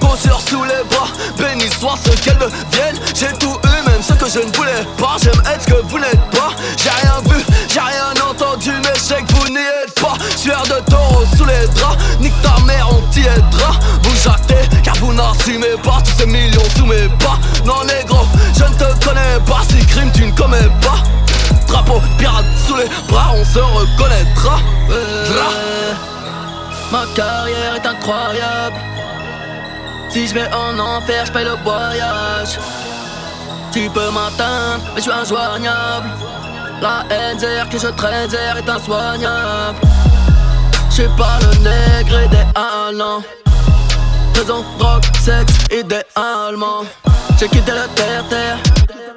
Gauche, 0.00 0.20
sur 0.20 0.40
sous 0.40 0.64
les 0.64 0.84
bras 0.90 1.08
Béni 1.38 1.70
soit 1.70 1.94
ce 2.04 2.10
qu'elles 2.20 2.38
deviennent 2.38 2.98
J'ai 3.14 3.32
tout 3.38 3.56
eu, 3.64 3.90
même 3.90 4.02
ce 4.02 4.12
que 4.12 4.28
je 4.28 4.40
ne 4.40 4.52
voulais 4.54 4.84
pas. 4.98 5.16
J'aime 5.22 5.40
être 5.52 5.62
ce 5.62 5.66
que 5.68 5.82
vous 5.86 5.98
n'êtes 5.98 6.30
pas. 6.30 6.50
J'ai 6.76 6.90
rien 6.90 7.20
vu, 7.24 7.42
j'ai 7.68 7.80
rien 7.80 8.12
entendu 8.28 8.72
Mais 8.84 8.94
je 8.94 9.00
sais 9.00 9.22
que 9.22 9.32
vous 9.34 9.48
n'y 9.48 9.58
êtes 9.58 9.94
pas. 10.00 10.14
Sueur 10.36 10.62
de 10.64 10.90
taureau 10.90 11.24
sous 11.36 11.44
les 11.44 11.66
draps 11.74 11.96
Nique 12.20 12.40
ta 12.42 12.60
mère, 12.64 12.88
on 12.90 13.00
t'y 13.10 13.20
aidera. 13.20 13.72
Vous 14.02 14.16
jactez, 14.22 14.68
car 14.82 14.94
vous 14.96 15.12
n'assumez 15.14 15.76
pas 15.82 16.02
Tous 16.04 16.18
ces 16.18 16.26
millions 16.26 16.67
connais 19.08 19.40
pas 19.46 19.62
Si 19.68 19.84
crime 19.86 20.10
tu 20.12 20.26
ne 20.26 20.32
commets 20.32 20.70
pas. 20.80 21.02
Drapeau 21.66 22.00
pirate 22.18 22.44
sous 22.66 22.76
les 22.76 22.88
bras, 23.08 23.32
on 23.34 23.44
se 23.44 23.58
reconnaîtra. 23.58 24.58
Ma 26.90 27.04
carrière 27.14 27.76
est 27.76 27.86
incroyable. 27.86 28.76
Si 30.08 30.26
je 30.26 30.34
vais 30.34 30.48
en 30.54 30.78
enfer, 30.78 31.26
je 31.26 31.32
paye 31.32 31.44
le 31.44 31.56
voyage. 31.62 32.58
Tu 33.72 33.90
peux 33.90 34.10
m'atteindre, 34.10 34.84
mais 34.94 35.00
je 35.00 35.02
suis 35.02 35.12
injoignable. 35.12 36.08
La 36.80 37.04
haine 37.10 37.38
que 37.70 37.78
je 37.78 37.88
traîne 37.88 38.30
est 38.32 38.70
insoignable. 38.70 39.78
Suis 40.88 41.08
pas 41.16 41.38
le 41.42 41.58
nègre 41.58 42.22
idéal, 42.22 42.96
non 42.96 43.22
présent, 44.38 44.64
drogue, 44.78 45.02
sexe, 45.20 45.54
idéalement. 45.72 46.84
J'ai 47.38 47.48
quitté 47.48 47.72
le 47.72 47.88
terre-terre, 47.94 48.58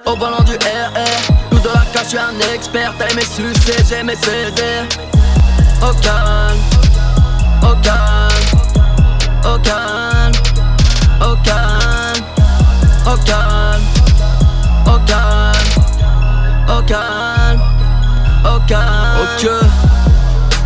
au 0.05 0.15
volant 0.15 0.41
du 0.43 0.53
RR. 0.53 1.51
Ou 1.51 1.59
de 1.59 1.67
la 1.67 1.86
cache, 1.93 2.05
je 2.05 2.09
suis 2.09 2.17
un 2.17 2.53
expert. 2.53 2.93
T'as 2.97 3.07
aimé 3.09 3.22
sucer, 3.22 3.84
j'ai 3.88 3.97
aimé 3.97 4.15
céder. 4.15 4.82
Au 5.82 5.93
calme, 6.01 6.57
au 7.61 7.76
calme, 7.84 8.32
au 9.45 9.59
calme, 9.59 10.32
au 11.22 11.36
calme, 11.43 12.24
au 13.05 13.17
calme, 13.24 13.84
au 14.88 14.99
calme, 15.05 15.61
au 16.67 16.82
calme. 16.82 17.61
Ok, 19.22 19.49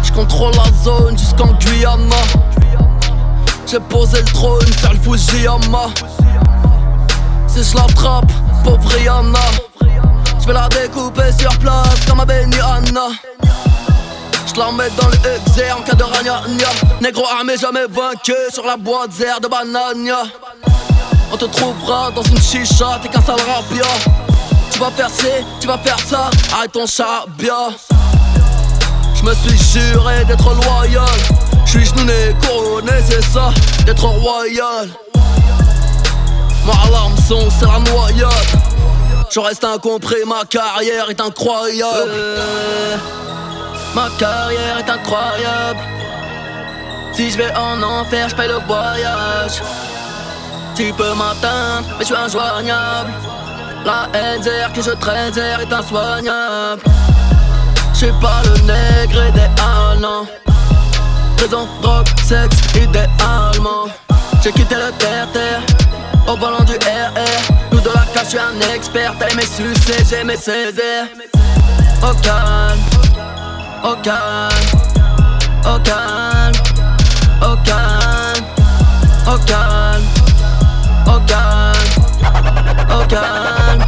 je 0.04 0.12
contrôle 0.14 0.54
la 0.56 0.72
zone 0.84 1.18
jusqu'en 1.18 1.52
Guyana 1.60 2.16
j'ai 3.68 3.80
posé 3.80 4.20
le 4.20 4.26
trône, 4.26 4.66
faire 4.66 4.94
le 4.94 5.00
Fujiyama 5.00 5.88
Si 7.48 7.64
je 7.64 7.76
l'attrape, 7.76 8.32
pauvre 8.64 8.90
Rihanna. 8.90 9.40
Je 10.40 10.48
vais 10.48 10.54
la 10.54 10.68
découper 10.70 11.32
sur 11.40 11.58
place 11.58 12.06
comme 12.08 12.20
à 12.20 12.26
Benihana 12.26 13.08
Je 14.46 14.60
la 14.60 14.72
mets 14.72 14.90
dans 15.00 15.08
le 15.08 15.16
exer 15.16 15.72
en 15.72 15.82
cas 15.82 15.96
de 15.96 16.04
ragnagna 16.04 16.70
Négro 17.02 17.26
armé 17.26 17.58
jamais 17.58 17.88
vaincu 17.90 18.34
sur 18.54 18.66
la 18.66 18.78
boîte 18.78 19.12
zère 19.14 19.40
de 19.42 19.48
banania. 19.48 20.24
On 21.32 21.38
te 21.38 21.46
trouvera 21.46 22.12
dans 22.12 22.22
une 22.22 22.40
chicha, 22.40 23.00
t'es 23.02 23.10
qu'un 23.10 23.22
sale 23.22 23.36
rapia. 23.36 23.88
Tu 24.72 24.80
vas 24.80 24.92
faire 24.92 25.10
ci, 25.10 25.28
tu 25.60 25.68
vas 25.68 25.78
faire 25.80 26.00
ça, 26.00 26.30
arrête 26.54 26.72
ton 26.72 26.86
chabia 26.86 27.70
Je 29.26 29.32
me 29.32 29.36
suis 29.36 29.82
juré 29.82 30.24
d'être 30.26 30.54
loyal 30.54 31.06
je 31.66 31.72
suis 31.72 31.86
genouné, 31.86 32.36
couronné, 32.42 32.92
c'est 33.10 33.24
ça, 33.24 33.50
d'être 33.86 34.06
royal. 34.06 34.88
Moi, 36.64 36.76
l'hameçon, 36.92 37.50
c'est 37.50 37.66
la 37.66 37.80
noyade. 37.80 38.32
Je 39.32 39.40
reste 39.40 39.64
incompris, 39.64 40.24
ma 40.28 40.46
carrière 40.46 41.10
est 41.10 41.20
incroyable. 41.20 42.12
Euh, 42.12 42.98
ma 43.96 44.10
carrière 44.20 44.78
est 44.78 44.90
incroyable. 44.90 45.80
Si 47.14 47.32
je 47.32 47.38
vais 47.38 47.54
en 47.56 47.82
enfer, 47.82 48.30
je 48.30 48.36
le 48.36 48.60
voyage. 48.68 49.62
Tu 50.76 50.94
peux 50.94 51.14
m'atteindre, 51.16 51.88
mais 51.98 52.02
je 52.02 52.06
suis 52.06 52.16
injoignable. 52.16 53.12
La 53.86 54.08
haine 54.14 54.42
que 54.74 54.82
je 54.82 54.92
traîne 54.92 55.34
est 55.36 55.74
insoignable. 55.74 56.84
Je 57.98 58.08
suis 58.08 58.14
pas 58.20 58.42
le 58.44 58.60
nègre 58.64 59.26
idéal, 59.30 60.00
non. 60.02 60.28
Prison, 61.38 61.66
drogue, 61.82 62.06
sexe, 62.26 62.58
idéalement 62.76 63.88
J'ai 64.44 64.52
quitté 64.52 64.76
le 64.76 64.92
terre-terre 64.98 65.62
Au 66.28 66.36
volant 66.36 66.66
du 66.66 66.74
RR 66.74 67.70
Tout 67.72 67.80
de 67.80 67.88
la 67.88 68.06
cache, 68.14 68.26
je 68.26 68.30
suis 68.32 68.40
un 68.40 68.76
expert. 68.76 69.14
T'as 69.18 69.30
aimé 69.30 69.44
sucer, 69.44 70.04
j'ai 70.10 70.18
aimé 70.18 70.36
saisir 70.36 71.08
Au 72.04 72.14
calme 72.16 72.80
Au 73.82 73.96
calme 74.04 74.52
Au 75.66 75.80
calme 75.80 76.54
Au 77.42 77.56
calme 77.64 78.46
Au 79.26 79.38
calme 79.46 80.04
Au 81.08 81.20
calme 81.22 81.76
Au 82.92 83.06
calme 83.08 83.86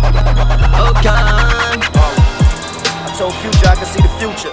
Au 0.79 0.93
calme 1.01 1.36
future. 4.27 4.51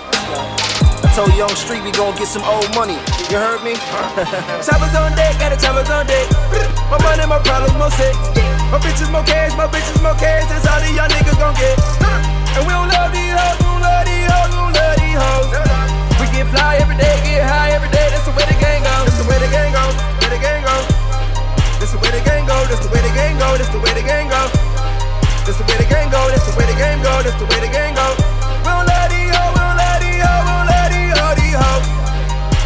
I 1.03 1.11
told 1.19 1.35
you 1.35 1.43
Young 1.43 1.55
Street 1.59 1.83
we 1.83 1.91
gon' 1.91 2.15
get 2.15 2.31
some 2.31 2.47
old 2.47 2.71
money. 2.79 2.95
You 3.27 3.43
heard 3.43 3.63
me? 3.67 3.75
Choppers 4.67 4.95
on 4.95 5.11
deck, 5.19 5.35
got 5.43 5.51
a 5.51 5.59
choppers 5.59 5.91
on 5.91 6.07
deck. 6.07 6.27
My 6.91 6.99
money, 7.03 7.27
my 7.27 7.43
problems, 7.43 7.75
more 7.75 7.91
sex. 7.91 8.15
My 8.71 8.79
bitches, 8.79 9.11
more 9.11 9.27
cash, 9.27 9.51
my 9.59 9.67
bitches, 9.67 9.99
more 9.99 10.15
cash. 10.15 10.47
That's 10.47 10.67
all 10.71 10.79
these 10.79 10.95
young 10.95 11.11
niggas 11.11 11.39
gon' 11.43 11.59
get. 11.59 11.75
And 12.55 12.63
we 12.67 12.71
don't 12.71 12.87
love 12.87 13.11
these 13.11 13.35
hoes, 13.35 13.59
we 13.59 13.67
don't 13.67 13.83
love 13.83 14.05
these 14.07 14.31
hoes, 14.31 14.51
we 14.55 14.59
don't 14.63 14.75
love 14.79 14.97
these 15.03 15.19
hoes. 15.19 15.49
We 16.23 16.27
get 16.31 16.47
fly 16.55 16.79
every 16.79 16.95
day, 16.95 17.15
get 17.27 17.43
high 17.43 17.75
every 17.75 17.91
day. 17.91 18.07
That's 18.15 18.27
the 18.31 18.35
way 18.39 18.47
the 18.47 18.59
game 18.63 18.83
goes. 18.87 19.11
That's 19.11 19.19
the 19.19 19.27
way 19.27 19.39
the 19.43 19.51
game 19.51 19.75
goes. 19.75 19.95
Way 20.23 20.29
the 20.31 20.43
game 20.43 20.63
goes. 20.63 20.87
This 21.83 21.91
the 21.91 21.99
way 21.99 22.11
the 22.15 22.23
game 22.23 22.47
go. 22.47 22.57
This 22.71 22.79
the 22.79 22.91
way 22.95 23.03
the 23.03 23.11
game 23.11 23.37
go. 23.43 23.51
This 23.59 23.71
the 23.75 23.79
way 23.83 23.91
the 23.91 24.07
game 24.07 24.31
go. 24.31 24.39
This 24.47 25.59
the 25.59 26.47
way 26.47 26.63
the 26.63 26.79
game 26.79 26.99
go. 27.03 27.11
We 27.27 27.27
don't 27.27 27.27
let 27.27 27.27
these 27.27 27.43
hoes, 27.43 28.63
we 28.63 28.71
don't 28.71 29.24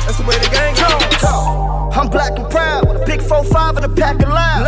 That's 0.08 0.16
the 0.16 0.24
way 0.24 0.40
the 0.40 0.48
game 0.48 0.72
go. 0.72 0.88
I'm 1.92 2.08
black 2.08 2.32
and 2.38 2.48
proud 2.48 2.88
with 2.88 3.02
a 3.02 3.04
big 3.04 3.20
4-5 3.20 3.76
and 3.76 3.84
a 3.84 3.92
pack 3.92 4.16
of 4.24 4.32
loud. 4.32 4.64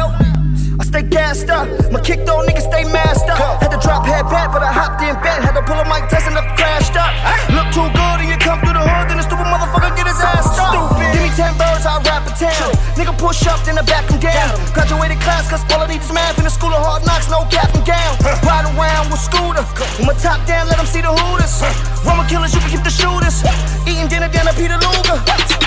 I 0.79 0.85
stay 0.85 1.01
gassed 1.01 1.49
up, 1.49 1.65
my 1.91 1.99
kick 1.99 2.27
though 2.27 2.45
niggas 2.45 2.69
stay 2.69 2.85
masked 2.93 3.31
up. 3.31 3.41
Had 3.63 3.73
to 3.73 3.81
drop 3.81 4.05
head 4.05 4.29
back, 4.29 4.53
but 4.53 4.63
I 4.63 4.71
hopped 4.71 5.01
in 5.01 5.17
bed. 5.25 5.41
Had 5.41 5.57
to 5.57 5.63
pull 5.65 5.81
a 5.81 5.85
mic 5.89 6.11
test 6.11 6.29
enough 6.29 6.45
crashed 6.61 6.93
up. 6.93 7.09
Look 7.57 7.73
too 7.73 7.89
good 7.97 8.21
and 8.21 8.29
you 8.29 8.37
come 8.37 8.61
through 8.61 8.77
the 8.77 8.85
hood, 8.85 9.09
then 9.09 9.17
the 9.17 9.25
stupid 9.25 9.49
motherfucker 9.49 9.97
get 9.97 10.09
his 10.13 10.21
ass 10.21 10.45
stuck. 10.45 10.90
10 11.37 11.57
birds, 11.59 11.87
I'll 11.87 12.03
rap 12.03 12.27
a 12.27 12.33
town. 12.35 12.71
Nigga 12.99 13.15
push 13.17 13.47
up, 13.47 13.63
then 13.65 13.79
I 13.79 13.83
back 13.83 14.11
him 14.11 14.19
down. 14.19 14.55
Graduated 14.75 15.21
class, 15.21 15.49
cause 15.51 15.63
all 15.73 15.83
I 15.83 15.87
need 15.87 16.03
is 16.03 16.13
math 16.13 16.39
in 16.39 16.45
the 16.45 16.51
school 16.51 16.75
of 16.75 16.83
hard 16.83 17.07
knocks, 17.07 17.31
no 17.31 17.47
cap 17.51 17.71
and 17.75 17.85
gown. 17.87 18.15
Ride 18.43 18.67
around 18.75 19.11
with 19.11 19.23
scooter, 19.23 19.65
with 19.99 20.07
my 20.07 20.15
top 20.19 20.43
down, 20.47 20.67
let 20.67 20.77
them 20.79 20.87
see 20.87 21.01
the 21.01 21.13
hooters. 21.13 21.63
Roma 22.03 22.27
killers, 22.27 22.55
you 22.55 22.61
can 22.61 22.71
keep 22.71 22.85
the 22.85 22.91
shooters. 22.91 23.45
Eating 23.87 24.09
dinner 24.09 24.29
down 24.29 24.49
at 24.49 24.57
Peter 24.57 24.79
Luger. 24.81 25.19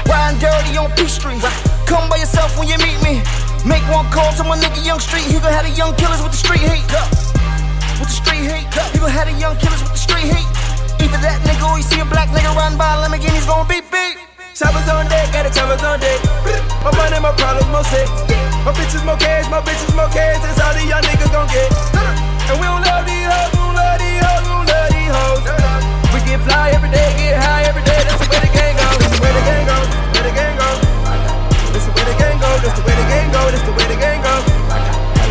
Riding 0.10 0.40
dirty 0.40 0.76
on 0.78 0.92
P 0.98 1.08
Street. 1.08 1.42
Come 1.88 2.10
by 2.10 2.18
yourself 2.18 2.58
when 2.58 2.68
you 2.68 2.78
meet 2.84 3.00
me. 3.04 3.24
Make 3.64 3.86
one 3.88 4.10
call 4.12 4.34
to 4.36 4.44
my 4.44 4.60
nigga 4.60 4.84
Young 4.84 5.00
Street. 5.00 5.24
He 5.24 5.40
gon' 5.40 5.54
have 5.54 5.64
the 5.64 5.72
young 5.72 5.96
killers 5.96 6.22
with 6.22 6.36
the 6.36 6.42
street 6.42 6.60
heat. 6.60 6.84
With 8.02 8.10
the 8.12 8.18
street 8.20 8.44
heat. 8.44 8.68
He 8.92 9.00
gon' 9.00 9.10
have 9.10 9.32
the 9.32 9.36
young 9.40 9.56
killers 9.58 9.80
with 9.80 9.96
the 9.96 10.04
street 10.04 10.28
heat. 10.28 10.50
Either 11.00 11.20
that 11.24 11.40
nigga 11.48 11.64
or 11.72 11.78
you 11.78 11.86
see 11.88 12.00
a 12.00 12.06
black 12.06 12.30
nigga 12.30 12.52
riding 12.52 12.78
by 12.78 13.00
a 13.00 13.08
Lamborghini's 13.08 13.46
gon' 13.46 13.68
beat 13.68 13.88
beat. 13.92 14.33
Choppers 14.54 14.86
on 14.86 15.10
deck, 15.10 15.34
got 15.34 15.50
the 15.50 15.52
choppers 15.52 15.82
on 15.82 15.98
deck. 15.98 16.22
My 16.86 16.94
money, 16.94 17.18
my 17.18 17.34
problems, 17.34 17.66
more 17.74 17.84
sex. 17.90 18.06
My 18.62 18.70
bitches, 18.70 19.02
more 19.02 19.18
cash, 19.18 19.50
my 19.50 19.58
bitches, 19.66 19.90
more 19.98 20.06
cash. 20.14 20.38
That's 20.46 20.62
all 20.62 20.74
these 20.78 20.86
young 20.86 21.02
niggas 21.02 21.34
gon' 21.34 21.50
get. 21.50 21.74
And 22.54 22.62
we 22.62 22.66
don't 22.70 22.86
love 22.86 23.02
these 23.02 23.26
hoes, 23.26 23.50
we 23.50 23.58
don't 23.66 23.74
love 23.74 23.98
these 23.98 24.22
hoes, 24.22 24.46
we 24.46 24.54
don't 24.54 24.70
love 24.70 24.90
these 24.94 25.10
hoes. 25.10 25.42
We 26.14 26.18
get 26.22 26.40
fly 26.46 26.70
every 26.70 26.94
day, 26.94 27.10
get 27.18 27.42
high 27.42 27.66
every 27.66 27.82
day. 27.82 27.98
That's 28.06 28.22
the 28.22 28.30
way 28.30 28.46
the 28.46 28.52
game 28.54 28.78
go. 28.78 28.88
That's 28.94 29.18
the 29.18 29.22
way 29.26 29.34
the 29.34 29.42
game 29.42 29.66
go. 29.66 29.78
Where 30.14 30.22
the 30.22 30.34
game 30.38 30.56
go. 30.62 30.70
That's 31.74 31.86
the 31.90 31.94
way 31.98 32.06
the 32.06 32.16
game 32.22 32.38
go. 32.38 32.50
That's 32.62 32.78
the 32.78 32.84
way 32.86 32.94
the 32.94 33.08
game 33.10 33.30
go. 33.34 33.42
That's 33.50 33.66
the 33.66 33.74
way 33.74 33.86
the 33.90 33.98
game 33.98 34.22
go. 34.22 34.34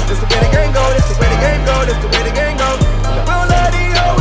That's 0.03 0.19
the 0.19 0.27
way 0.27 0.39
the 0.43 0.51
game 0.51 0.73
go. 0.75 0.83
That's 0.99 1.07
the 1.07 1.15
way 1.23 1.29
the 1.31 1.39
game 1.39 1.63
go. 1.63 1.75
That's 1.87 2.01
the 2.03 2.11
way 2.11 2.23
the 2.27 2.35
game 2.35 2.57
go. 2.59 2.71
We 2.75 3.31
don't 3.31 3.47
love 3.55 3.71
these 3.71 3.95
hoes, 4.03 4.19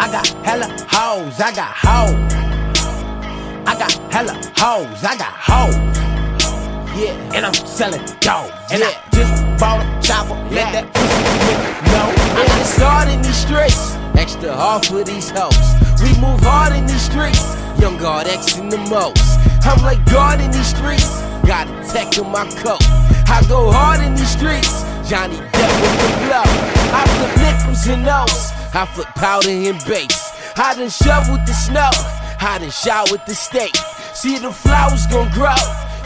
I 0.00 0.10
got 0.10 0.26
hella 0.46 0.66
hoes. 0.88 1.38
I 1.38 1.52
got 1.52 1.76
hoes. 1.76 2.32
I 3.68 3.76
got 3.78 3.92
hella 4.10 4.32
hoes. 4.56 5.04
I 5.04 5.14
got 5.18 5.34
hoes. 5.36 5.76
Yeah, 6.96 7.36
and 7.36 7.44
I'm 7.44 7.52
selling 7.52 8.00
dope. 8.20 8.48
And 8.72 8.82
I 8.82 8.96
just 9.12 9.60
bought 9.60 9.84
a 9.84 10.00
chopper. 10.00 10.40
Let 10.48 10.72
that 10.72 10.88
pussy 10.94 11.20
nigga 11.44 11.68
know. 11.92 12.08
I 12.32 12.46
got 12.48 12.64
started 12.64 13.12
in 13.12 13.20
these 13.20 13.36
streets, 13.36 13.96
extra 14.16 14.56
hard 14.56 14.86
for 14.86 15.04
these 15.04 15.28
hoes. 15.28 15.52
We 16.00 16.16
move 16.16 16.40
hard 16.40 16.72
in 16.72 16.86
these 16.86 17.04
streets, 17.04 17.44
young 17.78 17.98
guard 17.98 18.26
X 18.26 18.56
in 18.56 18.70
the 18.70 18.78
most. 18.88 19.20
I'm 19.68 19.84
like 19.84 20.00
God 20.06 20.40
in 20.40 20.50
these 20.50 20.72
streets, 20.72 21.20
got 21.44 21.68
a 21.68 21.76
tech 21.92 22.16
in 22.16 22.24
my 22.32 22.48
coat. 22.64 22.80
I 23.28 23.44
go 23.48 23.70
hard 23.70 24.00
in 24.00 24.14
these 24.14 24.32
streets, 24.32 24.80
Johnny 25.04 25.36
Depp 25.36 25.72
with 25.84 25.96
the 26.00 26.08
blow. 26.24 26.48
I 26.96 27.04
flip 27.20 27.32
nickels 27.36 27.86
and 27.86 28.08
O's, 28.08 28.59
I 28.72 28.86
flip 28.86 29.08
powder 29.16 29.50
and 29.50 29.84
bass. 29.84 30.32
I 30.56 30.74
done 30.74 30.90
shoveled 30.90 31.44
the 31.46 31.52
snow, 31.52 31.90
I 32.40 32.58
done 32.60 32.70
with 33.10 33.24
the 33.26 33.34
steak. 33.34 33.74
See 34.14 34.38
the 34.38 34.52
flowers 34.52 35.06
gon' 35.08 35.30
grow, 35.30 35.54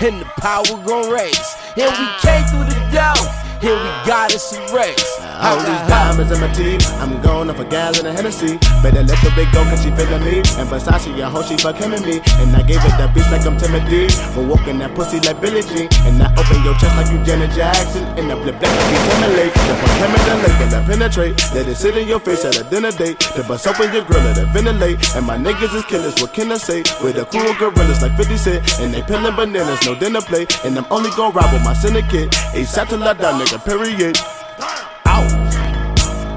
and 0.00 0.20
the 0.20 0.24
power 0.38 0.64
gon' 0.84 1.10
raise. 1.10 1.56
And 1.76 1.92
we 1.92 2.06
came 2.20 2.44
through 2.46 2.64
the 2.64 2.80
dough, 2.92 3.28
and 3.60 3.80
we 3.80 4.08
got 4.08 4.34
us 4.34 4.56
a 4.56 4.74
race. 4.74 5.23
All 5.34 5.58
these 5.58 5.84
diamonds 5.90 6.30
in 6.30 6.40
my 6.40 6.52
teeth, 6.52 6.86
I'm 7.02 7.20
going 7.20 7.50
off 7.50 7.58
a 7.58 7.64
gallon 7.64 8.06
of 8.06 8.14
Hennessy. 8.14 8.58
Better 8.82 9.02
let 9.02 9.18
the 9.18 9.32
big 9.34 9.50
go, 9.50 9.64
cause 9.66 9.82
she 9.82 9.90
feelin' 9.90 10.22
me. 10.22 10.38
And 10.58 10.68
Versace, 10.70 11.10
I 11.18 11.28
hope 11.28 11.46
she 11.46 11.56
fuck 11.56 11.76
him 11.76 11.92
and 11.92 12.04
me. 12.06 12.22
And 12.38 12.54
I 12.54 12.62
gave 12.62 12.78
it 12.78 12.94
that 13.02 13.10
bitch 13.14 13.26
like 13.32 13.44
I'm 13.44 13.58
Timothy. 13.58 14.08
For 14.30 14.46
walking 14.46 14.78
that 14.78 14.94
pussy 14.94 15.18
like 15.26 15.40
Billie 15.40 15.62
Jean. 15.62 15.90
And 16.06 16.22
I 16.22 16.30
open 16.38 16.62
your 16.62 16.74
chest 16.78 16.94
like 16.94 17.10
you 17.10 17.18
Janet 17.26 17.50
Jackson. 17.50 18.04
And 18.14 18.30
I 18.30 18.38
flip 18.38 18.60
that 18.62 18.70
like 18.70 18.90
you 18.94 19.00
Timberlake. 19.10 19.54
Put 19.54 19.94
him 19.98 20.12
in 20.14 20.22
the 20.22 20.36
lake 20.46 20.60
and 20.62 20.72
I 20.74 20.80
penetrate. 20.86 21.34
Let 21.54 21.66
it 21.66 21.76
sit 21.76 21.96
in 21.96 22.06
your 22.06 22.20
face 22.20 22.44
at 22.44 22.54
a 22.54 22.64
dinner 22.70 22.92
date. 22.92 23.18
To 23.34 23.42
bust 23.42 23.66
open 23.66 23.92
your 23.92 24.04
grill, 24.04 24.22
it 24.22 24.38
ventilate. 24.54 25.02
And 25.16 25.26
my 25.26 25.36
niggas 25.36 25.74
is 25.74 25.84
killers, 25.86 26.14
what 26.22 26.32
can 26.32 26.52
I 26.52 26.58
say? 26.58 26.86
With 27.02 27.16
the 27.16 27.26
cool 27.26 27.54
gorillas 27.58 28.02
like 28.02 28.16
50 28.16 28.36
Cent. 28.36 28.62
And 28.78 28.94
they 28.94 29.02
peeling 29.02 29.34
bananas, 29.34 29.82
no 29.84 29.98
dinner 29.98 30.22
plate. 30.22 30.64
And 30.64 30.78
I'm 30.78 30.86
only 30.90 31.10
gonna 31.18 31.34
ride 31.34 31.52
with 31.52 31.64
my 31.64 31.74
syndicate. 31.74 32.30
A 32.54 32.62
to 32.64 32.96
la 32.96 33.14
down, 33.14 33.40
nigga, 33.40 33.58
period. 33.64 34.16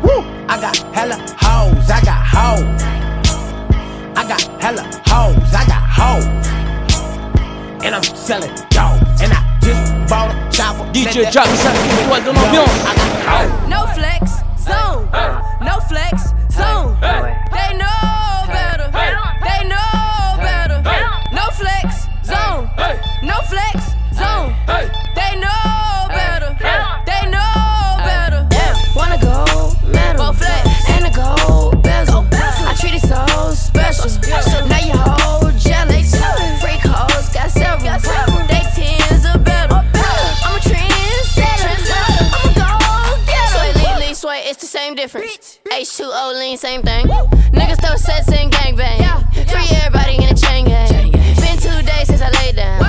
Woo! 0.03 0.23
I 0.47 0.59
got 0.61 0.77
hella 0.93 1.17
hoes, 1.39 1.89
I 1.89 2.01
got 2.03 2.21
hoes. 2.25 2.83
I 4.15 4.23
got 4.27 4.41
hella 4.61 4.83
hoes, 5.07 5.53
I 5.53 5.65
got 5.65 5.83
hoes. 5.99 6.25
And 7.85 7.95
I'm 7.95 8.03
selling 8.03 8.53
dope. 8.69 9.01
And 9.21 9.33
I 9.33 9.59
just 9.61 10.09
bought 10.09 10.31
a 10.31 10.51
chopper. 10.51 10.85
DJ 10.91 11.31
Jackson, 11.31 11.73
étoile 12.01 12.23
de 12.23 12.31
l'ambiance. 12.31 13.67
No 13.67 13.85
flex, 13.93 14.43
zone. 14.59 15.07
No 15.61 15.79
flex, 15.87 16.33
zone. 16.51 16.97
They 17.51 17.77
know 17.77 18.16
difference. 45.07 45.59
H2O 45.71 46.39
lean, 46.39 46.57
same 46.57 46.81
thing. 46.81 47.05
Niggas 47.55 47.79
throw 47.81 47.95
sets 47.95 48.27
in 48.29 48.49
gangbang. 48.49 48.99
Free 49.49 49.75
everybody 49.77 50.17
in 50.17 50.29
a 50.29 50.35
chain 50.35 50.65
gang. 50.65 51.11
Been 51.11 51.57
two 51.57 51.81
days 51.81 52.07
since 52.07 52.21
I 52.21 52.29
laid 52.41 52.57
down. 52.57 52.81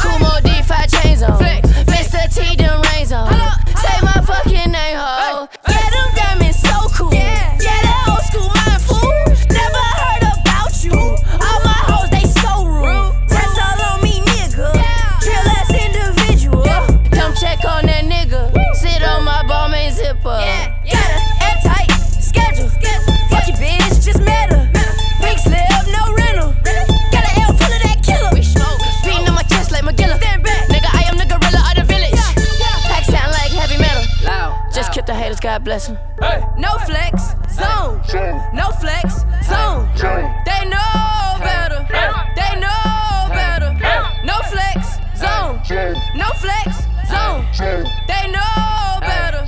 Kumo 0.00 0.40
D5 0.40 1.02
chains 1.02 1.22
on. 1.22 1.38
Mr. 1.38 2.34
T, 2.34 2.56
them 2.56 2.80
rains 2.92 3.12
on. 3.12 3.30
Say 3.76 3.96
my 4.02 4.22
fucking 4.24 4.72
name, 4.72 4.96
ho. 4.96 5.48
Just 35.36 35.42
kill 35.42 35.58
the 35.58 35.60
haters, 35.60 35.60
God 35.60 35.64
bless 35.64 35.86
them. 35.86 35.98
No 36.58 36.78
flex, 36.86 37.34
zone. 37.52 38.00
No 38.54 38.70
flex, 38.80 39.24
zone. 39.44 39.88
They 40.44 40.64
know 40.68 41.38
better. 41.40 41.86
They 42.34 42.60
know 42.60 43.28
better. 43.28 43.72
No 44.24 44.38
flex, 44.50 44.98
zone. 45.16 45.60
No 46.14 46.28
flex, 46.36 46.86
zone. 47.08 47.46
They 48.08 48.30
know 48.30 49.00
better. 49.00 49.46